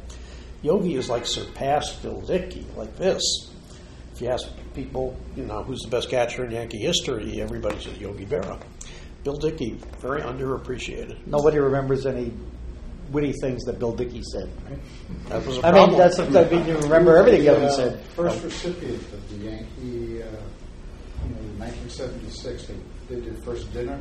Yogi 0.62 0.96
is 0.96 1.10
like 1.10 1.26
surpassed 1.26 2.02
Bill 2.02 2.22
Dickey, 2.22 2.66
like 2.76 2.96
this. 2.98 3.22
If 4.14 4.22
you 4.22 4.30
ask 4.30 4.48
people, 4.74 5.16
you 5.36 5.46
know, 5.46 5.64
who's 5.64 5.82
the 5.82 5.90
best 5.90 6.10
catcher 6.10 6.46
in 6.46 6.52
Yankee 6.52 6.80
history, 6.80 7.42
everybody 7.42 7.80
says 7.80 7.98
Yogi 8.00 8.26
Berra. 8.26 8.60
Bill 9.24 9.36
Dickey, 9.36 9.80
very 10.00 10.22
underappreciated. 10.22 11.28
Nobody 11.28 11.60
remembers 11.60 12.06
any 12.06 12.34
witty 13.12 13.34
things 13.42 13.64
that 13.66 13.80
Bill 13.80 13.92
Dickey 13.94 14.24
said. 14.24 14.50
Right? 14.70 14.80
That 15.30 15.46
was 15.46 15.58
a 15.58 15.68
I 15.68 15.72
problem. 15.72 15.90
mean, 15.92 16.00
that's 16.00 16.20
I 16.20 16.50
mean, 16.50 16.68
you 16.68 16.78
remember 16.80 17.18
everything 17.18 17.42
He 17.44 17.50
was, 17.50 17.58
Yogi 17.60 17.68
uh, 17.68 17.76
said. 17.76 18.02
First 18.16 18.44
recipient 18.44 19.14
of 19.14 19.30
the 19.30 19.36
Yankee, 19.38 19.68
uh, 19.84 19.86
you 19.86 20.20
know, 20.32 20.40
in 21.26 21.60
1976, 21.60 22.68
they 23.10 23.16
did 23.16 23.26
their 23.26 23.42
first 23.44 23.72
dinner, 23.74 23.94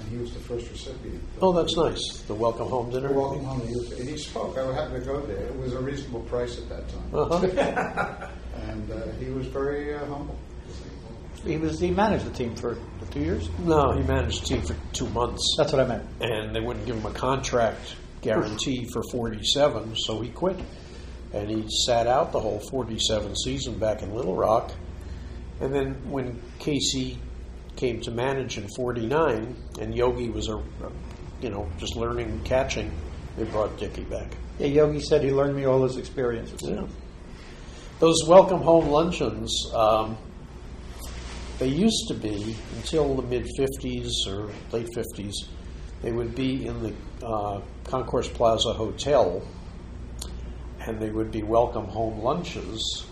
and 0.00 0.08
he 0.08 0.16
was 0.18 0.32
the 0.32 0.40
first 0.40 0.70
recipient. 0.70 1.22
Oh, 1.40 1.52
that's 1.52 1.76
nice. 1.76 2.22
The 2.26 2.34
welcome 2.34 2.68
home 2.68 2.90
dinner. 2.90 3.12
Welcome 3.12 3.44
home. 3.44 3.60
He 3.66 3.74
was, 3.74 3.92
and 3.98 4.08
he 4.08 4.16
spoke. 4.16 4.56
I 4.58 4.72
happened 4.74 5.00
to 5.04 5.06
go 5.06 5.20
there. 5.26 5.36
It 5.46 5.56
was 5.56 5.72
a 5.72 5.80
reasonable 5.80 6.20
price 6.22 6.58
at 6.58 6.68
that 6.68 6.88
time, 6.88 7.14
Uh-huh. 7.14 8.28
and 8.68 8.90
uh, 8.90 9.06
he 9.18 9.30
was 9.30 9.46
very 9.46 9.94
uh, 9.94 10.04
humble. 10.06 10.36
He 11.44 11.56
was 11.56 11.80
he 11.80 11.90
managed 11.90 12.26
the 12.26 12.30
team 12.32 12.54
for 12.54 12.76
two 13.10 13.20
years. 13.20 13.48
No, 13.60 13.92
he 13.92 14.02
managed 14.02 14.42
the 14.42 14.46
team 14.46 14.62
for 14.62 14.76
two 14.92 15.08
months, 15.08 15.42
That's 15.58 15.72
what 15.72 15.80
I 15.80 15.86
meant. 15.86 16.06
and 16.20 16.54
they 16.54 16.60
wouldn't 16.60 16.84
give 16.86 16.96
him 16.96 17.06
a 17.06 17.12
contract 17.14 17.96
guarantee 18.20 18.86
for 18.92 19.02
47, 19.10 19.96
so 19.96 20.20
he 20.20 20.28
quit. 20.28 20.58
And 21.32 21.48
he 21.48 21.64
sat 21.86 22.06
out 22.06 22.32
the 22.32 22.40
whole 22.40 22.60
47 22.70 23.34
season 23.36 23.78
back 23.78 24.02
in 24.02 24.12
Little 24.14 24.34
Rock. 24.36 24.72
And 25.60 25.74
then 25.74 25.94
when 26.10 26.40
Casey 26.58 27.18
came 27.76 28.00
to 28.02 28.10
manage 28.10 28.58
in 28.58 28.68
49, 28.76 29.56
and 29.80 29.94
Yogi 29.94 30.30
was 30.30 30.48
a, 30.48 30.62
you 31.40 31.50
know, 31.50 31.70
just 31.78 31.96
learning 31.96 32.40
catching, 32.44 32.90
they 33.36 33.44
brought 33.44 33.78
Dickey 33.78 34.04
back. 34.04 34.32
Yeah, 34.58 34.66
Yogi 34.68 35.00
said 35.00 35.22
he 35.22 35.30
learned 35.30 35.56
me 35.56 35.64
all 35.64 35.82
his 35.82 35.96
experiences. 35.96 36.60
Yeah. 36.62 36.86
Those 37.98 38.24
welcome 38.26 38.60
home 38.60 38.88
luncheons, 38.88 39.70
um, 39.74 40.16
they 41.58 41.68
used 41.68 42.08
to 42.08 42.14
be 42.14 42.56
until 42.76 43.14
the 43.14 43.22
mid 43.22 43.46
50s 43.58 44.08
or 44.26 44.50
late 44.72 44.88
50s, 44.96 45.34
they 46.00 46.12
would 46.12 46.34
be 46.34 46.66
in 46.66 46.82
the 46.82 47.26
uh, 47.26 47.60
Concourse 47.84 48.28
Plaza 48.28 48.72
Hotel, 48.72 49.46
and 50.80 50.98
they 50.98 51.10
would 51.10 51.30
be 51.30 51.42
welcome 51.42 51.84
home 51.84 52.20
lunches 52.20 53.04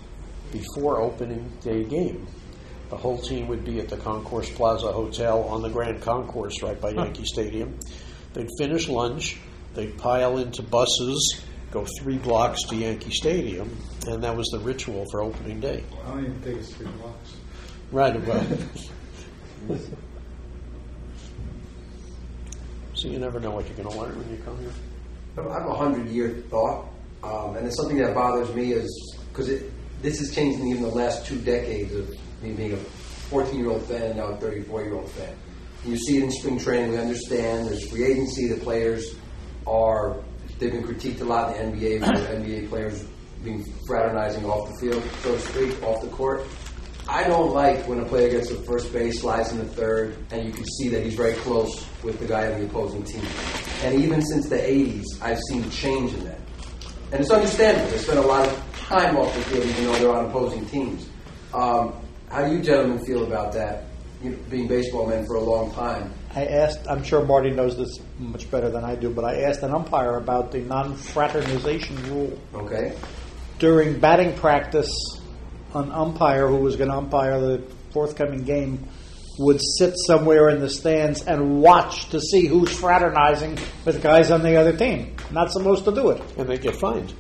before 0.53 1.01
opening 1.01 1.53
day 1.61 1.85
game. 1.85 2.27
The 2.91 2.97
whole 2.97 3.19
team 3.19 3.49
would 3.49 3.65
be 3.65 3.81
at 3.81 3.89
the 3.89 3.99
Concourse 3.99 4.51
Plaza 4.51 4.91
Hotel 4.93 5.43
on 5.45 5.61
the 5.63 5.69
Grand 5.69 6.01
Concourse 6.01 6.63
right 6.63 6.81
by 6.81 6.91
Yankee 6.91 7.25
Stadium. 7.25 7.79
They'd 8.33 8.49
finish 8.57 8.89
lunch, 8.89 9.39
they'd 9.75 9.99
pile 9.99 10.39
into 10.39 10.63
buses, 10.63 11.43
go 11.71 11.87
three 12.01 12.17
blocks 12.17 12.63
to 12.65 12.77
Yankee 12.77 13.11
Stadium, 13.11 13.77
and 14.07 14.25
that 14.25 14.35
was 14.35 14.49
the 14.49 14.59
ritual 14.59 15.05
for 15.11 15.21
opening 15.23 15.61
day. 15.61 15.85
I 16.05 16.11
don't 16.11 16.25
even 16.25 16.41
think 16.41 16.61
it's 16.61 16.73
three 16.73 16.87
blocks. 16.87 17.37
Right 17.93 18.17
about. 18.17 18.47
so 22.95 23.09
you 23.09 23.19
never 23.19 23.39
know 23.39 23.51
what 23.51 23.67
you're 23.67 23.77
going 23.77 23.91
to 23.91 23.99
learn 24.01 24.17
when 24.17 24.31
you 24.31 24.39
come 24.45 24.59
here. 24.61 24.73
I 25.39 25.43
have 25.61 25.69
a 25.69 25.75
hundred 25.75 26.09
year 26.09 26.43
thought, 26.49 26.89
um, 27.23 27.57
and 27.57 27.67
it's 27.67 27.77
something 27.77 27.99
that 27.99 28.15
bothers 28.15 28.53
me 28.55 28.73
is 28.73 29.19
because 29.31 29.49
this 30.01 30.19
has 30.19 30.35
changed 30.35 30.59
in 30.61 30.69
even 30.69 30.83
the 30.83 30.89
last 30.89 31.27
two 31.27 31.39
decades 31.41 31.95
of 31.95 32.09
me 32.43 32.53
being 32.53 32.73
a 32.73 32.77
14 32.77 33.59
year 33.59 33.71
old 33.71 33.83
fan 33.85 34.03
and 34.03 34.17
now 34.17 34.27
a 34.27 34.37
34 34.37 34.85
year 34.85 34.95
old 34.95 35.11
fan. 35.11 35.35
You 35.85 35.97
see 35.97 36.19
it 36.19 36.25
in 36.25 36.31
spring 36.31 36.59
training. 36.59 36.91
We 36.93 36.99
understand 36.99 37.69
there's 37.69 37.89
free 37.89 38.05
agency. 38.05 38.49
The 38.49 38.61
players 38.61 39.15
are 39.67 40.23
they've 40.59 40.73
been 40.73 40.83
critiqued 40.83 41.21
a 41.21 41.25
lot 41.25 41.57
in 41.57 41.79
the 41.79 41.87
NBA 41.87 42.01
NBA 42.01 42.69
players 42.69 43.05
being 43.45 43.65
fraternizing 43.87 44.45
off 44.45 44.69
the 44.73 44.81
field, 44.81 45.03
so 45.23 45.33
to 45.33 45.41
speak, 45.41 45.83
off 45.83 46.01
the 46.03 46.09
court. 46.09 46.45
I 47.09 47.25
don't 47.25 47.55
like 47.55 47.87
when 47.89 48.01
a 48.01 48.05
player 48.05 48.29
gets 48.29 48.49
to 48.49 48.55
first 48.65 48.93
base, 48.93 49.21
slides 49.21 49.53
in 49.53 49.59
the 49.59 49.65
third, 49.65 50.17
and 50.31 50.45
you 50.45 50.53
can 50.53 50.65
see 50.79 50.89
that 50.89 51.03
he's 51.05 51.15
very 51.15 51.35
close 51.35 51.87
with 52.03 52.19
the 52.19 52.27
guy 52.27 52.53
on 52.53 52.61
the 52.61 52.67
opposing 52.67 53.03
team. 53.03 53.25
And 53.83 54.03
even 54.03 54.21
since 54.21 54.49
the 54.49 54.59
80s, 54.59 55.05
I've 55.23 55.39
seen 55.49 55.71
change 55.71 56.13
in 56.13 56.25
that. 56.25 56.41
And 57.13 57.21
it's 57.21 57.31
understandable. 57.31 57.89
They 57.91 57.97
spend 57.99 58.19
a 58.19 58.23
lot 58.23 58.47
of 58.47 58.69
time 58.75 59.17
off 59.17 59.35
the 59.35 59.41
field 59.45 59.65
even 59.65 59.85
though 59.85 59.99
they're 59.99 60.13
on 60.13 60.27
opposing 60.27 60.67
teams. 60.67 61.09
Um, 61.55 61.95
how 62.31 62.47
do 62.47 62.55
you 62.55 62.63
gentlemen 62.63 63.05
feel 63.05 63.25
about 63.25 63.53
that, 63.53 63.85
you 64.23 64.31
know, 64.31 64.39
being 64.51 64.69
baseball 64.69 65.07
men 65.07 65.27
for 65.27 65.37
a 65.37 65.41
long 65.41 65.73
time? 65.73 66.13
I 66.35 66.45
asked, 66.47 66.87
I'm 66.89 67.03
sure 67.03 67.25
Marty 67.25 67.51
knows 67.51 67.77
this 67.77 67.99
much 68.19 68.51
better 68.51 68.71
than 68.71 68.85
I 68.85 68.95
do, 68.95 69.11
but 69.11 69.25
I 69.25 69.43
asked 69.43 69.63
an 69.63 69.73
umpire 69.73 70.17
about 70.17 70.53
the 70.53 70.59
non 70.59 70.95
fraternization 70.95 71.97
rule. 72.11 72.39
Okay? 72.55 72.97
During 73.59 73.99
batting 73.99 74.35
practice, 74.35 74.93
an 75.75 75.91
umpire 75.91 76.49
who 76.49 76.57
was 76.57 76.77
going 76.77 76.91
to 76.91 76.97
umpire 76.97 77.41
the 77.41 77.65
forthcoming 77.93 78.45
game 78.45 78.87
would 79.39 79.61
sit 79.79 79.95
somewhere 80.07 80.49
in 80.51 80.61
the 80.61 80.69
stands 80.69 81.23
and 81.23 81.63
watch 81.63 82.09
to 82.11 82.21
see 82.21 82.47
who's 82.47 82.73
fraternizing 82.77 83.57
with 83.85 84.03
guys 84.03 84.31
on 84.31 84.43
the 84.43 84.57
other 84.57 84.77
team. 84.77 85.15
Not 85.31 85.53
supposed 85.53 85.85
to 85.85 85.93
do 85.93 86.11
it. 86.11 86.23
And 86.37 86.49
they 86.49 86.59
get 86.59 86.77
fined. 86.77 87.15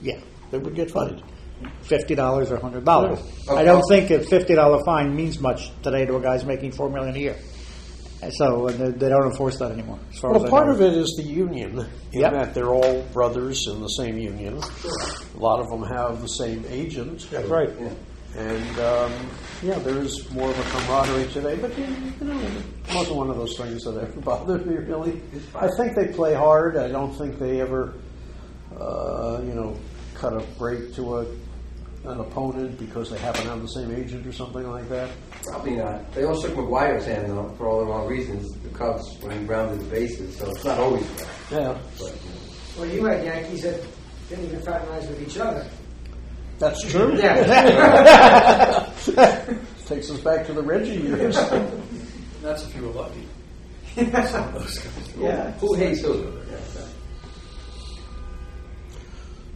Yeah. 0.00 0.20
They 0.50 0.58
would 0.58 0.74
get 0.74 0.90
fined. 0.90 1.22
Fifty 1.82 2.14
dollars 2.14 2.50
or 2.50 2.58
hundred 2.58 2.84
dollars. 2.84 3.18
Yeah. 3.46 3.54
I 3.54 3.64
don't 3.64 3.82
think 3.88 4.10
a 4.10 4.20
fifty 4.24 4.54
dollar 4.54 4.78
fine 4.84 5.14
means 5.14 5.38
much 5.40 5.70
today 5.82 6.04
to 6.06 6.16
a 6.16 6.20
guy's 6.20 6.44
making 6.44 6.72
four 6.72 6.88
million 6.90 7.14
a 7.14 7.18
year. 7.18 7.36
So 8.38 8.68
they, 8.68 8.90
they 8.90 9.08
don't 9.08 9.26
enforce 9.26 9.58
that 9.58 9.72
anymore. 9.72 9.98
As 10.12 10.18
far 10.20 10.30
Well, 10.32 10.44
as 10.44 10.50
part 10.50 10.66
know. 10.68 10.74
of 10.74 10.80
it 10.80 10.92
is 10.92 11.14
the 11.16 11.24
union, 11.24 11.80
in 12.12 12.20
Yep. 12.20 12.32
that 12.32 12.54
they're 12.54 12.72
all 12.72 13.02
brothers 13.12 13.66
in 13.66 13.80
the 13.80 13.88
same 13.88 14.16
union. 14.16 14.60
A 15.34 15.38
lot 15.38 15.58
of 15.58 15.68
them 15.68 15.82
have 15.82 16.20
the 16.22 16.28
same 16.28 16.64
agent. 16.68 17.26
That's 17.32 17.48
right. 17.48 17.68
And 18.36 18.78
um, 18.78 19.12
yeah, 19.62 19.78
there 19.80 19.98
is 19.98 20.30
more 20.30 20.48
of 20.50 20.58
a 20.58 20.62
camaraderie 20.70 21.26
today, 21.32 21.56
but 21.56 21.76
you 21.76 21.84
know, 22.20 22.40
it 22.40 22.94
wasn't 22.94 23.16
one 23.16 23.28
of 23.28 23.36
those 23.36 23.56
things 23.58 23.82
that 23.84 23.96
ever 23.98 24.20
bothered 24.24 24.66
me 24.66 24.76
really. 24.76 25.20
I 25.56 25.68
think 25.76 25.96
they 25.96 26.06
play 26.08 26.32
hard. 26.32 26.76
I 26.76 26.88
don't 26.88 27.12
think 27.18 27.38
they 27.40 27.60
ever, 27.60 27.92
uh, 28.78 29.40
you 29.44 29.52
know, 29.52 29.76
cut 30.14 30.32
a 30.32 30.40
break 30.58 30.94
to 30.94 31.18
a 31.18 31.26
an 32.04 32.18
opponent 32.20 32.78
because 32.78 33.10
they 33.10 33.18
happen 33.18 33.42
to 33.44 33.50
have 33.50 33.62
the 33.62 33.68
same 33.68 33.94
agent 33.94 34.26
or 34.26 34.32
something 34.32 34.68
like 34.68 34.88
that. 34.88 35.10
Probably 35.44 35.76
not. 35.76 36.12
They 36.14 36.24
all 36.24 36.40
shook 36.40 36.52
McGwire's 36.52 37.04
hand 37.06 37.28
though, 37.30 37.54
for 37.56 37.68
all 37.68 37.80
the 37.80 37.86
wrong 37.86 38.06
reasons. 38.08 38.50
The 38.62 38.70
Cubs 38.70 39.16
when 39.20 39.38
he 39.38 39.44
rounded 39.44 39.80
the 39.80 39.90
bases, 39.90 40.36
so 40.36 40.50
it's 40.50 40.64
not 40.64 40.78
always 40.78 41.04
bad. 41.06 41.28
Yeah, 41.50 41.78
But, 41.98 42.18
Well, 42.76 42.88
you 42.88 43.04
had 43.04 43.24
Yankees 43.24 43.62
that 43.62 43.80
didn't 44.28 44.46
even 44.46 44.60
fraternize 44.62 45.06
with 45.08 45.22
each 45.28 45.38
other. 45.38 45.64
that's 46.58 46.82
true. 46.90 47.16
Yeah. 47.16 48.88
Takes 49.86 50.10
us 50.10 50.20
back 50.20 50.46
to 50.46 50.52
the 50.52 50.62
Reggie 50.62 51.00
years. 51.00 51.36
That's 52.42 52.64
if 52.64 52.74
you 52.76 52.82
were 52.82 52.92
lucky. 52.92 53.28
yeah. 53.96 55.52
who 55.52 55.74
hates 55.74 56.00
who? 56.00 56.32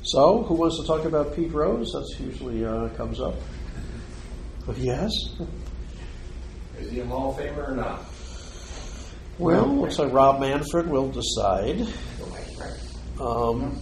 So, 0.07 0.45
who 0.45 0.55
wants 0.55 0.79
to 0.79 0.87
talk 0.87 1.05
about 1.05 1.35
Pete 1.35 1.53
Rose? 1.53 1.93
That's 1.93 2.21
usually 2.21 2.65
uh, 2.65 2.89
comes 2.91 3.21
up. 3.21 3.35
But 4.65 4.79
yes. 4.79 5.11
Is 6.79 6.93
he 6.93 7.01
a 7.01 7.07
Hall 7.07 7.31
of 7.31 7.37
Famer 7.37 7.71
or 7.71 7.75
not? 7.75 8.05
Well, 9.39 9.67
looks 9.67 9.99
like 9.99 10.13
Rob 10.13 10.41
Manfred 10.41 10.89
will 10.89 11.11
decide. 11.11 11.89
Um, 13.21 13.81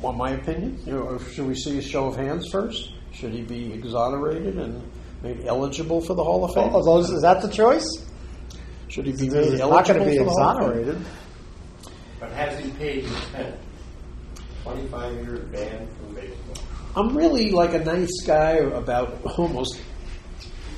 want 0.00 0.16
my 0.16 0.30
opinion? 0.32 0.80
You 0.84 0.94
know, 0.94 1.18
should 1.18 1.46
we 1.46 1.54
see 1.54 1.78
a 1.78 1.82
show 1.82 2.08
of 2.08 2.16
hands 2.16 2.48
first? 2.50 2.92
Should 3.12 3.32
he 3.32 3.42
be 3.42 3.72
exonerated 3.72 4.58
and 4.58 4.82
made 5.22 5.46
eligible 5.46 6.00
for 6.00 6.14
the 6.14 6.24
Hall 6.24 6.44
of 6.44 6.54
Fame? 6.54 6.70
Oh, 6.74 6.84
those, 6.84 7.08
is 7.10 7.22
that 7.22 7.40
the 7.40 7.48
choice? 7.48 7.86
Should 8.88 9.06
he 9.06 9.12
be 9.12 9.26
He's 9.26 9.32
made 9.32 9.58
not 9.60 9.86
going 9.86 10.00
to 10.00 10.06
be 10.06 10.18
for 10.18 10.24
the 10.24 10.30
Hall 10.30 10.50
of 10.50 10.58
Fame? 10.58 10.78
exonerated. 10.80 11.06
But 12.18 12.32
has 12.32 12.58
he 12.64 12.70
paid 12.72 13.04
his 13.04 13.20
penalty? 13.26 13.58
25 14.62 15.14
year 15.26 15.36
ban 15.52 15.88
from 15.88 16.14
baseball. 16.14 16.64
I'm 16.96 17.16
really 17.16 17.50
like 17.50 17.74
a 17.74 17.84
nice 17.84 18.22
guy 18.26 18.52
about 18.52 19.22
almost 19.38 19.80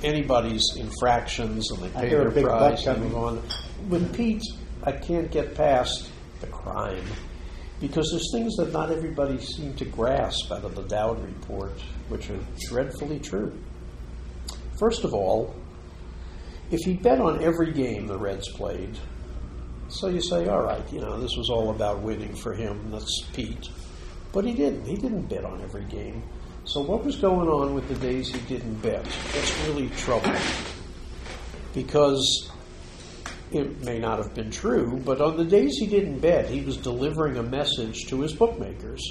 anybody's 0.02 0.64
infractions, 0.76 1.70
and 1.70 1.82
they 1.82 1.98
I 1.98 2.02
pay 2.02 2.08
hear 2.08 2.28
a 2.28 2.30
big 2.30 2.44
price 2.44 2.84
butt 2.84 2.96
and 2.96 3.04
move 3.04 3.16
on. 3.16 3.42
With 3.88 4.14
Pete, 4.14 4.42
I 4.84 4.92
can't 4.92 5.30
get 5.30 5.54
past 5.54 6.10
the 6.40 6.46
crime 6.48 7.04
because 7.80 8.10
there's 8.10 8.30
things 8.32 8.54
that 8.56 8.72
not 8.72 8.90
everybody 8.90 9.38
seemed 9.40 9.78
to 9.78 9.84
grasp 9.84 10.52
out 10.52 10.64
of 10.64 10.74
the 10.74 10.82
Dowd 10.82 11.22
report, 11.22 11.80
which 12.08 12.30
are 12.30 12.38
dreadfully 12.68 13.18
true. 13.18 13.58
First 14.78 15.04
of 15.04 15.14
all, 15.14 15.54
if 16.70 16.80
he 16.80 16.94
bet 16.94 17.20
on 17.20 17.42
every 17.42 17.72
game 17.72 18.06
the 18.06 18.18
Reds 18.18 18.48
played, 18.52 18.98
so 19.92 20.08
you 20.08 20.20
say, 20.20 20.48
all 20.48 20.62
right, 20.62 20.82
you 20.92 21.00
know, 21.00 21.20
this 21.20 21.36
was 21.36 21.50
all 21.50 21.70
about 21.70 22.00
winning 22.00 22.34
for 22.34 22.54
him. 22.54 22.90
That's 22.90 23.26
Pete. 23.32 23.68
But 24.32 24.46
he 24.46 24.54
didn't. 24.54 24.86
He 24.86 24.96
didn't 24.96 25.28
bet 25.28 25.44
on 25.44 25.60
every 25.62 25.84
game. 25.84 26.22
So 26.64 26.80
what 26.80 27.04
was 27.04 27.16
going 27.16 27.48
on 27.48 27.74
with 27.74 27.88
the 27.88 27.94
days 27.96 28.32
he 28.32 28.40
didn't 28.46 28.76
bet? 28.76 29.04
That's 29.04 29.66
really 29.66 29.90
troubling. 29.90 30.40
Because 31.74 32.50
it 33.50 33.84
may 33.84 33.98
not 33.98 34.18
have 34.18 34.34
been 34.34 34.50
true, 34.50 35.00
but 35.04 35.20
on 35.20 35.36
the 35.36 35.44
days 35.44 35.76
he 35.78 35.86
didn't 35.86 36.20
bet, 36.20 36.48
he 36.48 36.62
was 36.62 36.78
delivering 36.78 37.36
a 37.36 37.42
message 37.42 38.06
to 38.06 38.22
his 38.22 38.32
bookmakers. 38.32 39.02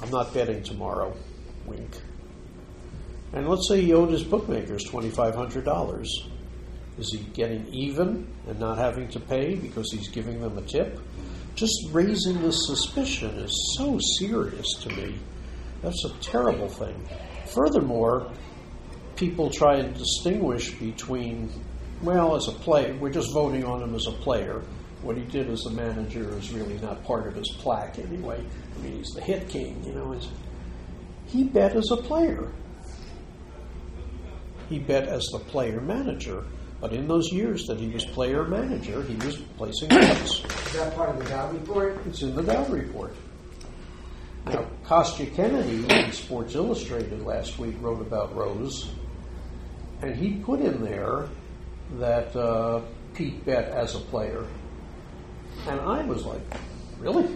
I'm 0.00 0.10
not 0.10 0.34
betting 0.34 0.62
tomorrow. 0.62 1.16
Wink. 1.64 1.96
And 3.32 3.48
let's 3.48 3.68
say 3.68 3.80
he 3.80 3.94
owed 3.94 4.10
his 4.10 4.22
bookmakers 4.22 4.84
$2,500. 4.84 6.06
Is 6.98 7.12
he 7.12 7.18
getting 7.34 7.66
even 7.68 8.26
and 8.48 8.58
not 8.58 8.78
having 8.78 9.08
to 9.08 9.20
pay 9.20 9.54
because 9.54 9.92
he's 9.92 10.08
giving 10.08 10.40
them 10.40 10.56
a 10.56 10.62
tip? 10.62 10.98
Just 11.54 11.74
raising 11.92 12.42
the 12.42 12.52
suspicion 12.52 13.30
is 13.38 13.76
so 13.78 13.98
serious 14.18 14.66
to 14.82 14.88
me. 14.90 15.18
That's 15.82 16.04
a 16.04 16.10
terrible 16.20 16.68
thing. 16.68 16.96
Furthermore, 17.54 18.30
people 19.16 19.50
try 19.50 19.76
and 19.76 19.94
distinguish 19.94 20.72
between, 20.72 21.50
well, 22.02 22.36
as 22.36 22.48
a 22.48 22.52
player, 22.52 22.94
we're 22.94 23.10
just 23.10 23.32
voting 23.32 23.64
on 23.64 23.82
him 23.82 23.94
as 23.94 24.06
a 24.06 24.12
player. 24.12 24.62
What 25.02 25.16
he 25.16 25.24
did 25.24 25.48
as 25.50 25.64
a 25.66 25.70
manager 25.70 26.36
is 26.38 26.52
really 26.52 26.78
not 26.78 27.04
part 27.04 27.26
of 27.26 27.34
his 27.34 27.48
plaque 27.58 27.98
anyway. 27.98 28.42
I 28.74 28.82
mean, 28.82 28.96
he's 28.98 29.12
the 29.14 29.20
hit 29.20 29.48
king, 29.48 29.82
you 29.84 29.92
know. 29.92 30.18
He 31.26 31.44
bet 31.44 31.76
as 31.76 31.90
a 31.90 31.96
player. 31.96 32.52
He 34.68 34.78
bet 34.78 35.08
as 35.08 35.24
the 35.32 35.38
player 35.38 35.80
manager. 35.80 36.44
But 36.80 36.92
in 36.92 37.08
those 37.08 37.32
years 37.32 37.66
that 37.66 37.78
he 37.80 37.88
was 37.88 38.04
player 38.04 38.44
manager, 38.44 39.02
he 39.02 39.14
was 39.16 39.36
placing 39.56 39.88
bets. 39.90 40.44
Is 40.44 40.72
that 40.74 40.94
part 40.94 41.10
of 41.10 41.18
the 41.18 41.28
Dowd 41.30 41.54
report? 41.54 41.98
It's 42.06 42.22
in 42.22 42.34
the 42.34 42.42
Dowd 42.42 42.70
report. 42.70 43.14
Now, 44.46 44.66
Kostya 44.84 45.26
Kennedy 45.34 45.84
in 45.92 46.12
Sports 46.12 46.54
Illustrated 46.54 47.22
last 47.24 47.58
week 47.58 47.74
wrote 47.80 48.00
about 48.00 48.34
Rose, 48.36 48.88
and 50.02 50.14
he 50.14 50.34
put 50.36 50.60
in 50.60 50.84
there 50.84 51.28
that 51.98 52.36
uh, 52.36 52.82
Pete 53.14 53.44
bet 53.44 53.68
as 53.70 53.94
a 53.96 53.98
player. 53.98 54.46
And 55.66 55.80
I 55.80 56.04
was 56.04 56.24
like, 56.24 56.42
really? 56.98 57.26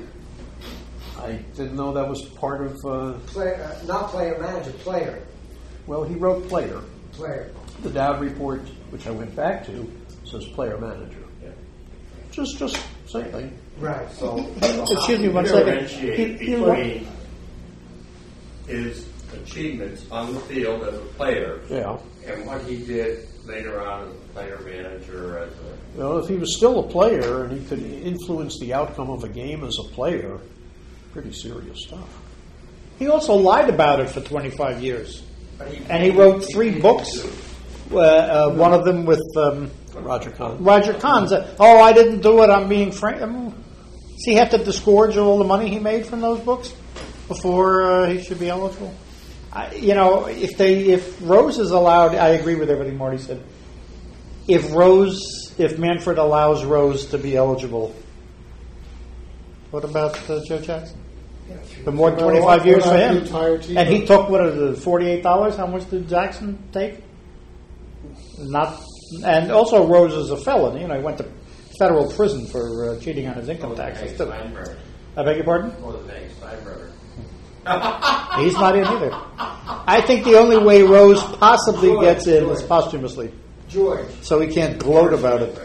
I 1.18 1.32
didn't 1.57 1.74
know 1.76 1.93
that 1.95 2.09
was 2.09 2.22
part 2.22 2.62
of. 2.64 2.76
Uh, 2.84 3.18
Player, 3.26 3.55
uh, 3.82 3.86
not 3.86 4.11
player 4.11 4.38
manager, 4.41 4.70
player. 4.72 5.26
well, 5.86 6.05
he 6.05 6.14
wrote 6.14 6.49
player. 6.49 6.80
Player. 7.12 7.51
The 7.82 7.91
Dowd 7.91 8.20
report, 8.20 8.62
which 8.91 9.07
I 9.07 9.11
went 9.11 9.34
back 9.34 9.64
to, 9.66 9.91
says 10.24 10.45
player 10.49 10.78
manager. 10.78 11.16
Just, 12.32 12.59
just 12.59 12.80
same 13.09 13.24
thing. 13.32 13.59
Right. 13.78 14.09
So, 14.12 14.38
Excuse 14.62 15.18
me 15.18 15.28
one 15.28 15.45
uh, 15.47 15.49
second. 15.49 15.74
differentiate 15.80 16.41
You- 16.41 16.49
you- 16.59 16.64
between 16.64 17.09
his 18.68 19.07
achievements 19.32 20.05
on 20.11 20.34
the 20.34 20.41
field 20.41 20.82
as 20.84 20.95
a 20.95 20.99
player 21.16 21.61
Yeah. 21.68 21.99
and 22.26 22.47
what 22.47 22.62
he 22.62 22.76
did 22.84 23.26
later 23.47 23.80
on 23.84 24.09
as 24.09 24.14
a 24.14 24.18
player 24.32 24.61
manager, 24.64 25.38
as 25.38 25.51
a 25.97 25.99
know, 25.99 26.18
if 26.18 26.28
he 26.28 26.36
was 26.36 26.57
still 26.57 26.78
a 26.80 26.82
player 26.88 27.45
and 27.45 27.59
he 27.61 27.66
could 27.66 27.82
influence 27.82 28.59
the 28.61 28.72
outcome 28.74 29.11
of 29.11 29.24
a 29.24 29.28
game 29.28 29.64
as 29.64 29.76
a 29.80 29.88
player, 29.95 30.38
pretty 31.12 31.32
serious 31.32 31.78
stuff. 31.86 32.09
He 32.99 33.09
also 33.09 33.34
lied 33.34 33.68
about 33.68 33.99
it 34.01 34.09
for 34.11 34.20
25 34.20 34.82
years. 34.82 35.22
he 35.68 35.78
And 35.88 36.03
he 36.05 36.11
wrote 36.11 36.45
three 36.53 36.78
books, 36.78 37.09
uh, 37.93 37.99
uh, 37.99 38.51
one 38.51 38.72
of 38.72 38.84
them 38.84 39.05
with 39.05 39.22
um, 39.36 39.70
Roger 39.95 40.30
Kahn. 40.30 40.62
Roger 40.62 40.95
Kahn. 40.95 41.28
said, 41.28 41.55
Oh, 41.59 41.80
I 41.80 41.93
didn't 41.93 42.20
do 42.20 42.43
it, 42.43 42.51
I'm 42.51 42.68
being 42.68 42.93
frank. 42.93 43.20
Um, 43.22 43.51
Does 43.51 44.24
he 44.24 44.34
have 44.34 44.51
to 44.51 44.59
disgorge 44.59 45.16
all 45.16 45.38
the 45.38 45.45
money 45.45 45.68
he 45.68 45.78
made 45.78 46.07
from 46.07 46.20
those 46.20 46.41
books 46.41 46.74
before 47.28 47.82
uh, 47.82 48.09
he 48.09 48.22
should 48.22 48.38
be 48.38 48.49
eligible? 48.49 48.95
I, 49.53 49.74
you 49.74 49.95
know, 49.95 50.26
if 50.26 50.57
they 50.57 50.91
if 50.91 51.20
Rose 51.22 51.59
is 51.59 51.72
allowed, 51.72 52.14
I 52.14 52.28
agree 52.30 52.55
with 52.55 52.70
everything 52.70 52.97
Marty 52.97 53.18
said. 53.18 53.43
If 54.47 54.72
Rose, 54.72 55.55
if 55.59 55.78
Manfred 55.78 56.18
allows 56.18 56.64
Rose 56.64 57.07
to 57.07 57.18
be 57.18 57.36
eligible, 57.36 57.95
what 59.70 59.84
about 59.84 60.16
uh, 60.30 60.41
Joe 60.47 60.61
Jackson? 60.61 61.01
The 61.84 61.91
more 61.91 62.11
than 62.11 62.20
25 62.20 62.66
years 62.66 62.84
for 62.84 62.97
him. 62.97 63.76
And 63.76 63.88
he 63.88 64.07
took, 64.07 64.28
what 64.28 64.47
is 64.47 64.78
it, 64.78 64.84
$48? 64.84 65.57
How 65.57 65.66
much 65.66 65.88
did 65.91 66.09
Jackson 66.09 66.62
take? 66.72 67.01
Not, 68.41 68.82
and 69.24 69.51
also 69.51 69.86
Rose 69.86 70.14
is 70.14 70.30
a 70.30 70.36
felon. 70.36 70.80
You 70.80 70.88
know, 70.88 70.97
he 70.97 71.03
went 71.03 71.18
to 71.18 71.26
federal 71.78 72.11
prison 72.11 72.47
for 72.47 72.91
uh, 72.91 73.01
cheating 73.01 73.26
on 73.26 73.34
his 73.34 73.49
income 73.49 73.74
taxes, 73.76 74.16
too. 74.16 74.30
I 74.30 75.24
beg 75.24 75.36
your 75.36 75.45
pardon? 75.45 75.70
The 75.70 75.99
thing, 76.01 76.30
Steinbrenner. 76.41 76.91
He's 78.38 78.55
not 78.55 78.76
in 78.76 78.84
either. 78.84 79.11
I 79.36 80.03
think 80.07 80.24
the 80.24 80.38
only 80.38 80.59
way 80.59 80.82
Rose 80.82 81.22
possibly 81.36 81.99
gets 82.01 82.26
in 82.26 82.49
is 82.49 82.62
posthumously, 82.62 83.32
George. 83.68 84.07
so 84.22 84.41
he 84.41 84.53
can't 84.53 84.78
gloat 84.78 85.12
about 85.12 85.43
it. 85.43 85.59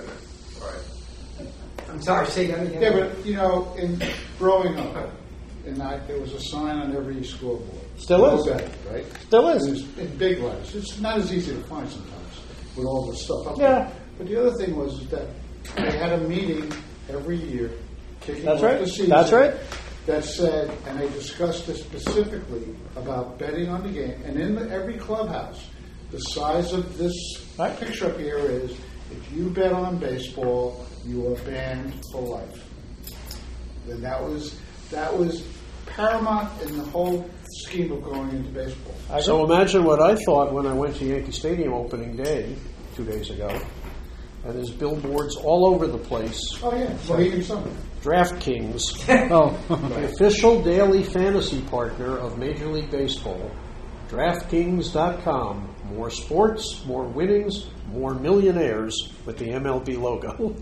I'm 1.90 2.02
sorry, 2.02 2.28
say 2.28 2.48
that 2.48 2.68
again. 2.68 2.82
Yeah, 2.82 2.92
but, 2.92 3.26
you 3.26 3.36
know, 3.36 3.74
in 3.76 4.02
growing 4.38 4.78
up, 4.78 5.12
and 5.66 5.82
I, 5.82 5.98
there 6.00 6.20
was 6.20 6.34
a 6.34 6.42
sign 6.42 6.78
on 6.78 6.94
every 6.94 7.24
scoreboard. 7.24 7.80
Still 7.98 8.38
is. 8.38 8.46
betting, 8.46 8.72
right? 8.92 9.06
Still 9.22 9.48
is. 9.50 9.98
in 9.98 10.18
big 10.18 10.40
letters. 10.40 10.76
It's 10.76 11.00
not 11.00 11.20
as 11.20 11.34
easy 11.34 11.54
to 11.54 11.62
find 11.64 11.90
sometimes 11.90 12.15
with 12.76 12.86
all 12.86 13.06
the 13.10 13.16
stuff 13.16 13.48
up 13.48 13.58
Yeah. 13.58 13.74
there. 13.74 13.92
But 14.18 14.28
the 14.28 14.40
other 14.40 14.58
thing 14.58 14.76
was 14.76 15.06
that 15.08 15.28
they 15.76 15.98
had 15.98 16.14
a 16.14 16.18
meeting 16.28 16.72
every 17.10 17.38
year, 17.38 17.72
kicking 18.22 18.46
That's 18.46 18.58
off 18.60 18.64
right. 18.64 18.80
the 18.80 18.88
season. 18.88 19.10
That's 19.10 19.32
right. 19.32 19.54
That 20.06 20.24
said, 20.24 20.72
and 20.88 21.00
they 21.00 21.10
discussed 21.10 21.68
it 21.68 21.78
specifically 21.78 22.76
about 22.96 23.40
betting 23.40 23.70
on 23.70 23.82
the 23.84 23.90
game. 23.90 24.22
And 24.24 24.40
in 24.40 24.56
the, 24.56 24.70
every 24.70 24.98
clubhouse, 24.98 25.68
the 26.12 26.20
size 26.20 26.74
of 26.74 26.98
this 26.98 27.14
Right. 27.58 27.78
picture 27.80 28.08
up 28.12 28.20
here 28.20 28.38
is 28.38 28.72
if 29.12 29.32
you 29.36 29.50
bet 29.50 29.74
on 29.74 29.98
baseball, 29.98 30.86
you 31.06 31.28
are 31.32 31.36
banned 31.40 32.00
for 32.12 32.22
life. 32.22 32.64
And 33.90 34.04
that 34.04 34.22
was 34.24 34.56
that 34.92 35.16
was 35.18 35.44
paramount 35.88 36.50
in 36.62 36.78
the 36.78 36.84
whole 36.86 37.28
scheme 37.64 37.92
of 37.92 38.04
going 38.04 38.30
into 38.30 38.50
baseball. 38.52 39.22
So 39.22 39.46
imagine 39.46 39.84
what 39.84 40.02
I 40.02 40.16
thought 40.16 40.54
when 40.54 40.66
I 40.66 40.74
went 40.74 40.96
to 40.98 41.06
Yankee 41.06 41.32
Stadium 41.32 41.74
opening 41.74 42.16
day 42.16 42.56
two 42.96 43.06
days 43.06 43.30
ago, 43.30 43.48
and 44.44 44.56
there's 44.56 44.72
billboards 44.72 45.36
all 45.36 45.68
over 45.68 45.88
the 45.88 45.98
place. 45.98 46.40
Oh 46.62 46.76
yeah, 46.76 46.94
Bohemian 47.08 47.44
Summer. 47.44 47.72
DraftKings, 48.02 48.82
Oh, 49.32 49.50
the 49.68 50.06
official 50.06 50.62
daily 50.62 51.04
fantasy 51.04 51.62
partner 51.62 52.18
of 52.18 52.38
Major 52.38 52.68
League 52.68 52.92
Baseball. 52.92 53.50
DraftKings.com. 54.10 55.76
More 55.86 56.10
sports, 56.10 56.84
more 56.86 57.04
winnings, 57.04 57.68
more 57.88 58.14
millionaires 58.14 59.12
with 59.26 59.38
the 59.38 59.50
MLB 59.50 60.00
logo. 60.00 60.56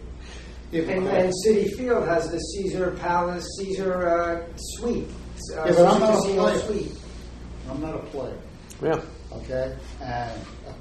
And, 0.71 0.89
and 1.07 1.33
Citi 1.45 1.71
Field 1.75 2.07
has 2.07 2.31
the 2.31 2.39
Caesar 2.39 2.91
Palace, 2.99 3.45
Caesar 3.59 4.09
uh, 4.09 4.47
Suite. 4.55 5.07
Yeah, 5.51 5.63
but 5.65 5.79
I'm 5.85 5.99
not 5.99 6.15
a 6.15 6.59
player. 6.61 6.89
I'm 7.69 7.81
not 7.81 7.95
a 7.95 7.99
player. 7.99 8.37
Yeah. 8.81 9.01
Okay, 9.33 9.75
and 10.01 10.41
uh, 10.67 10.73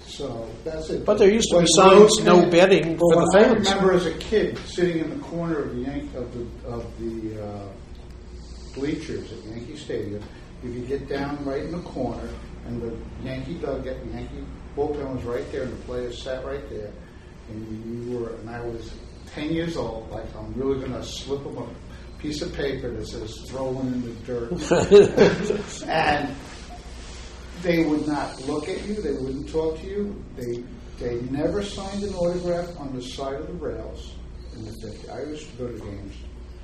so 0.00 0.48
that's 0.64 0.90
it. 0.90 1.04
But 1.04 1.18
there 1.18 1.30
used 1.30 1.48
to 1.50 1.56
be 1.56 1.58
When 1.58 1.66
signs, 1.68 2.00
Rose- 2.00 2.24
no 2.24 2.50
betting 2.50 2.98
for 2.98 3.14
the 3.14 3.30
when 3.32 3.44
I 3.44 3.48
remember 3.52 3.92
as 3.92 4.06
a 4.06 4.14
kid 4.14 4.58
sitting 4.66 4.98
in 4.98 5.10
the 5.10 5.24
corner 5.24 5.58
of 5.58 5.74
the 5.76 5.82
Yank 5.82 6.14
of 6.14 6.32
the 6.34 6.68
of 6.68 6.84
the 6.98 7.42
uh, 7.44 7.68
bleachers 8.74 9.32
at 9.32 9.38
Yankee 9.44 9.76
Stadium. 9.76 10.22
You 10.62 10.72
could 10.74 10.88
get 10.88 11.08
down 11.08 11.42
right 11.44 11.62
in 11.62 11.72
the 11.72 11.80
corner, 11.80 12.28
and 12.66 12.82
the 12.82 12.94
Yankee 13.24 13.54
dugout, 13.54 13.84
the 13.84 14.10
Yankee 14.12 14.44
bullpen 14.76 15.14
was 15.14 15.24
right 15.24 15.50
there, 15.52 15.62
and 15.62 15.72
the 15.72 15.82
players 15.84 16.22
sat 16.22 16.44
right 16.44 16.68
there. 16.70 16.90
And 17.48 18.10
you 18.10 18.18
were, 18.18 18.34
and 18.36 18.50
I 18.50 18.60
was 18.60 18.92
ten 19.34 19.50
years 19.52 19.76
old. 19.76 20.10
Like 20.10 20.24
I'm 20.36 20.52
really 20.54 20.78
going 20.80 20.92
to 20.92 21.02
slip 21.02 21.42
them 21.44 21.56
a 21.58 21.66
piece 22.20 22.42
of 22.42 22.52
paper 22.52 22.90
that 22.90 23.06
says 23.06 23.36
"throw 23.48 23.70
one 23.70 23.86
in 23.88 24.02
the 24.02 24.12
dirt," 24.26 25.82
and 25.86 26.34
they 27.62 27.84
would 27.84 28.06
not 28.06 28.40
look 28.46 28.68
at 28.68 28.84
you. 28.86 28.94
They 28.94 29.12
wouldn't 29.12 29.48
talk 29.48 29.78
to 29.80 29.86
you. 29.86 30.24
They 30.36 30.64
they 30.98 31.20
never 31.30 31.62
signed 31.62 32.02
an 32.02 32.14
autograph 32.14 32.78
on 32.78 32.94
the 32.94 33.02
side 33.02 33.34
of 33.34 33.46
the 33.46 33.54
rails 33.54 34.14
in 34.54 34.64
the 34.64 34.72
50s. 34.86 35.10
I 35.10 35.22
used 35.24 35.50
to 35.50 35.56
go 35.56 35.66
to 35.68 35.78
games. 35.78 36.14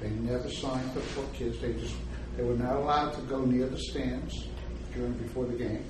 They 0.00 0.10
never 0.10 0.50
signed 0.50 0.92
for 0.92 1.22
kids. 1.34 1.58
They 1.60 1.72
just 1.72 1.94
they 2.36 2.44
were 2.44 2.54
not 2.54 2.76
allowed 2.76 3.12
to 3.14 3.22
go 3.22 3.44
near 3.44 3.66
the 3.66 3.78
stands 3.78 4.46
during 4.94 5.14
before 5.14 5.46
the 5.46 5.56
game. 5.56 5.84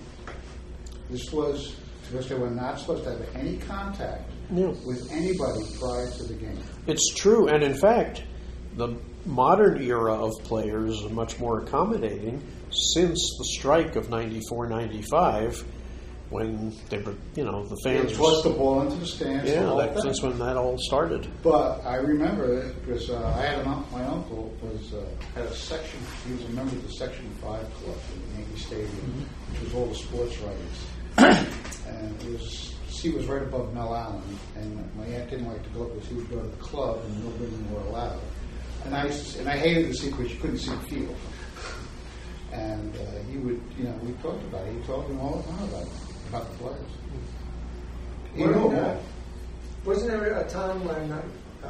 This 1.11 1.33
was 1.33 1.75
because 2.09 2.29
they 2.29 2.37
were 2.37 2.51
not 2.51 2.79
supposed 2.79 3.05
to 3.05 3.11
have 3.11 3.37
any 3.37 3.57
contact 3.59 4.31
with 4.51 5.11
anybody 5.11 5.65
prior 5.81 6.09
to 6.09 6.23
the 6.23 6.35
game. 6.35 6.59
It's 6.87 7.15
true, 7.15 7.49
and 7.49 7.65
in 7.65 7.75
fact, 7.75 8.23
the 8.75 8.97
modern 9.27 9.83
era 9.83 10.15
of 10.15 10.33
players 10.45 11.05
are 11.05 11.11
much 11.11 11.39
more 11.39 11.61
accommodating 11.61 12.43
since 12.71 13.37
the 13.39 13.45
strike 13.45 13.97
of 13.97 14.09
94 14.11 14.69
95 14.69 15.65
when 16.31 16.75
they 16.89 16.99
were, 16.99 17.15
you 17.37 17.45
know, 17.45 17.65
the 17.65 17.77
They 17.85 17.99
fans 17.99 18.17
thrust 18.17 18.43
the 18.43 18.51
ball 18.51 18.83
into 18.83 18.97
the 18.97 19.07
stands. 19.07 19.49
Yeah, 19.49 19.75
that, 19.79 19.95
that's 19.95 20.23
when 20.23 20.39
that 20.41 20.57
all 20.57 20.77
started. 20.79 21.29
But 21.43 21.85
I 21.85 21.97
remember 21.97 22.59
it 22.59 22.85
because 22.85 23.11
uh, 23.11 23.35
I 23.37 23.43
had 23.43 23.59
an, 23.61 23.85
my 23.93 24.05
uncle 24.05 24.53
was 24.61 24.93
uh, 24.93 25.07
had 25.35 25.47
a 25.47 25.55
section. 25.55 26.01
He 26.27 26.33
was 26.33 26.45
a 26.45 26.49
member 26.49 26.75
of 26.75 26.83
the 26.83 26.93
Section 26.95 27.31
Five 27.41 27.73
Club 27.75 27.97
in 28.15 28.41
Yankee 28.41 28.59
Stadium, 28.59 29.29
which 29.53 29.63
was 29.63 29.75
all 29.75 29.87
the 29.87 29.95
sports 29.95 30.37
writers. 30.39 31.47
and 31.87 32.23
it 32.23 32.33
was 32.33 32.75
he 32.89 33.11
was 33.11 33.27
right 33.27 33.43
above 33.43 33.73
Mel 33.73 33.95
Allen, 33.95 34.39
and 34.57 34.97
my 34.97 35.07
aunt 35.07 35.31
didn't 35.31 35.47
like 35.47 35.63
to 35.63 35.71
go 35.71 35.85
because 35.85 36.09
he 36.09 36.15
would 36.17 36.29
go 36.29 36.41
to 36.41 36.49
the 36.49 36.57
club 36.57 37.01
and 37.05 37.25
no 37.25 37.31
women 37.31 37.73
were 37.73 37.81
allowed. 37.83 38.21
And 38.87 38.95
I 38.95 39.07
used 39.07 39.33
to, 39.35 39.41
and 39.41 39.49
I 39.49 39.57
hated 39.57 39.89
the 39.91 39.95
seat 39.95 40.11
because 40.17 40.33
you 40.33 40.39
couldn't 40.41 40.59
see 40.59 40.71
the 40.71 40.77
field. 40.79 41.17
And 42.53 42.95
uh, 42.97 43.01
he 43.31 43.37
would, 43.39 43.61
you 43.77 43.85
know, 43.85 43.95
we 44.03 44.13
talked 44.23 44.43
about 44.45 44.67
it. 44.67 44.75
He 44.75 44.81
told 44.87 45.11
me 45.11 45.19
all 45.21 45.37
the 45.43 45.53
time 45.53 45.65
about 45.69 45.89
about 46.29 46.51
the 46.53 46.57
players. 46.59 46.81
He 48.35 48.45
Wasn't 48.45 48.63
knew 48.63 48.71
there- 48.77 48.99
Wasn't 49.85 50.11
there 50.11 50.39
a 50.39 50.49
time 50.49 50.85
when 50.85 51.13
uh, 51.13 51.23
uh, 51.65 51.69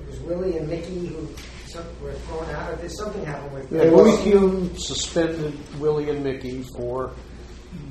it 0.00 0.06
was 0.10 0.20
Willie 0.20 0.56
and 0.58 0.68
Mickey 0.68 1.06
who 1.06 1.28
some, 1.68 1.84
were 2.02 2.12
thrown 2.12 2.48
out? 2.50 2.72
Of 2.72 2.80
there's 2.80 2.96
something 2.98 3.24
happened 3.24 3.52
with 3.54 3.72
Yeah, 3.72 3.84
them. 3.84 3.94
Bowie 3.94 4.16
Kuhn 4.30 4.76
suspended 4.76 5.58
Willie 5.80 6.10
and 6.10 6.22
Mickey 6.24 6.62
for 6.76 7.12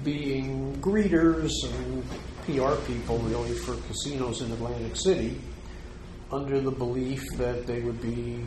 being 0.03 0.75
greeters 0.81 1.51
and 1.63 2.03
PR 2.45 2.75
people, 2.91 3.17
really, 3.19 3.53
for 3.53 3.75
casinos 3.87 4.41
in 4.41 4.51
Atlantic 4.51 4.95
City, 4.95 5.39
under 6.31 6.59
the 6.59 6.71
belief 6.71 7.21
that 7.37 7.67
they 7.67 7.81
would 7.81 8.01
be 8.01 8.43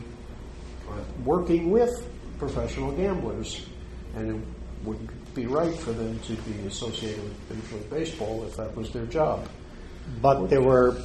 working 1.23 1.71
with 1.71 1.89
professional 2.39 2.91
gamblers, 2.91 3.65
and 4.15 4.29
it 4.35 4.47
wouldn't 4.85 5.33
be 5.35 5.45
right 5.45 5.77
for 5.79 5.91
them 5.91 6.19
to 6.19 6.33
be 6.43 6.67
associated 6.67 7.23
with 7.23 7.49
Major 7.49 7.75
League 7.77 7.89
Baseball 7.89 8.43
if 8.45 8.55
that 8.57 8.75
was 8.75 8.91
their 8.91 9.05
job. 9.05 9.47
but 10.21 10.47
there 10.49 10.61
were 10.61 10.97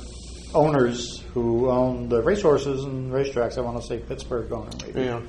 owners 0.55 1.22
who 1.33 1.70
owned 1.70 2.11
the 2.11 2.22
racehorses 2.22 2.85
and 2.85 3.12
racetracks. 3.12 3.57
I 3.57 3.61
want 3.61 3.81
to 3.81 3.87
say 3.87 3.99
Pittsburgh 3.99 4.51
owner, 4.53 4.70
maybe. 4.85 5.03
Yeah. 5.05 5.20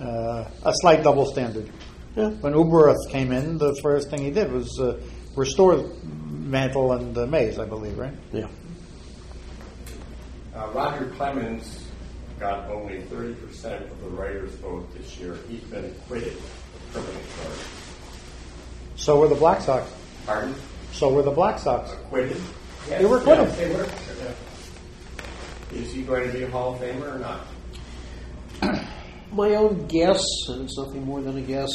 Uh, 0.00 0.48
a 0.64 0.72
slight 0.80 1.02
double 1.02 1.26
standard. 1.26 1.70
Yeah. 2.16 2.30
When 2.30 2.52
Ueberroth 2.52 3.08
came 3.10 3.32
in, 3.32 3.58
the 3.58 3.74
first 3.82 4.10
thing 4.10 4.22
he 4.22 4.30
did 4.30 4.50
was 4.52 4.78
uh, 4.80 5.00
restore 5.36 5.76
Mantle 6.04 6.92
and 6.92 7.16
uh, 7.16 7.26
Mays, 7.26 7.58
I 7.58 7.64
believe, 7.66 7.96
right? 7.98 8.14
Yeah. 8.32 8.48
Uh, 10.58 10.66
Roger 10.70 11.06
Clemens 11.16 11.86
got 12.40 12.68
only 12.68 13.02
30% 13.02 13.90
of 13.90 14.02
the 14.02 14.10
writers' 14.10 14.54
vote 14.56 14.92
this 14.92 15.16
year. 15.16 15.38
He's 15.48 15.60
been 15.60 15.84
acquitted 15.84 16.32
of 16.34 16.88
criminal 16.92 17.22
charges. 17.36 17.68
So 18.96 19.20
were 19.20 19.28
the 19.28 19.36
Black 19.36 19.60
Sox. 19.60 19.88
Pardon? 20.26 20.54
So 20.90 21.12
were 21.12 21.22
the 21.22 21.30
Black 21.30 21.60
Sox. 21.60 21.92
Acquitted? 21.92 22.42
They 22.88 23.04
were 23.04 23.18
acquitted. 23.18 23.50
They 23.54 23.72
were. 23.72 23.86
Is 25.72 25.92
he 25.92 26.02
going 26.02 26.26
to 26.26 26.32
be 26.36 26.42
a 26.42 26.50
Hall 26.50 26.74
of 26.74 26.80
Famer 26.80 27.14
or 27.14 27.18
not? 27.18 28.84
My 29.32 29.54
own 29.54 29.86
guess, 29.86 30.24
and 30.48 30.62
it's 30.64 30.76
nothing 30.76 31.04
more 31.04 31.20
than 31.20 31.36
a 31.36 31.42
guess, 31.42 31.70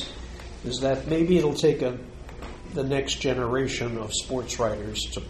is 0.65 0.81
that 0.81 1.07
maybe 1.07 1.37
it'll 1.37 1.53
take 1.53 1.81
a, 1.83 1.97
the 2.73 2.83
next 2.83 3.21
generation 3.21 3.97
of 3.97 4.11
sports 4.13 4.59
writers 4.59 4.99
to 5.13 5.21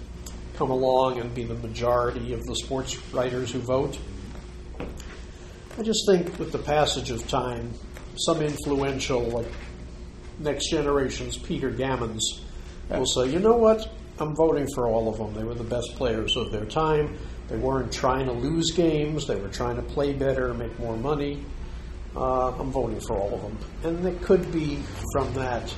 come 0.56 0.70
along 0.70 1.20
and 1.20 1.34
be 1.34 1.44
the 1.44 1.56
majority 1.56 2.34
of 2.34 2.44
the 2.46 2.56
sports 2.56 2.98
writers 3.14 3.52
who 3.52 3.60
vote. 3.60 3.98
I 5.78 5.82
just 5.82 6.06
think 6.08 6.38
with 6.38 6.52
the 6.52 6.60
passage 6.60 7.10
of 7.10 7.28
time, 7.28 7.74
some 8.16 8.42
influential, 8.42 9.22
like 9.22 9.48
next 10.40 10.70
generation's 10.70 11.38
Peter 11.38 11.72
Gammons, 11.72 12.22
will 12.90 13.06
say, 13.06 13.30
you 13.30 13.40
know 13.40 13.58
what? 13.58 13.90
I'm 14.20 14.36
voting 14.36 14.68
for 14.76 14.88
all 14.88 15.10
of 15.10 15.18
them. 15.18 15.34
They 15.34 15.44
were 15.44 15.56
the 15.56 15.64
best 15.64 15.96
players 15.96 16.36
of 16.38 16.52
their 16.52 16.66
time. 16.66 17.18
They 17.48 17.58
weren't 17.58 17.92
trying 17.92 18.28
to 18.28 18.32
lose 18.32 18.72
games. 18.72 19.26
They 19.26 19.36
were 19.36 19.50
trying 19.50 19.76
to 19.78 19.82
play 19.82 20.14
better, 20.14 20.54
make 20.54 20.78
more 20.80 20.96
money. 20.96 21.44
Uh, 22.16 22.52
I'm 22.52 22.72
voting 22.72 23.00
for 23.00 23.18
all 23.18 23.34
of 23.34 23.42
them. 23.42 23.58
And 23.84 24.06
it 24.06 24.22
could 24.22 24.52
be 24.52 24.80
from 25.14 25.34
that 25.34 25.74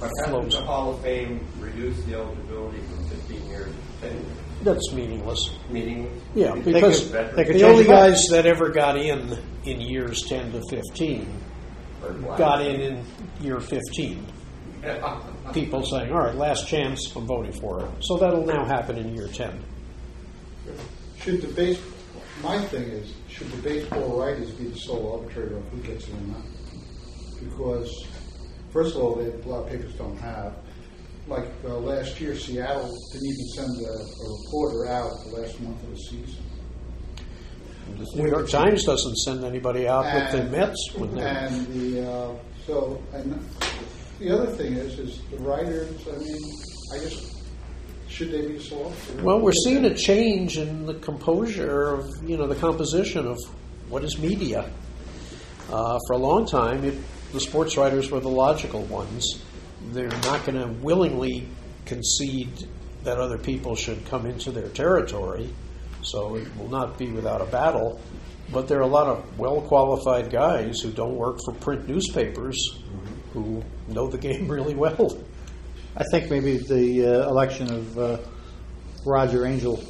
But 0.00 0.10
hasn't 0.24 0.50
the 0.50 0.60
Hall 0.62 0.94
of 0.94 1.00
Fame 1.02 1.46
reduced 1.60 2.04
the 2.06 2.14
eligibility 2.14 2.78
from 2.78 3.08
15 3.08 3.46
years 3.46 3.72
to 3.72 3.95
10 3.95 3.95
years? 3.95 3.95
That's 4.62 4.92
meaningless. 4.92 5.50
Meaning? 5.70 6.20
Yeah, 6.34 6.54
They 6.54 6.72
because 6.72 7.10
could- 7.10 7.12
they 7.36 7.44
the 7.44 7.52
could 7.52 7.62
only 7.62 7.84
change 7.84 7.88
it 7.88 7.90
guys 7.90 8.24
that 8.30 8.46
ever 8.46 8.70
got 8.70 8.96
in 8.96 9.38
in 9.64 9.80
years 9.80 10.22
10 10.22 10.52
to 10.52 10.62
15 10.70 11.26
Or 12.02 12.12
what? 12.14 12.38
got 12.38 12.64
in 12.64 12.80
in 12.80 13.04
year 13.40 13.60
15. 13.60 14.26
People 15.52 15.84
saying, 15.84 16.10
all 16.12 16.18
right, 16.18 16.34
last 16.34 16.66
chance, 16.68 17.14
I'm 17.14 17.26
voting 17.26 17.52
for 17.52 17.80
it. 17.84 17.88
So 18.00 18.16
that'll 18.16 18.46
now 18.46 18.64
happen 18.64 18.96
in 18.98 19.14
year 19.14 19.28
10. 19.28 19.62
Should 21.20 21.42
the 21.42 21.48
base, 21.48 21.80
my 22.42 22.58
thing 22.66 22.84
is, 22.84 23.12
should 23.28 23.50
the 23.52 23.62
baseball 23.62 24.18
writers 24.20 24.50
be 24.52 24.68
the 24.68 24.78
sole 24.78 25.18
arbitrator 25.20 25.56
of 25.56 25.64
who 25.68 25.78
gets 25.78 26.06
in 26.08 26.14
or 26.16 26.20
not? 26.38 26.42
Because, 27.40 28.06
first 28.70 28.96
of 28.96 29.02
all, 29.02 29.14
they, 29.16 29.26
a 29.30 29.36
lot 29.48 29.64
of 29.64 29.68
papers 29.68 29.92
don't 29.94 30.16
have. 30.18 30.54
Like 31.28 31.48
uh, 31.64 31.76
last 31.78 32.20
year, 32.20 32.36
Seattle 32.36 32.96
didn't 33.12 33.26
even 33.26 33.46
send 33.48 33.80
a, 33.80 33.90
a 33.90 34.38
reporter 34.38 34.86
out 34.86 35.10
the 35.24 35.40
last 35.40 35.60
month 35.60 35.82
of 35.82 35.90
the 35.90 35.98
season. 35.98 36.42
The 37.98 38.22
New 38.22 38.28
York 38.28 38.48
Times 38.48 38.84
doesn't 38.84 39.16
send 39.16 39.44
anybody 39.44 39.88
out 39.88 40.04
with 40.12 40.32
the 40.32 40.50
Mets 40.50 40.90
when. 40.94 41.18
And 41.18 41.66
the 41.68 42.10
uh, 42.10 42.34
so 42.66 43.02
and 43.12 43.44
the 44.18 44.30
other 44.30 44.46
thing 44.46 44.74
is, 44.74 44.98
is 44.98 45.20
the 45.30 45.38
writers. 45.38 46.06
I 46.08 46.18
mean, 46.18 46.38
I 46.94 46.98
just 46.98 47.36
should 48.16 48.30
they 48.30 48.46
be 48.46 48.58
sole? 48.58 48.94
Well, 49.20 49.40
we're 49.40 49.52
seeing 49.52 49.84
a 49.84 49.94
change 49.94 50.56
in 50.56 50.86
the 50.86 50.94
composure 50.94 51.88
of, 51.94 52.06
you 52.24 52.38
know, 52.38 52.46
the 52.46 52.54
composition 52.54 53.26
of 53.26 53.36
what 53.90 54.04
is 54.04 54.18
media. 54.18 54.70
Uh, 55.70 55.98
for 56.06 56.14
a 56.14 56.16
long 56.16 56.46
time, 56.46 56.84
it, 56.84 56.94
the 57.32 57.40
sports 57.40 57.76
writers 57.76 58.10
were 58.10 58.20
the 58.20 58.30
logical 58.30 58.84
ones. 58.84 59.42
They're 59.92 60.08
not 60.08 60.44
going 60.44 60.58
to 60.60 60.68
willingly 60.82 61.46
concede 61.84 62.68
that 63.04 63.18
other 63.18 63.38
people 63.38 63.76
should 63.76 64.04
come 64.06 64.26
into 64.26 64.50
their 64.50 64.68
territory, 64.68 65.52
so 66.02 66.34
it 66.36 66.48
will 66.56 66.68
not 66.68 66.98
be 66.98 67.10
without 67.10 67.40
a 67.40 67.46
battle. 67.46 68.00
But 68.52 68.68
there 68.68 68.78
are 68.78 68.82
a 68.82 68.86
lot 68.86 69.06
of 69.06 69.38
well 69.38 69.60
qualified 69.60 70.30
guys 70.30 70.80
who 70.80 70.90
don't 70.92 71.14
work 71.16 71.38
for 71.44 71.52
print 71.54 71.88
newspapers 71.88 72.56
who 73.32 73.62
know 73.88 74.08
the 74.08 74.18
game 74.18 74.48
really 74.50 74.74
well. 74.74 75.18
I 75.96 76.04
think 76.10 76.30
maybe 76.30 76.58
the 76.58 77.06
uh, 77.24 77.28
election 77.28 77.72
of 77.72 77.98
uh, 77.98 78.18
Roger 79.04 79.46
Angell, 79.46 79.82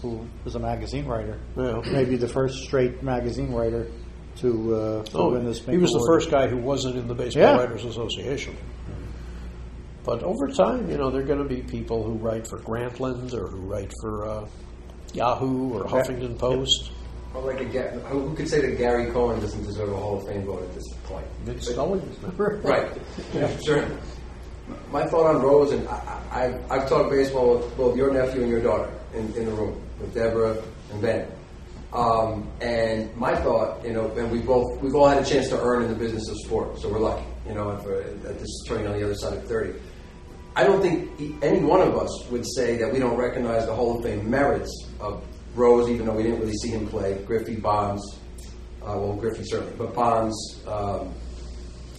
who 0.00 0.26
was 0.44 0.54
a 0.54 0.58
magazine 0.58 1.06
writer, 1.06 1.38
Yeah. 1.56 1.80
maybe 1.92 2.16
the 2.16 2.28
first 2.28 2.64
straight 2.64 3.02
magazine 3.02 3.52
writer 3.52 3.86
to, 4.36 4.74
uh, 4.74 5.02
to 5.04 5.18
Oh, 5.18 5.30
win 5.32 5.44
this. 5.44 5.58
he 5.66 5.76
was 5.76 5.90
the 5.92 6.04
first 6.06 6.30
guy 6.30 6.48
who 6.48 6.56
wasn't 6.56 6.96
in 6.96 7.06
the 7.06 7.14
Baseball 7.14 7.42
Yeah. 7.42 7.56
Writers 7.58 7.84
Association. 7.84 8.56
But 10.04 10.22
over 10.22 10.48
time, 10.48 10.90
you 10.90 10.98
know, 10.98 11.10
there 11.10 11.20
are 11.20 11.24
going 11.24 11.38
to 11.38 11.48
be 11.48 11.62
people 11.62 12.02
who 12.02 12.14
write 12.14 12.46
for 12.46 12.58
Grantland 12.58 13.32
or 13.34 13.46
who 13.46 13.58
write 13.58 13.92
for 14.00 14.26
uh, 14.28 14.48
Yahoo 15.12 15.74
or 15.74 15.84
Huffington 15.84 16.38
Post. 16.38 16.90
Or 17.34 17.52
like 17.52 17.60
a, 17.60 17.90
who 18.08 18.20
who 18.20 18.34
could 18.34 18.48
say 18.48 18.60
that 18.60 18.76
Gary 18.76 19.10
Cohen 19.10 19.40
doesn't 19.40 19.62
deserve 19.62 19.90
a 19.92 19.96
Hall 19.96 20.18
of 20.18 20.26
Fame 20.26 20.44
vote 20.44 20.62
at 20.62 20.74
this 20.74 20.84
point? 21.04 21.26
Vince 21.44 21.68
Scully. 21.68 22.02
Right. 22.36 22.92
Yeah, 23.32 23.56
sure. 23.64 23.88
My 24.90 25.06
thought 25.06 25.34
on 25.34 25.42
Rose, 25.42 25.72
and 25.72 25.86
I, 25.88 26.20
I, 26.30 26.44
I've, 26.44 26.70
I've 26.70 26.88
talked 26.88 27.10
baseball 27.10 27.56
with 27.56 27.76
both 27.76 27.96
your 27.96 28.12
nephew 28.12 28.42
and 28.42 28.50
your 28.50 28.60
daughter 28.62 28.92
in, 29.14 29.32
in 29.34 29.46
the 29.46 29.52
room, 29.52 29.80
with 30.00 30.14
Deborah 30.14 30.62
and 30.92 31.00
Ben. 31.02 31.28
Um, 31.92 32.50
and 32.60 33.14
my 33.16 33.34
thought, 33.34 33.84
you 33.84 33.92
know, 33.92 34.10
and 34.12 34.30
we 34.30 34.40
both 34.40 34.80
we've 34.80 34.94
all 34.94 35.08
had 35.08 35.22
a 35.22 35.26
chance 35.26 35.48
to 35.48 35.60
earn 35.60 35.82
in 35.82 35.88
the 35.88 35.94
business 35.96 36.26
of 36.28 36.36
sport, 36.38 36.78
so 36.78 36.88
we're 36.90 37.00
lucky, 37.00 37.26
you 37.46 37.54
know, 37.54 37.76
for, 37.78 38.00
at 38.00 38.38
this 38.38 38.62
turning 38.66 38.86
on 38.86 38.98
the 38.98 39.04
other 39.04 39.14
side 39.14 39.34
of 39.34 39.44
thirty. 39.46 39.78
I 40.54 40.64
don't 40.64 40.82
think 40.82 41.42
any 41.42 41.60
one 41.60 41.80
of 41.80 41.96
us 41.96 42.26
would 42.30 42.44
say 42.56 42.76
that 42.76 42.92
we 42.92 42.98
don't 42.98 43.16
recognize 43.16 43.66
the 43.66 43.74
Hall 43.74 43.96
of 43.96 44.04
Fame 44.04 44.28
merits 44.28 44.70
of 45.00 45.24
Rose, 45.54 45.88
even 45.88 46.06
though 46.06 46.14
we 46.14 46.22
didn't 46.22 46.40
really 46.40 46.54
see 46.54 46.68
him 46.68 46.86
play. 46.86 47.14
Griffey, 47.24 47.56
Bonds, 47.56 48.02
uh, 48.82 48.96
well, 48.98 49.14
Griffey 49.14 49.44
certainly, 49.44 49.74
but 49.78 49.94
Bonds, 49.94 50.36
um, 50.66 51.12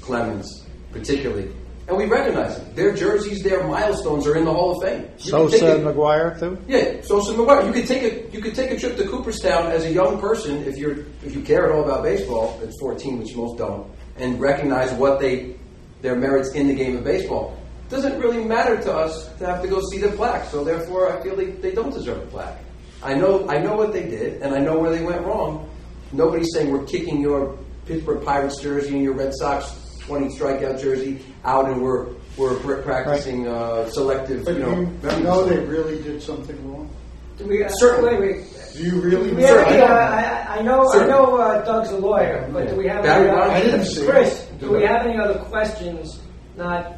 Clemens, 0.01 0.65
particularly, 0.91 1.49
and 1.87 1.97
we 1.97 2.05
recognize 2.05 2.57
them. 2.57 2.75
Their 2.75 2.93
jerseys, 2.93 3.43
their 3.43 3.67
milestones 3.67 4.25
are 4.25 4.37
in 4.37 4.45
the 4.45 4.53
Hall 4.53 4.77
of 4.77 4.83
Fame. 4.87 5.01
You 5.19 5.31
Sosa 5.31 5.75
and 5.75 5.85
McGwire 5.85 6.39
too. 6.39 6.57
yeah, 6.67 7.01
Sosa 7.01 7.33
McGwire. 7.33 7.65
You 7.65 7.73
could 7.73 7.87
take 7.87 8.03
a 8.03 8.31
you 8.31 8.41
could 8.41 8.55
take 8.55 8.71
a 8.71 8.79
trip 8.79 8.95
to 8.97 9.07
Cooperstown 9.07 9.71
as 9.71 9.83
a 9.83 9.91
young 9.91 10.19
person 10.19 10.63
if 10.63 10.77
you're 10.77 11.05
if 11.23 11.35
you 11.35 11.41
care 11.41 11.65
at 11.65 11.71
all 11.71 11.83
about 11.83 12.03
baseball 12.03 12.59
at 12.63 12.69
14, 12.79 13.19
which 13.19 13.35
most 13.35 13.57
don't, 13.57 13.89
and 14.17 14.39
recognize 14.39 14.93
what 14.93 15.19
they 15.19 15.55
their 16.01 16.15
merits 16.15 16.53
in 16.53 16.67
the 16.67 16.75
game 16.75 16.97
of 16.97 17.03
baseball. 17.03 17.57
Doesn't 17.93 18.19
really 18.19 18.43
matter 18.43 18.81
to 18.81 18.91
us 18.91 19.29
to 19.37 19.45
have 19.45 19.61
to 19.61 19.67
go 19.67 19.79
see 19.91 19.99
the 19.99 20.09
plaque. 20.09 20.45
So 20.49 20.63
therefore, 20.63 21.15
I 21.15 21.21
feel 21.21 21.35
they, 21.35 21.51
they 21.51 21.73
don't 21.73 21.93
deserve 21.93 22.23
a 22.23 22.25
plaque. 22.25 22.57
I 23.03 23.13
know 23.13 23.47
I 23.47 23.59
know 23.59 23.75
what 23.75 23.93
they 23.93 24.01
did, 24.09 24.41
and 24.41 24.55
I 24.55 24.59
know 24.59 24.79
where 24.79 24.89
they 24.89 25.03
went 25.03 25.21
wrong. 25.23 25.69
Nobody's 26.11 26.49
saying 26.55 26.71
we're 26.71 26.85
kicking 26.85 27.21
your 27.21 27.55
Pittsburgh 27.85 28.25
Pirates 28.25 28.59
jersey 28.59 28.95
and 28.95 29.03
your 29.03 29.13
Red 29.13 29.33
Sox 29.35 29.71
20 30.01 30.35
strikeout 30.35 30.81
jersey 30.81 31.23
out, 31.45 31.65
and 31.69 31.83
we're 31.83 32.07
we're 32.35 32.55
pr- 32.61 32.81
practicing 32.81 33.47
uh, 33.47 33.87
selective. 33.91 34.45
But 34.45 34.55
you 34.55 34.61
know, 34.61 34.71
you 34.79 34.87
memory 35.03 35.21
know 35.23 35.45
they 35.45 35.59
really 35.59 36.01
did 36.01 36.19
something 36.23 36.57
wrong? 36.71 36.89
Do 37.37 37.45
we, 37.45 37.63
uh, 37.63 37.69
Certainly. 37.73 38.15
Wait, 38.17 38.37
wait. 38.41 38.73
Do 38.73 38.83
you 38.83 39.01
really? 39.01 39.29
Do 39.29 39.35
we 39.35 39.43
have 39.43 39.67
any, 39.67 39.77
Sure. 39.77 39.85
uh, 39.85 40.09
I, 40.49 40.57
I 40.57 40.61
know, 40.63 40.91
I 40.91 41.05
know 41.05 41.37
uh, 41.37 41.63
Doug's 41.63 41.91
a 41.91 41.97
lawyer, 41.97 42.49
but 42.51 42.69
do 42.69 42.75
we 42.75 42.87
have 42.87 43.03
Barry 43.03 43.29
any, 43.29 43.37
uh, 43.39 43.51
I 43.51 43.61
didn't 43.61 43.85
see 43.85 44.03
Chris, 44.07 44.49
it. 44.49 44.59
do 44.59 44.71
we 44.71 44.83
have 44.83 45.05
any 45.05 45.19
other 45.19 45.37
questions, 45.45 46.19
not, 46.57 46.97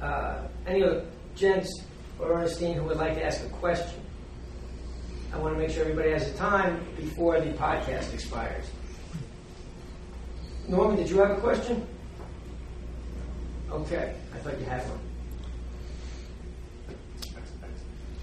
uh, 0.00 0.38
any 0.66 0.82
other 0.82 1.04
gents 1.34 1.82
or 2.18 2.32
Ernestine 2.32 2.74
who 2.74 2.84
would 2.84 2.96
like 2.96 3.14
to 3.14 3.24
ask 3.24 3.44
a 3.44 3.48
question? 3.48 4.00
I 5.32 5.38
want 5.38 5.54
to 5.54 5.60
make 5.60 5.70
sure 5.70 5.82
everybody 5.82 6.10
has 6.10 6.30
the 6.30 6.38
time 6.38 6.84
before 6.96 7.40
the 7.40 7.50
podcast 7.52 8.12
expires. 8.14 8.64
Norman, 10.66 10.96
did 10.96 11.08
you 11.08 11.18
have 11.18 11.30
a 11.30 11.40
question? 11.40 11.86
Okay, 13.70 14.14
I 14.34 14.38
thought 14.38 14.58
you 14.58 14.64
had 14.64 14.82
one. 14.88 14.98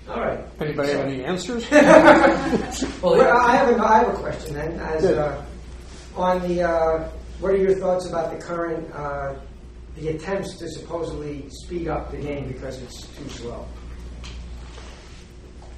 All 0.08 0.20
right. 0.20 0.40
Anybody 0.60 0.92
have 0.92 1.02
any 1.02 1.24
answers? 1.24 1.66
Well, 3.02 3.22
I 3.22 3.56
have 3.56 3.70
a, 3.70 3.84
I 3.84 3.98
have 4.00 4.10
a 4.10 4.18
question 4.18 4.54
then. 4.54 4.80
As 4.80 5.06
uh, 5.06 5.44
on 6.16 6.42
the, 6.48 6.62
uh, 6.64 7.10
what 7.40 7.54
are 7.54 7.58
your 7.58 7.76
thoughts 7.76 8.08
about 8.08 8.32
the 8.32 8.44
current, 8.44 8.92
uh, 8.94 9.36
the 9.98 10.10
attempts 10.10 10.58
to 10.58 10.70
supposedly 10.70 11.46
speed 11.50 11.88
up 11.88 12.12
the 12.12 12.18
game 12.18 12.48
because 12.48 12.82
it's 12.82 13.08
too 13.08 13.30
slow? 13.30 13.68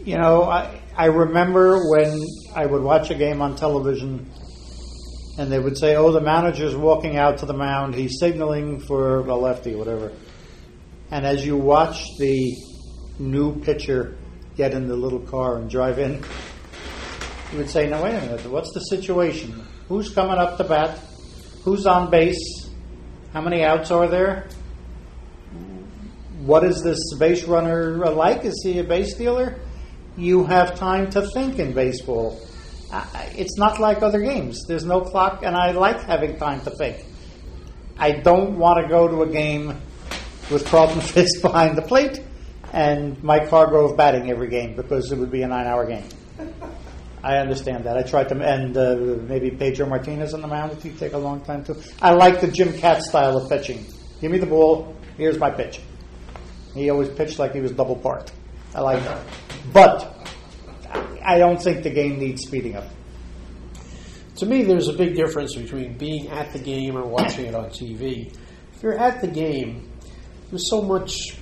You 0.04 0.18
know, 0.18 0.44
I, 0.44 0.82
I 0.96 1.06
remember 1.06 1.90
when 1.90 2.20
I 2.56 2.66
would 2.66 2.82
watch 2.82 3.10
a 3.12 3.16
game 3.16 3.42
on 3.42 3.56
television 3.56 4.32
and 5.38 5.52
they 5.52 5.60
would 5.60 5.78
say, 5.78 5.96
oh, 5.96 6.12
the 6.12 6.22
manager's 6.22 6.76
walking 6.76 7.18
out 7.18 7.40
to 7.40 7.46
the 7.46 7.54
mound, 7.54 7.94
he's 7.94 8.20
signaling 8.20 8.80
for 8.80 9.20
a 9.20 9.36
lefty, 9.36 9.76
whatever. 9.76 10.12
And 11.12 11.26
as 11.26 11.46
you 11.46 11.56
watch 11.56 12.04
the 12.18 12.56
new 13.20 13.60
pitcher 13.62 14.18
get 14.56 14.74
in 14.74 14.88
the 14.88 14.96
little 14.96 15.20
car 15.20 15.58
and 15.58 15.70
drive 15.70 16.00
in, 16.00 16.24
you 17.52 17.60
would 17.60 17.70
say, 17.70 17.88
now, 17.88 18.04
wait 18.04 18.16
a 18.16 18.22
minute, 18.22 18.46
what's 18.48 18.74
the 18.74 18.80
situation? 18.82 19.66
Who's 19.88 20.10
coming 20.10 20.38
up 20.38 20.58
to 20.58 20.64
bat? 20.64 21.00
Who's 21.64 21.86
on 21.86 22.10
base? 22.10 22.67
How 23.38 23.44
many 23.44 23.64
outs 23.64 23.92
are 23.92 24.08
there? 24.08 24.48
What 26.40 26.64
is 26.64 26.82
this 26.82 26.98
base 27.20 27.44
runner 27.44 28.04
like? 28.10 28.46
Is 28.46 28.60
he 28.64 28.80
a 28.80 28.84
base 28.84 29.14
stealer? 29.14 29.60
You 30.18 30.46
have 30.46 30.74
time 30.74 31.12
to 31.12 31.22
think 31.22 31.60
in 31.60 31.74
baseball. 31.74 32.42
It's 33.36 33.56
not 33.60 33.80
like 33.80 34.02
other 34.02 34.22
games. 34.22 34.66
There's 34.68 34.86
no 34.86 35.02
clock, 35.02 35.44
and 35.44 35.56
I 35.56 35.70
like 35.70 36.02
having 36.02 36.38
time 36.38 36.62
to 36.62 36.72
think. 36.72 37.06
I 38.00 38.14
don't 38.14 38.58
want 38.58 38.82
to 38.82 38.90
go 38.90 39.08
to 39.08 39.22
a 39.22 39.30
game 39.32 39.80
with 40.50 40.66
Carlton 40.66 41.02
Fisk 41.14 41.40
behind 41.44 41.78
the 41.78 41.84
plate 41.84 42.24
and 42.74 43.24
Mike 43.24 43.50
Hargrove 43.50 43.96
batting 43.96 44.32
every 44.32 44.50
game 44.50 44.76
because 44.76 45.12
it 45.12 45.18
would 45.20 45.30
be 45.30 45.44
a 45.44 45.48
nine-hour 45.48 45.86
game. 45.86 46.10
I 47.24 47.38
understand 47.38 47.84
that. 47.86 47.98
I 47.98 48.04
tried 48.04 48.30
to, 48.30 48.36
and 48.36 48.78
uh, 48.78 48.96
maybe 49.28 49.50
Pedro 49.52 49.88
Martinez 49.88 50.34
on 50.34 50.42
the 50.42 50.48
mound 50.48 50.82
would 50.82 51.00
take 51.00 51.14
a 51.14 51.18
long 51.18 51.42
time 51.42 51.64
too. 51.64 51.76
I 52.02 52.12
like 52.12 52.42
the 52.42 52.48
Jim 52.48 52.70
Kaat 52.70 53.02
style 53.02 53.36
of 53.38 53.50
pitching. 53.50 53.86
Give 54.22 54.32
me 54.32 54.38
the 54.38 54.46
ball. 54.46 54.96
Here's 55.18 55.38
my 55.40 55.50
pitch. 55.50 55.80
He 56.76 56.90
always 56.90 57.10
pitched 57.10 57.40
like 57.40 57.54
he 57.54 57.60
was 57.62 57.72
double 57.72 57.96
parked. 57.96 58.32
I 58.76 58.82
like 58.82 59.04
that. 59.04 59.26
But 59.74 60.14
I 61.24 61.38
don't 61.40 61.62
think 61.62 61.84
the 61.84 61.90
game 61.90 62.20
needs 62.20 62.44
speeding 62.44 62.76
up. 62.76 62.86
to 64.38 64.46
me, 64.46 64.64
there's 64.64 64.88
a 64.88 64.94
big 64.94 65.16
difference 65.16 65.56
between 65.56 65.98
being 65.98 66.28
at 66.30 66.54
the 66.54 66.60
game 66.60 66.96
or 66.96 67.04
watching 67.04 67.46
it 67.46 67.56
on 67.56 67.66
TV. 67.72 68.32
If 68.76 68.84
you're 68.84 68.98
at 69.00 69.22
the 69.22 69.28
game, 69.28 69.92
there's 70.52 70.70
so 70.70 70.82
much 70.84 71.38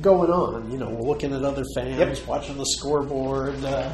going 0.00 0.30
on. 0.30 0.70
You 0.72 0.78
know, 0.78 0.90
looking 1.02 1.34
at 1.34 1.42
other 1.44 1.64
fans, 1.74 1.98
Yep. 2.18 2.26
watching 2.26 2.56
the 2.56 2.64
scoreboard, 2.64 3.62
uh, 3.64 3.92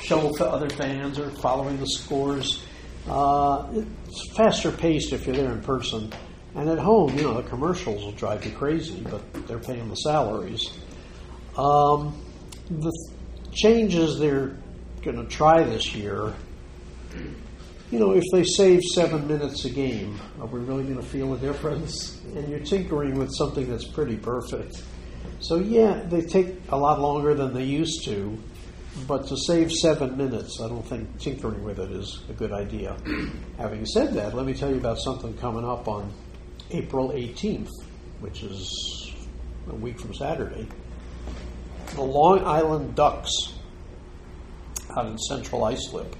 show 0.00 0.32
to 0.36 0.46
other 0.46 0.68
fans, 0.70 1.18
or 1.18 1.30
following 1.30 1.78
the 1.78 1.86
scores. 1.86 2.64
Uh, 3.08 3.66
it's 4.06 4.36
faster 4.36 4.72
paced 4.72 5.12
if 5.12 5.26
you're 5.26 5.36
there 5.36 5.52
in 5.52 5.62
person. 5.62 6.12
And 6.54 6.68
at 6.68 6.78
home, 6.78 7.16
you 7.16 7.22
know, 7.22 7.34
the 7.34 7.48
commercials 7.48 8.02
will 8.02 8.12
drive 8.12 8.44
you 8.44 8.52
crazy, 8.52 9.04
but 9.10 9.46
they're 9.46 9.58
paying 9.58 9.88
the 9.88 9.96
salaries. 9.96 10.70
Um, 11.56 12.20
the 12.70 12.90
th- 12.90 13.54
changes 13.54 14.18
they're 14.18 14.56
going 15.02 15.16
to 15.16 15.26
try 15.26 15.62
this 15.62 15.94
year 15.94 16.34
you 17.90 18.00
know, 18.00 18.12
if 18.12 18.24
they 18.32 18.42
save 18.42 18.82
seven 18.82 19.28
minutes 19.28 19.64
a 19.64 19.70
game, 19.70 20.18
are 20.40 20.46
we 20.46 20.60
really 20.60 20.82
going 20.82 20.96
to 20.96 21.02
feel 21.02 21.34
a 21.34 21.38
difference? 21.38 22.20
And 22.34 22.48
you're 22.48 22.60
tinkering 22.60 23.16
with 23.16 23.32
something 23.32 23.68
that's 23.70 23.86
pretty 23.86 24.16
perfect. 24.16 24.82
So, 25.38 25.56
yeah, 25.56 26.02
they 26.04 26.22
take 26.22 26.56
a 26.70 26.76
lot 26.76 27.00
longer 27.00 27.34
than 27.34 27.54
they 27.54 27.64
used 27.64 28.04
to, 28.04 28.36
but 29.06 29.26
to 29.28 29.36
save 29.36 29.70
seven 29.70 30.16
minutes, 30.16 30.60
I 30.60 30.68
don't 30.68 30.86
think 30.86 31.18
tinkering 31.18 31.62
with 31.62 31.78
it 31.78 31.90
is 31.90 32.20
a 32.28 32.32
good 32.32 32.52
idea. 32.52 32.96
Having 33.58 33.86
said 33.86 34.14
that, 34.14 34.34
let 34.34 34.46
me 34.46 34.54
tell 34.54 34.70
you 34.70 34.76
about 34.76 34.98
something 34.98 35.36
coming 35.36 35.64
up 35.64 35.86
on 35.86 36.12
April 36.70 37.10
18th, 37.10 37.70
which 38.20 38.42
is 38.42 39.12
a 39.68 39.74
week 39.74 40.00
from 40.00 40.14
Saturday. 40.14 40.66
The 41.94 42.02
Long 42.02 42.44
Island 42.44 42.94
Ducks 42.94 43.52
out 44.96 45.06
in 45.06 45.18
Central 45.18 45.64
Islip 45.64 46.16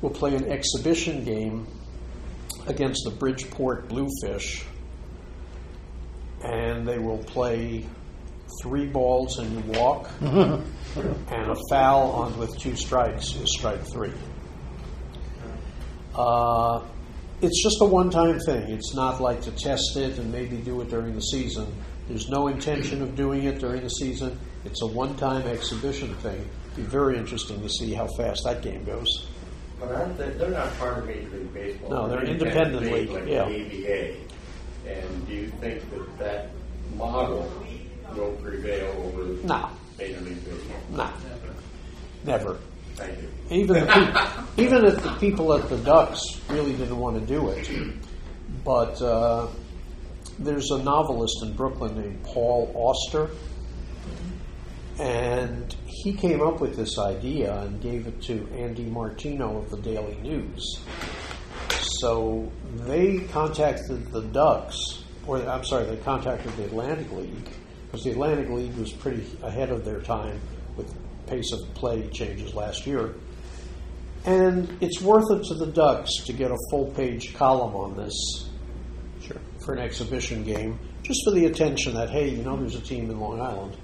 will 0.00 0.10
play 0.10 0.34
an 0.34 0.50
exhibition 0.50 1.24
game 1.24 1.66
against 2.66 3.02
the 3.04 3.10
Bridgeport 3.10 3.88
Bluefish, 3.88 4.64
and 6.42 6.86
they 6.86 6.98
will 6.98 7.18
play 7.18 7.86
three 8.62 8.86
balls 8.86 9.38
and 9.38 9.64
walk, 9.76 10.10
and 10.96 11.50
a 11.50 11.56
foul 11.70 12.10
on 12.10 12.38
with 12.38 12.56
two 12.58 12.76
strikes 12.76 13.34
is 13.34 13.52
strike 13.52 13.82
three. 13.92 14.12
Uh, 16.14 16.82
it's 17.40 17.62
just 17.62 17.80
a 17.80 17.84
one-time 17.84 18.38
thing. 18.40 18.70
It's 18.70 18.94
not 18.94 19.20
like 19.20 19.42
to 19.42 19.50
test 19.50 19.96
it 19.96 20.18
and 20.18 20.30
maybe 20.30 20.58
do 20.58 20.80
it 20.80 20.90
during 20.90 21.14
the 21.14 21.22
season. 21.22 21.66
There's 22.08 22.28
no 22.28 22.48
intention 22.48 23.02
of 23.02 23.16
doing 23.16 23.44
it 23.44 23.58
during 23.58 23.82
the 23.82 23.90
season. 23.90 24.38
It's 24.64 24.82
a 24.82 24.86
one-time 24.86 25.46
exhibition 25.46 26.14
thing. 26.16 26.48
Be 26.76 26.82
very 26.82 27.16
interesting 27.16 27.60
to 27.62 27.68
see 27.68 27.94
how 27.94 28.06
fast 28.16 28.42
that 28.44 28.62
game 28.62 28.84
goes. 28.84 29.26
But 29.80 30.16
they're 30.16 30.50
not 30.50 30.76
part 30.78 30.98
of 30.98 31.06
Major 31.06 31.30
League 31.30 31.52
Baseball. 31.52 31.90
No, 31.90 32.08
they're 32.08 32.20
an 32.20 32.28
independent 32.28 32.92
league, 32.92 33.10
like 33.10 33.26
yeah. 33.26 33.48
the 33.48 33.86
ABA. 33.86 34.14
And 34.86 35.26
do 35.26 35.34
you 35.34 35.48
think 35.60 35.90
that 35.90 36.18
that 36.18 36.50
model 36.96 37.50
will 38.14 38.32
prevail 38.36 38.90
over 39.04 39.44
No. 39.46 39.70
Baseball? 40.08 40.80
Nah, 40.90 41.10
never. 42.24 42.58
Thank 42.94 43.18
you. 43.22 43.28
Even 43.50 43.86
the 43.86 43.86
pe- 44.56 44.62
even 44.62 44.84
if 44.84 45.02
the 45.02 45.12
people 45.14 45.52
at 45.54 45.68
the 45.68 45.78
Ducks 45.78 46.20
really 46.48 46.72
didn't 46.72 46.98
want 46.98 47.18
to 47.18 47.26
do 47.26 47.48
it, 47.50 47.68
but 48.64 49.00
uh, 49.00 49.48
there's 50.38 50.70
a 50.70 50.82
novelist 50.82 51.42
in 51.42 51.54
Brooklyn 51.54 51.98
named 52.00 52.22
Paul 52.22 52.70
Auster, 52.74 53.30
and 54.98 55.74
he 55.86 56.12
came 56.12 56.42
up 56.42 56.60
with 56.60 56.76
this 56.76 56.98
idea 56.98 57.54
and 57.62 57.80
gave 57.80 58.06
it 58.06 58.20
to 58.22 58.46
Andy 58.56 58.84
Martino 58.84 59.58
of 59.58 59.70
the 59.70 59.78
Daily 59.80 60.16
News. 60.22 60.80
So 62.00 62.50
they 62.86 63.20
contacted 63.20 64.12
the 64.12 64.22
Ducks, 64.22 64.76
or 65.26 65.38
I'm 65.48 65.64
sorry, 65.64 65.86
they 65.86 65.96
contacted 65.96 66.52
the 66.56 66.64
Atlantic 66.64 67.10
League 67.12 67.48
because 67.92 68.04
the 68.06 68.10
Atlantic 68.10 68.48
League 68.48 68.74
was 68.76 68.90
pretty 68.90 69.22
ahead 69.42 69.68
of 69.68 69.84
their 69.84 70.00
time 70.00 70.40
with 70.76 70.90
pace 71.26 71.52
of 71.52 71.74
play 71.74 72.08
changes 72.08 72.54
last 72.54 72.86
year. 72.86 73.14
And 74.24 74.78
it's 74.80 75.02
worth 75.02 75.30
it 75.30 75.44
to 75.48 75.54
the 75.54 75.66
Ducks 75.66 76.10
to 76.24 76.32
get 76.32 76.50
a 76.50 76.56
full 76.70 76.90
page 76.92 77.34
column 77.34 77.76
on 77.76 77.94
this 77.94 78.48
sure. 79.20 79.36
for 79.62 79.74
an 79.74 79.80
exhibition 79.80 80.42
game, 80.42 80.78
just 81.02 81.20
for 81.22 81.32
the 81.32 81.44
attention 81.44 81.92
that, 81.94 82.08
hey, 82.08 82.30
you 82.30 82.42
know, 82.42 82.56
there's 82.56 82.76
a 82.76 82.80
team 82.80 83.10
in 83.10 83.20
Long 83.20 83.42
Island. 83.42 83.76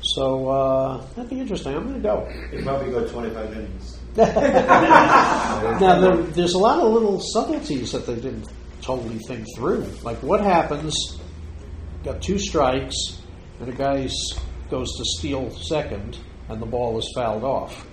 So 0.00 0.48
uh, 0.48 1.06
that'd 1.14 1.30
be 1.30 1.38
interesting. 1.38 1.76
I'm 1.76 1.84
going 1.84 1.94
to 1.94 2.00
go. 2.00 2.28
They 2.50 2.60
probably 2.64 2.90
go 2.90 3.06
25 3.06 3.52
innings. 3.52 3.98
Now, 4.16 6.00
there, 6.00 6.16
there's 6.16 6.54
a 6.54 6.58
lot 6.58 6.80
of 6.80 6.92
little 6.92 7.20
subtleties 7.20 7.92
that 7.92 8.04
they 8.06 8.16
didn't 8.16 8.48
totally 8.80 9.18
think 9.26 9.46
through. 9.56 9.86
Like, 10.02 10.18
what 10.22 10.40
happens? 10.40 11.20
Got 12.04 12.20
two 12.20 12.38
strikes, 12.38 13.20
and 13.60 13.68
a 13.68 13.72
guy 13.72 14.08
goes 14.70 14.88
to 14.96 15.04
steal 15.04 15.50
second, 15.50 16.18
and 16.48 16.60
the 16.60 16.66
ball 16.66 16.98
is 16.98 17.08
fouled 17.14 17.44
off. 17.44 17.86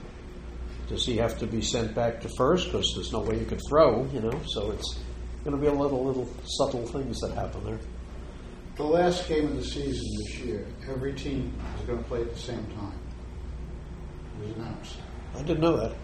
Does 0.87 1.05
he 1.05 1.17
have 1.17 1.37
to 1.39 1.45
be 1.45 1.61
sent 1.61 1.93
back 1.93 2.19
to 2.21 2.29
first? 2.29 2.71
Because 2.71 2.91
there's 2.95 3.13
no 3.13 3.19
way 3.19 3.37
you 3.37 3.45
could 3.45 3.61
throw, 3.69 4.05
you 4.11 4.21
know. 4.21 4.41
So 4.47 4.71
it's 4.71 4.97
going 5.43 5.55
to 5.55 5.61
be 5.61 5.67
a 5.67 5.71
little, 5.73 6.03
little 6.03 6.27
subtle 6.43 6.87
things 6.87 7.19
that 7.19 7.35
happen 7.35 7.63
there. 7.63 7.79
The 8.77 8.83
last 8.83 9.27
game 9.27 9.45
of 9.45 9.55
the 9.57 9.63
season 9.63 10.07
this 10.17 10.39
year, 10.39 10.65
every 10.89 11.13
team 11.13 11.53
is 11.79 11.85
going 11.85 11.99
to 11.99 12.05
play 12.05 12.21
at 12.21 12.33
the 12.33 12.39
same 12.39 12.65
time. 12.77 12.97
It 14.41 14.47
was 14.47 14.55
announced. 14.55 14.95
I 15.35 15.41
didn't 15.43 15.59
know 15.59 15.77
that. 15.77 15.95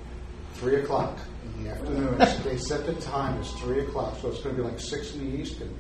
Three 0.56 0.76
o'clock 0.76 1.18
in 1.44 1.64
the 1.64 1.72
afternoon. 1.72 2.18
They 2.44 2.58
set 2.58 2.86
the 2.86 2.94
time 2.96 3.40
as 3.40 3.52
three 3.54 3.80
o'clock, 3.80 4.18
so 4.22 4.28
it's 4.28 4.42
going 4.42 4.56
to 4.56 4.62
be 4.62 4.68
like 4.70 4.80
six 4.80 5.16
in 5.16 5.32
the 5.32 5.38
east 5.42 5.60
and 5.62 5.76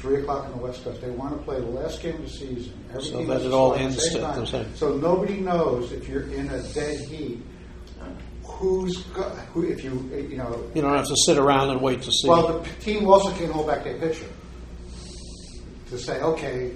three 0.00 0.20
o'clock 0.22 0.46
in 0.46 0.52
the 0.52 0.58
west 0.58 0.82
coast. 0.82 1.00
They 1.00 1.10
want 1.10 1.36
to 1.36 1.42
play 1.44 1.60
the 1.60 1.66
last 1.66 2.02
game 2.02 2.14
of 2.16 2.22
the 2.22 2.28
season. 2.30 2.72
Every 2.90 3.02
So 3.04 3.24
that 3.24 3.42
it 3.42 3.52
all 3.52 3.74
ends 3.74 3.96
the 3.96 4.02
same 4.02 4.46
time. 4.46 4.74
So 4.74 4.96
nobody 4.96 5.36
knows 5.38 5.92
if 5.92 6.08
you're 6.08 6.24
in 6.32 6.48
a 6.48 6.62
dead 6.72 7.00
heat. 7.08 7.42
Who's 8.44 8.98
go, 9.14 9.22
who? 9.54 9.64
If 9.64 9.82
you 9.84 9.92
you 10.30 10.36
know. 10.36 10.70
You 10.74 10.82
don't 10.82 10.94
have 10.94 11.06
to 11.06 11.16
sit 11.24 11.38
around 11.38 11.70
and 11.70 11.80
wait 11.80 12.02
to 12.02 12.12
see. 12.12 12.28
Well, 12.28 12.58
the 12.60 12.68
team 12.80 13.06
also 13.06 13.30
can't 13.32 13.50
hold 13.52 13.66
back 13.66 13.84
their 13.84 13.96
pitcher 13.98 14.26
to 15.88 15.98
say, 15.98 16.20
okay, 16.20 16.72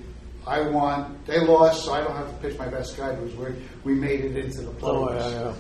I 0.47 0.63
want. 0.63 1.27
They 1.27 1.41
lost, 1.41 1.85
so 1.85 1.93
I 1.93 2.01
don't 2.03 2.17
have 2.17 2.29
to 2.29 2.35
pitch 2.49 2.59
my 2.59 2.69
best 2.69 2.97
guy 2.97 3.15
because 3.15 3.35
we 3.37 3.55
we 3.85 3.95
made 3.95 4.21
it 4.25 4.37
into 4.37 4.63
the 4.63 4.71
Oh, 4.83 5.07
playoffs. 5.07 5.31
yeah, 5.31 5.41
yeah. 5.43 5.55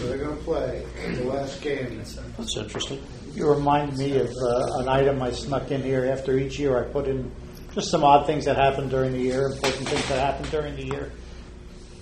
So 0.00 0.06
they're 0.08 0.18
going 0.18 0.36
to 0.36 0.42
play 0.44 0.84
the 1.14 1.24
last 1.24 1.60
game. 1.62 1.98
That's 2.36 2.56
interesting. 2.56 3.00
You 3.34 3.48
remind 3.48 3.96
me 3.96 4.18
of 4.18 4.28
uh, 4.28 4.78
an 4.80 4.88
item 4.88 5.22
I 5.22 5.30
snuck 5.30 5.70
in 5.70 5.82
here. 5.82 6.06
After 6.06 6.36
each 6.36 6.58
year, 6.58 6.78
I 6.78 6.90
put 6.90 7.06
in 7.06 7.30
just 7.74 7.90
some 7.90 8.02
odd 8.02 8.26
things 8.26 8.44
that 8.46 8.56
happened 8.56 8.90
during 8.90 9.12
the 9.12 9.20
year, 9.20 9.46
important 9.46 9.88
things 9.88 10.08
that 10.08 10.18
happened 10.18 10.50
during 10.50 10.74
the 10.76 10.84
year. 10.84 11.12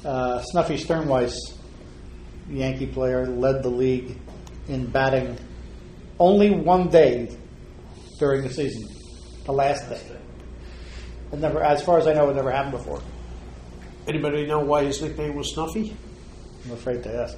Uh, 0.05 0.41
Snuffy 0.43 0.76
Stirnweiss, 0.76 1.37
Yankee 2.49 2.87
player, 2.87 3.26
led 3.26 3.62
the 3.62 3.68
league 3.68 4.16
in 4.68 4.87
batting 4.87 5.37
only 6.18 6.51
one 6.51 6.89
day 6.89 7.37
during 8.18 8.43
the 8.43 8.51
season, 8.51 8.89
the 9.45 9.53
last 9.53 9.89
day. 9.89 10.01
It 11.33 11.39
never, 11.39 11.62
as 11.62 11.83
far 11.83 11.99
as 11.99 12.07
I 12.07 12.14
know, 12.14 12.31
it 12.31 12.37
never 12.37 12.51
happened 12.51 12.72
before. 12.72 13.03
Anybody 14.07 14.47
know 14.47 14.61
why 14.61 14.85
his 14.85 15.03
nickname 15.03 15.35
was 15.37 15.53
Snuffy? 15.53 15.95
I'm 16.64 16.72
afraid 16.72 17.03
to 17.03 17.14
ask. 17.14 17.37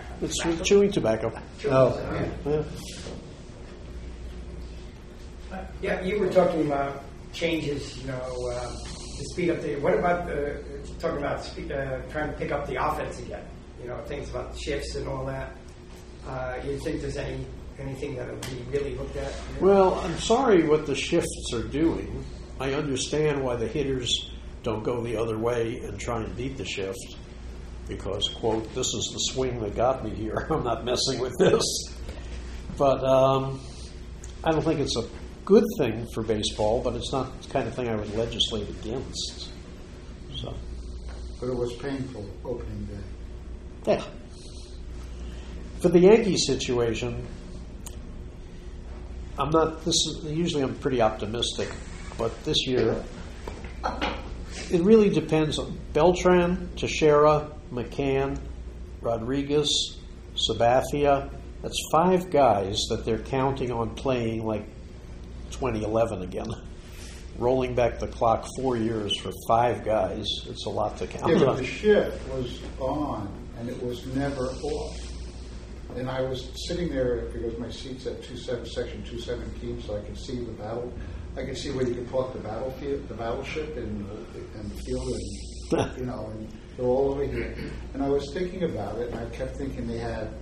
It's 0.22 0.44
with 0.44 0.62
chewing 0.64 0.92
tobacco. 0.92 1.32
Oh, 1.66 2.30
Yeah. 2.46 2.62
Yeah, 5.82 6.00
you 6.02 6.20
were 6.20 6.28
talking 6.30 6.66
about 6.66 7.02
changes, 7.32 7.98
you 7.98 8.06
know, 8.08 8.50
uh, 8.52 8.70
to 8.70 9.24
speed 9.32 9.50
up 9.50 9.60
the. 9.62 9.76
What 9.76 9.94
about 9.94 10.26
the 10.26 10.62
talking 10.98 11.18
about 11.18 11.42
spe- 11.44 11.70
uh, 11.70 11.98
trying 12.10 12.30
to 12.30 12.36
pick 12.38 12.52
up 12.52 12.66
the 12.66 12.76
offense 12.76 13.18
again? 13.18 13.42
You 13.82 13.88
know, 13.88 13.98
things 14.04 14.28
about 14.30 14.56
shifts 14.58 14.94
and 14.94 15.08
all 15.08 15.24
that. 15.26 15.56
Uh, 16.28 16.56
you 16.64 16.78
think 16.80 17.00
there's 17.00 17.16
any 17.16 17.44
anything 17.78 18.14
that 18.16 18.30
would 18.30 18.40
be 18.42 18.62
really 18.70 18.94
looked 18.94 19.16
at? 19.16 19.32
Well, 19.60 19.94
I'm 20.00 20.18
sorry 20.18 20.68
what 20.68 20.86
the 20.86 20.94
shifts 20.94 21.50
are 21.54 21.62
doing. 21.64 22.24
I 22.60 22.74
understand 22.74 23.42
why 23.42 23.56
the 23.56 23.66
hitters 23.66 24.30
don't 24.62 24.82
go 24.84 25.02
the 25.02 25.16
other 25.16 25.38
way 25.38 25.78
and 25.78 25.98
try 25.98 26.22
and 26.22 26.36
beat 26.36 26.58
the 26.58 26.64
shift 26.66 27.16
because, 27.88 28.28
quote, 28.36 28.72
this 28.74 28.86
is 28.86 29.10
the 29.12 29.18
swing 29.32 29.60
that 29.60 29.74
got 29.74 30.04
me 30.04 30.10
here. 30.10 30.46
I'm 30.50 30.64
not 30.64 30.84
messing 30.84 31.20
with 31.20 31.36
this. 31.38 31.62
But 32.76 33.02
um, 33.04 33.60
I 34.44 34.52
don't 34.52 34.62
think 34.62 34.80
it's 34.80 34.96
a 34.96 35.04
good 35.44 35.64
thing 35.78 36.06
for 36.14 36.22
baseball, 36.22 36.80
but 36.82 36.94
it's 36.94 37.12
not 37.12 37.42
the 37.42 37.48
kind 37.50 37.66
of 37.68 37.74
thing 37.74 37.88
I 37.88 37.96
would 37.96 38.14
legislate 38.14 38.68
against. 38.68 39.50
So, 40.36 40.54
But 41.40 41.48
it 41.48 41.56
was 41.56 41.72
painful 41.74 42.24
opening 42.44 42.84
day. 42.86 43.92
yeah. 43.94 44.04
For 45.80 45.88
the 45.88 45.98
Yankees 45.98 46.46
situation, 46.46 47.26
I'm 49.38 49.50
not. 49.50 49.82
This 49.84 49.94
is 49.94 50.24
usually 50.24 50.62
I'm 50.62 50.74
pretty 50.74 51.00
optimistic, 51.00 51.70
but 52.18 52.44
this 52.44 52.66
year 52.66 53.02
it 54.70 54.82
really 54.82 55.08
depends 55.08 55.58
on 55.58 55.78
Beltran, 55.94 56.68
Teixeira, 56.76 57.50
McCann, 57.72 58.38
Rodriguez, 59.00 59.98
Sabathia. 60.48 61.30
That's 61.62 61.78
five 61.92 62.30
guys 62.30 62.78
that 62.88 63.04
they're 63.04 63.18
counting 63.18 63.70
on 63.70 63.94
playing 63.94 64.46
like 64.46 64.64
2011 65.52 66.22
again. 66.22 66.46
Rolling 67.38 67.74
back 67.74 67.98
the 67.98 68.08
clock 68.08 68.46
four 68.56 68.76
years 68.76 69.16
for 69.18 69.30
five 69.48 69.84
guys, 69.84 70.26
it's 70.46 70.66
a 70.66 70.70
lot 70.70 70.96
to 70.98 71.06
count 71.06 71.38
Yeah, 71.38 71.46
on. 71.46 71.56
the 71.56 71.64
shift 71.64 72.28
was 72.28 72.60
on 72.78 73.28
and 73.58 73.68
it 73.68 73.82
was 73.82 74.04
never 74.14 74.46
off. 74.48 74.96
And 75.96 76.08
I 76.08 76.20
was 76.22 76.50
sitting 76.68 76.88
there 76.88 77.22
because 77.32 77.58
my 77.58 77.70
seat's 77.70 78.06
at 78.06 78.22
two 78.22 78.36
seven, 78.36 78.64
section 78.66 79.02
two 79.04 79.18
seventeen, 79.20 79.82
so 79.82 79.96
I 79.96 80.00
could 80.00 80.16
see 80.18 80.36
the 80.44 80.52
battle. 80.52 80.92
I 81.36 81.44
could 81.44 81.56
see 81.58 81.70
where 81.72 81.86
you 81.86 81.94
could 81.94 82.10
park 82.10 82.32
the 82.32 82.38
battlefield, 82.40 83.08
the 83.08 83.14
battleship, 83.14 83.76
and 83.76 84.06
and 84.54 84.70
the 84.70 84.82
field, 84.82 85.08
and 85.08 85.96
you 85.98 86.06
know, 86.06 86.30
and 86.32 86.48
they're 86.80 86.88
all 86.88 87.10
over 87.10 87.24
here. 87.24 87.54
And 87.92 88.02
I 88.02 88.08
was 88.08 88.32
thinking 88.32 88.62
about 88.62 88.98
it, 88.98 89.10
and 89.10 89.18
I 89.18 89.26
kept 89.36 89.56
thinking 89.56 89.86
they 89.86 89.98
had 89.98 90.32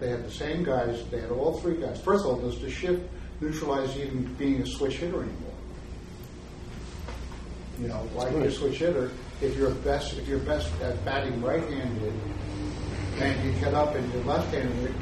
they 0.00 0.10
had 0.10 0.24
the 0.24 0.30
same 0.30 0.64
guys. 0.64 1.04
They 1.10 1.20
had 1.20 1.30
all 1.30 1.58
three 1.60 1.76
guys. 1.76 2.00
First 2.00 2.24
of 2.24 2.30
all, 2.30 2.40
does 2.40 2.60
the 2.60 2.70
shift 2.70 3.02
neutralize 3.40 3.96
even 3.96 4.32
being 4.34 4.62
a 4.62 4.66
switch 4.66 4.96
hitter 4.96 5.22
anymore? 5.22 5.52
You 7.80 7.88
know, 7.88 8.08
why 8.12 8.30
be 8.30 8.38
a 8.38 8.50
switch 8.50 8.78
hitter 8.78 9.10
if 9.40 9.56
you're 9.56 9.70
best 9.70 10.14
if 10.14 10.28
you're 10.28 10.38
best 10.40 10.70
at 10.80 11.04
batting 11.04 11.40
right-handed 11.42 12.12
and 13.18 13.44
you 13.44 13.52
get 13.60 13.74
up 13.74 13.94
and 13.94 14.12
you're 14.12 14.24
left-handed 14.24 14.94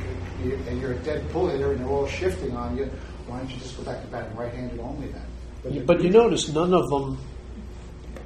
and 0.68 0.80
you're 0.80 0.92
a 0.92 0.98
dead 0.98 1.28
pull 1.30 1.48
hitter 1.48 1.72
and 1.72 1.80
they're 1.80 1.88
all 1.88 2.06
shifting 2.06 2.56
on 2.56 2.76
you, 2.76 2.84
why 3.26 3.38
don't 3.38 3.50
you 3.50 3.58
just 3.58 3.76
go 3.76 3.82
back 3.84 4.00
to 4.02 4.06
batting 4.08 4.36
right-handed 4.36 4.80
only 4.80 5.08
then? 5.08 5.84
But 5.86 6.02
you 6.02 6.10
notice 6.10 6.48
none 6.48 6.72
of 6.74 6.88
them 6.88 7.18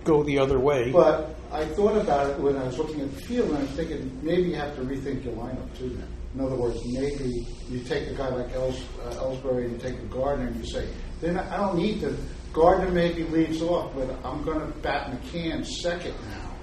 go 0.06 0.22
the 0.22 0.38
other 0.38 0.58
way. 0.58 0.90
But 0.90 1.34
I 1.52 1.64
thought 1.66 1.96
about 1.96 2.30
it 2.30 2.38
when 2.38 2.56
I 2.56 2.64
was 2.64 2.78
looking 2.78 3.00
at 3.00 3.14
the 3.14 3.20
field, 3.22 3.50
and 3.50 3.58
I 3.58 3.60
was 3.62 3.70
thinking 3.70 4.18
maybe 4.22 4.50
you 4.50 4.54
have 4.54 4.74
to 4.76 4.82
rethink 4.82 5.24
your 5.24 5.34
lineup 5.34 5.76
too. 5.78 5.90
Then, 5.90 6.08
in 6.34 6.40
other 6.40 6.56
words, 6.56 6.78
maybe 6.84 7.46
you 7.68 7.80
take 7.80 8.08
a 8.08 8.14
guy 8.14 8.28
like 8.28 8.52
Els, 8.52 8.80
uh, 9.04 9.10
Ellsbury 9.14 9.64
and 9.64 9.72
you 9.72 9.78
take 9.78 10.00
the 10.00 10.06
Gardner, 10.06 10.46
and 10.46 10.56
you 10.56 10.66
say, 10.66 10.88
then 11.20 11.38
I 11.38 11.56
don't 11.56 11.76
need 11.76 12.00
to. 12.00 12.16
Gardner 12.52 12.90
maybe 12.90 13.24
leads 13.24 13.60
off, 13.62 13.94
but 13.94 14.08
I'm 14.24 14.42
going 14.42 14.60
to 14.60 14.66
bat 14.78 15.10
McCann 15.10 15.66
second 15.66 16.14
now, 16.30 16.54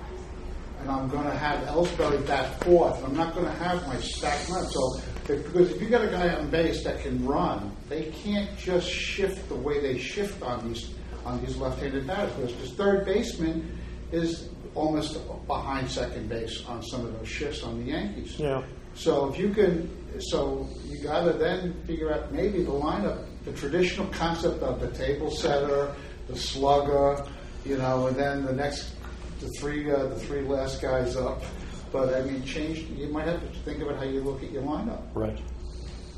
and 0.80 0.90
I'm 0.90 1.08
going 1.08 1.26
to 1.26 1.38
have 1.38 1.68
Ellsbury 1.68 2.26
bat 2.28 2.64
fourth. 2.64 3.04
I'm 3.04 3.16
not 3.16 3.34
going 3.36 3.46
to 3.46 3.54
have 3.54 3.86
my 3.88 3.98
stacked 3.98 4.48
lineup. 4.48 4.72
So, 4.72 5.02
if, 5.30 5.46
because 5.46 5.72
if 5.72 5.82
you 5.82 5.90
got 5.90 6.04
a 6.04 6.10
guy 6.10 6.30
on 6.36 6.50
base 6.50 6.84
that 6.84 7.02
can 7.02 7.26
run, 7.26 7.76
they 7.90 8.12
can't 8.24 8.56
just 8.58 8.90
shift 8.90 9.48
the 9.50 9.56
way 9.56 9.80
they 9.80 9.98
shift 9.98 10.42
on 10.42 10.68
these 10.68 10.90
on 11.26 11.44
these 11.44 11.58
left-handed 11.58 12.08
batters. 12.08 12.52
Because 12.52 12.70
the 12.70 12.76
third 12.76 13.06
baseman 13.06 13.78
is 14.12 14.50
almost 14.76 15.18
behind 15.48 15.90
second 15.90 16.30
base 16.30 16.66
on 16.66 16.82
some 16.84 17.06
of 17.06 17.18
those 17.18 17.28
shifts 17.28 17.64
on 17.64 17.84
the 17.84 17.92
Yankees. 17.92 18.40
Yeah. 18.40 18.64
So 18.96 19.28
if 19.32 19.40
you 19.40 19.50
can, 19.50 19.90
so 20.22 20.68
you 20.86 21.02
got 21.02 21.24
to 21.24 21.34
then 21.34 21.74
figure 21.86 22.14
out 22.14 22.32
maybe 22.32 22.64
the 22.64 22.72
lineup, 22.72 23.26
the 23.46 23.54
traditional 23.54 24.08
concept 24.08 24.62
of 24.62 24.80
the 24.80 24.92
table 24.92 25.32
setter, 25.32 25.94
the 26.28 26.38
slugger, 26.38 27.26
you 27.66 27.78
know, 27.78 28.08
and 28.08 28.16
then 28.16 28.46
the 28.46 28.54
next, 28.54 28.94
the 29.40 29.50
three, 29.60 29.92
uh, 29.92 30.06
the 30.06 30.16
three 30.16 30.42
last 30.42 30.82
guys 30.82 31.16
up. 31.16 31.44
But 31.92 32.14
I 32.14 32.22
mean, 32.24 32.44
change. 32.44 32.80
You 32.98 33.08
might 33.08 33.28
have 33.28 33.42
to 33.42 33.60
think 33.60 33.82
about 33.82 33.98
how 33.98 34.04
you 34.04 34.22
look 34.22 34.44
at 34.44 34.52
your 34.52 34.64
lineup. 34.64 35.02
Right. 35.14 35.38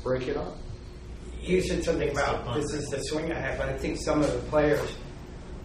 Break 0.02 0.28
it 0.28 0.36
up. 0.36 0.56
You 1.46 1.60
said 1.62 1.84
something 1.84 2.10
about 2.10 2.54
this 2.56 2.72
is 2.72 2.88
the 2.88 2.98
swing 3.04 3.30
I 3.30 3.38
have, 3.38 3.58
but 3.58 3.68
I 3.68 3.78
think 3.78 3.98
some 3.98 4.20
of 4.20 4.32
the 4.32 4.38
players 4.50 4.80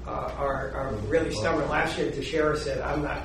uh, 0.05 0.31
are, 0.37 0.71
are 0.71 0.93
really 1.07 1.31
stubborn. 1.31 1.67
Last 1.69 1.97
year, 1.97 2.11
Teixeira 2.11 2.55
said, 2.55 2.81
"I'm 2.81 3.01
not. 3.01 3.23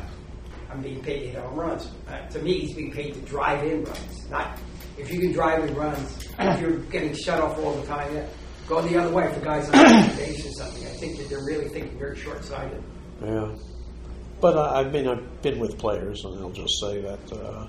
I'm 0.71 0.81
being 0.81 1.03
paid 1.03 1.21
to 1.21 1.29
hit 1.29 1.43
home 1.43 1.59
runs." 1.59 1.91
Uh, 2.09 2.27
to 2.29 2.39
me, 2.41 2.61
he's 2.61 2.75
being 2.75 2.93
paid 2.93 3.13
to 3.15 3.21
drive 3.21 3.63
in 3.65 3.85
runs. 3.85 4.31
Not 4.31 4.59
if 4.97 5.13
you 5.13 5.21
can 5.21 5.33
drive 5.33 5.65
in 5.65 5.75
runs. 5.75 6.29
If 6.39 6.61
you're 6.61 6.79
getting 6.79 7.15
shut 7.15 7.41
off 7.41 7.59
all 7.59 7.75
the 7.75 7.87
time, 7.87 8.15
yeah, 8.15 8.27
go 8.67 8.81
the 8.81 8.99
other 8.99 9.15
way 9.15 9.33
for 9.35 9.41
guys 9.41 9.69
on 9.69 9.73
the 9.73 10.15
base 10.17 10.47
or 10.47 10.53
something. 10.53 10.87
I 10.87 10.91
think 10.97 11.19
that 11.19 11.29
they're 11.29 11.45
really 11.45 11.69
thinking 11.69 11.99
very 11.99 12.17
short-sighted. 12.17 12.83
Yeah. 13.23 13.55
But 14.41 14.57
uh, 14.57 14.73
I 14.73 14.85
mean, 14.85 15.09
I've 15.09 15.43
been 15.43 15.59
with 15.59 15.79
players, 15.79 16.25
and 16.25 16.39
they'll 16.39 16.51
just 16.51 16.81
say 16.81 17.01
that 17.03 17.33
uh, 17.33 17.69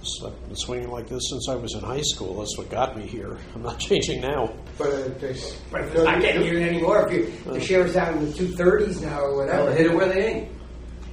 s- 0.00 0.24
I've 0.26 0.46
been 0.46 0.56
swinging 0.56 0.90
like 0.90 1.08
this 1.08 1.22
since 1.30 1.48
I 1.48 1.54
was 1.54 1.74
in 1.74 1.80
high 1.80 2.00
school. 2.02 2.38
That's 2.38 2.56
what 2.58 2.70
got 2.70 2.96
me 2.96 3.06
here. 3.06 3.36
I'm 3.54 3.62
not 3.62 3.78
changing 3.88 4.20
now. 4.20 4.52
But 4.76 4.88
uh, 4.88 5.08
they, 5.18 5.36
But 5.70 5.80
if 5.82 5.94
it's 5.94 6.04
not 6.04 6.20
getting 6.20 6.44
you 6.44 6.58
anymore, 6.60 7.08
if 7.08 7.12
you, 7.12 7.52
Teixeira's 7.52 7.94
down 7.94 8.18
in 8.18 8.26
the 8.26 8.32
two 8.32 8.48
thirties 8.48 9.00
now 9.00 9.20
or 9.20 9.36
Well, 9.36 9.46
whatever, 9.46 9.72
hit 9.74 9.86
it 9.86 9.94
where 9.94 10.08
they 10.08 10.26
ain't. 10.26 10.48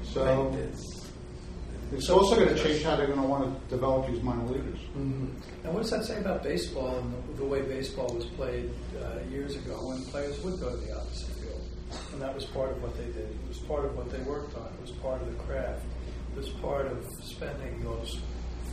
so 0.04 0.56
it's 1.92 2.10
also 2.10 2.36
going 2.36 2.54
to 2.54 2.62
change 2.62 2.84
how 2.84 2.96
they're 2.96 3.06
going 3.08 3.22
to 3.22 3.28
want 3.28 3.44
to 3.46 3.70
develop 3.76 4.08
these 4.08 4.22
minor 4.22 4.44
leaguers. 4.46 4.80
Now, 5.64 5.72
what 5.72 5.84
does 5.84 5.92
that 5.92 6.04
say 6.04 6.18
about 6.20 6.44
baseball 6.44 6.98
and 6.98 7.14
the, 7.30 7.38
the 7.38 7.46
way 7.46 7.62
baseball 7.62 8.14
was 8.14 8.26
played 8.26 8.72
uh, 9.02 9.20
years 9.30 9.56
ago 9.56 9.76
when 9.88 10.04
players 10.06 10.38
would 10.44 10.60
go 10.60 10.72
to 10.72 10.78
the 10.78 10.96
opposite 10.96 11.34
field? 11.36 11.62
And 12.12 12.22
that 12.22 12.34
was 12.34 12.46
part 12.46 12.72
of 12.72 12.82
what 12.82 12.98
they 12.98 13.06
did. 13.06 13.30
It 13.30 13.48
was 13.48 13.60
part 13.60 13.86
of 13.86 13.96
what 13.96 14.10
they 14.10 14.20
worked 14.24 14.56
on. 14.58 14.66
It 14.74 14.82
was 14.82 14.92
part 14.92 15.22
of 15.22 15.28
the 15.28 15.44
craft. 15.44 15.86
It 16.34 16.38
was 16.38 16.50
part 16.50 16.88
of 16.88 17.06
spending 17.24 17.82
those 17.84 18.20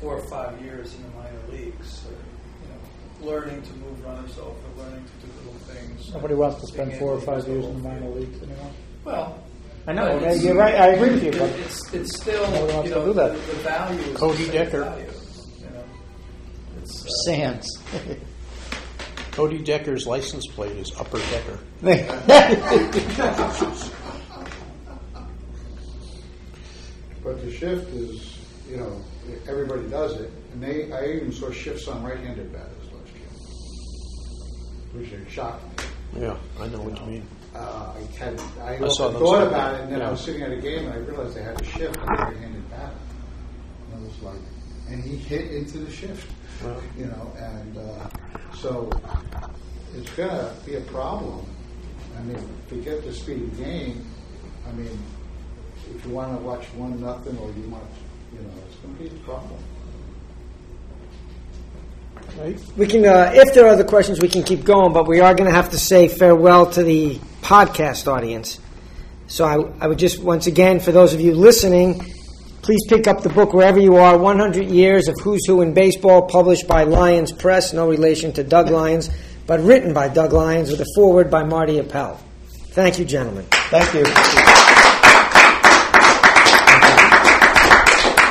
four 0.03 0.17
or 0.17 0.27
five 0.27 0.61
years 0.61 0.95
in 0.97 1.03
the 1.05 1.09
minor 1.11 1.39
leagues, 1.49 2.05
or, 2.07 2.11
you 2.11 2.69
know, 2.69 3.31
learning 3.31 3.63
to 3.63 3.73
move 3.75 4.05
runners 4.05 4.37
over, 4.37 4.59
learning 4.77 5.05
to 5.05 5.27
do 5.27 5.33
little 5.39 5.55
things. 5.61 6.13
Nobody 6.13 6.35
wants 6.35 6.61
to 6.61 6.67
spend 6.67 6.93
four 6.99 7.13
or 7.13 7.21
five 7.21 7.47
years 7.47 7.65
in 7.65 7.81
the 7.81 7.89
minor 7.89 8.09
leagues 8.11 8.43
anymore. 8.43 8.71
Well, 9.05 9.43
I 9.87 9.93
know, 9.93 10.19
but 10.19 10.41
you're 10.41 10.57
right, 10.57 10.75
I 10.75 10.89
agree 10.89 11.11
with 11.11 11.23
you, 11.25 11.31
but 11.31 11.51
it's, 11.51 11.95
it's 11.95 12.17
still 12.21 12.43
Nobody 12.51 12.73
wants 12.75 12.89
you 12.89 12.95
to 12.95 13.01
know 13.01 13.07
do 13.07 13.13
that. 13.15 13.33
The, 13.33 13.39
the 13.39 13.55
value 13.61 14.01
is 14.01 14.17
Cody 14.17 14.39
the 14.39 14.45
same 14.45 14.53
Decker. 14.53 14.81
Value, 14.85 15.07
you 15.59 15.71
know, 15.71 15.85
it's, 16.83 17.05
uh, 17.05 17.09
Sands. 17.25 17.67
Cody 19.31 19.59
Decker's 19.59 20.05
license 20.07 20.47
plate 20.49 20.77
is 20.77 20.91
Upper 20.99 21.19
Decker. 21.19 21.59
But 27.25 27.41
the 27.41 27.53
shift 27.53 27.89
is, 27.91 28.37
you 28.73 28.79
know, 28.79 28.97
everybody 29.47 29.87
does 29.91 30.19
it, 30.19 30.31
and 30.55 30.63
they. 30.63 30.91
I 30.93 31.05
even 31.17 31.31
saw 31.31 31.51
shifts 31.51 31.87
on 31.89 32.03
right-handed 32.03 32.51
batters 32.53 32.87
last 32.95 33.13
year, 33.15 33.29
which 34.95 35.13
are 35.13 35.31
shocking. 35.31 35.71
Yeah, 36.17 36.37
I 36.59 36.69
know 36.69 36.81
what 36.81 36.99
you 37.01 37.07
mean. 37.07 37.27
Uh, 37.55 37.93
I 37.95 38.17
had 38.19 38.41
I, 38.63 38.83
I 38.83 38.89
saw 38.89 39.13
thought 39.13 39.47
about 39.47 39.75
it, 39.75 39.81
and 39.83 39.93
then 39.93 40.01
I 40.01 40.11
was 40.11 40.23
sitting 40.23 40.41
at 40.43 40.53
a 40.53 40.57
game, 40.57 40.87
and 40.87 40.95
I 40.95 40.97
realized 40.97 41.37
they 41.37 41.43
had 41.43 41.61
a 41.61 41.65
shift 41.65 41.99
on 41.99 42.07
right-handed 42.07 42.71
batter, 42.71 42.97
and 43.93 44.01
I 44.03 44.07
was 44.07 44.23
like, 44.23 44.41
and 44.89 45.05
he 45.05 45.17
hit 45.19 45.51
into 45.53 45.79
the 45.79 45.91
shift, 45.93 46.31
Wow. 46.65 46.81
you 46.97 47.05
know, 47.07 47.33
and 47.37 47.77
uh, 47.77 48.09
so 48.55 48.89
it's 49.95 50.09
gonna 50.13 50.51
be 50.65 50.77
a 50.77 50.81
problem. 50.83 51.45
I 52.19 52.23
mean, 52.23 52.39
forget 52.69 53.05
the 53.05 53.13
speed 53.13 53.43
of 53.43 53.59
game. 53.59 54.03
I 54.67 54.73
mean, 54.73 54.99
if 55.95 56.07
you 56.07 56.13
want 56.13 56.39
to 56.39 56.43
watch 56.43 56.65
one 56.75 56.99
nothing, 57.03 57.37
or 57.37 57.51
you 57.53 57.69
want, 57.69 57.85
you 57.85 58.02
know, 58.83 58.95
it's 58.95 59.01
gonna 59.01 59.11
be 59.11 59.17
a 59.17 59.21
problem. 59.25 59.59
We 62.77 62.87
can, 62.87 63.05
uh, 63.05 63.31
if 63.35 63.55
there 63.55 63.67
are 63.67 63.69
other 63.69 63.85
questions, 63.85 64.21
we 64.21 64.29
can 64.29 64.43
keep 64.43 64.65
going, 64.65 64.93
but 64.93 65.07
we 65.07 65.21
are 65.21 65.35
going 65.35 65.49
to 65.49 65.55
have 65.55 65.71
to 65.71 65.79
say 65.79 66.09
farewell 66.09 66.67
to 66.73 66.83
the 66.83 67.19
podcast 67.43 68.11
audience. 68.11 68.59
So 69.27 69.45
I, 69.45 69.85
I 69.85 69.87
would 69.87 69.99
just, 69.99 70.23
once 70.23 70.47
again, 70.47 70.81
for 70.81 70.93
those 70.93 71.15
of 71.15 71.21
you 71.21 71.35
listening, 71.35 72.01
please 72.63 72.81
pick 72.89 73.07
up 73.07 73.23
the 73.23 73.29
book 73.29 73.53
wherever 73.53 73.79
you 73.79 73.97
are 73.97 74.17
100 74.17 74.67
Years 74.67 75.09
of 75.09 75.15
Who's 75.23 75.47
Who 75.47 75.61
in 75.61 75.75
Baseball, 75.75 76.23
published 76.23 76.67
by 76.67 76.85
Lyons 76.85 77.33
Press, 77.33 77.73
no 77.73 77.89
relation 77.89 78.33
to 78.35 78.43
Doug 78.43 78.71
Lyons, 78.71 79.11
but 79.47 79.61
written 79.61 79.93
by 79.93 80.09
Doug 80.09 80.33
Lyons 80.33 80.71
with 80.71 80.81
a 80.81 80.87
foreword 80.95 81.31
by 81.31 81.45
Marty 81.45 81.79
Appel. 81.79 82.19
Thank 82.71 82.99
you, 82.99 83.05
gentlemen. 83.05 83.45
Thank 83.51 83.95
you. 83.95 84.72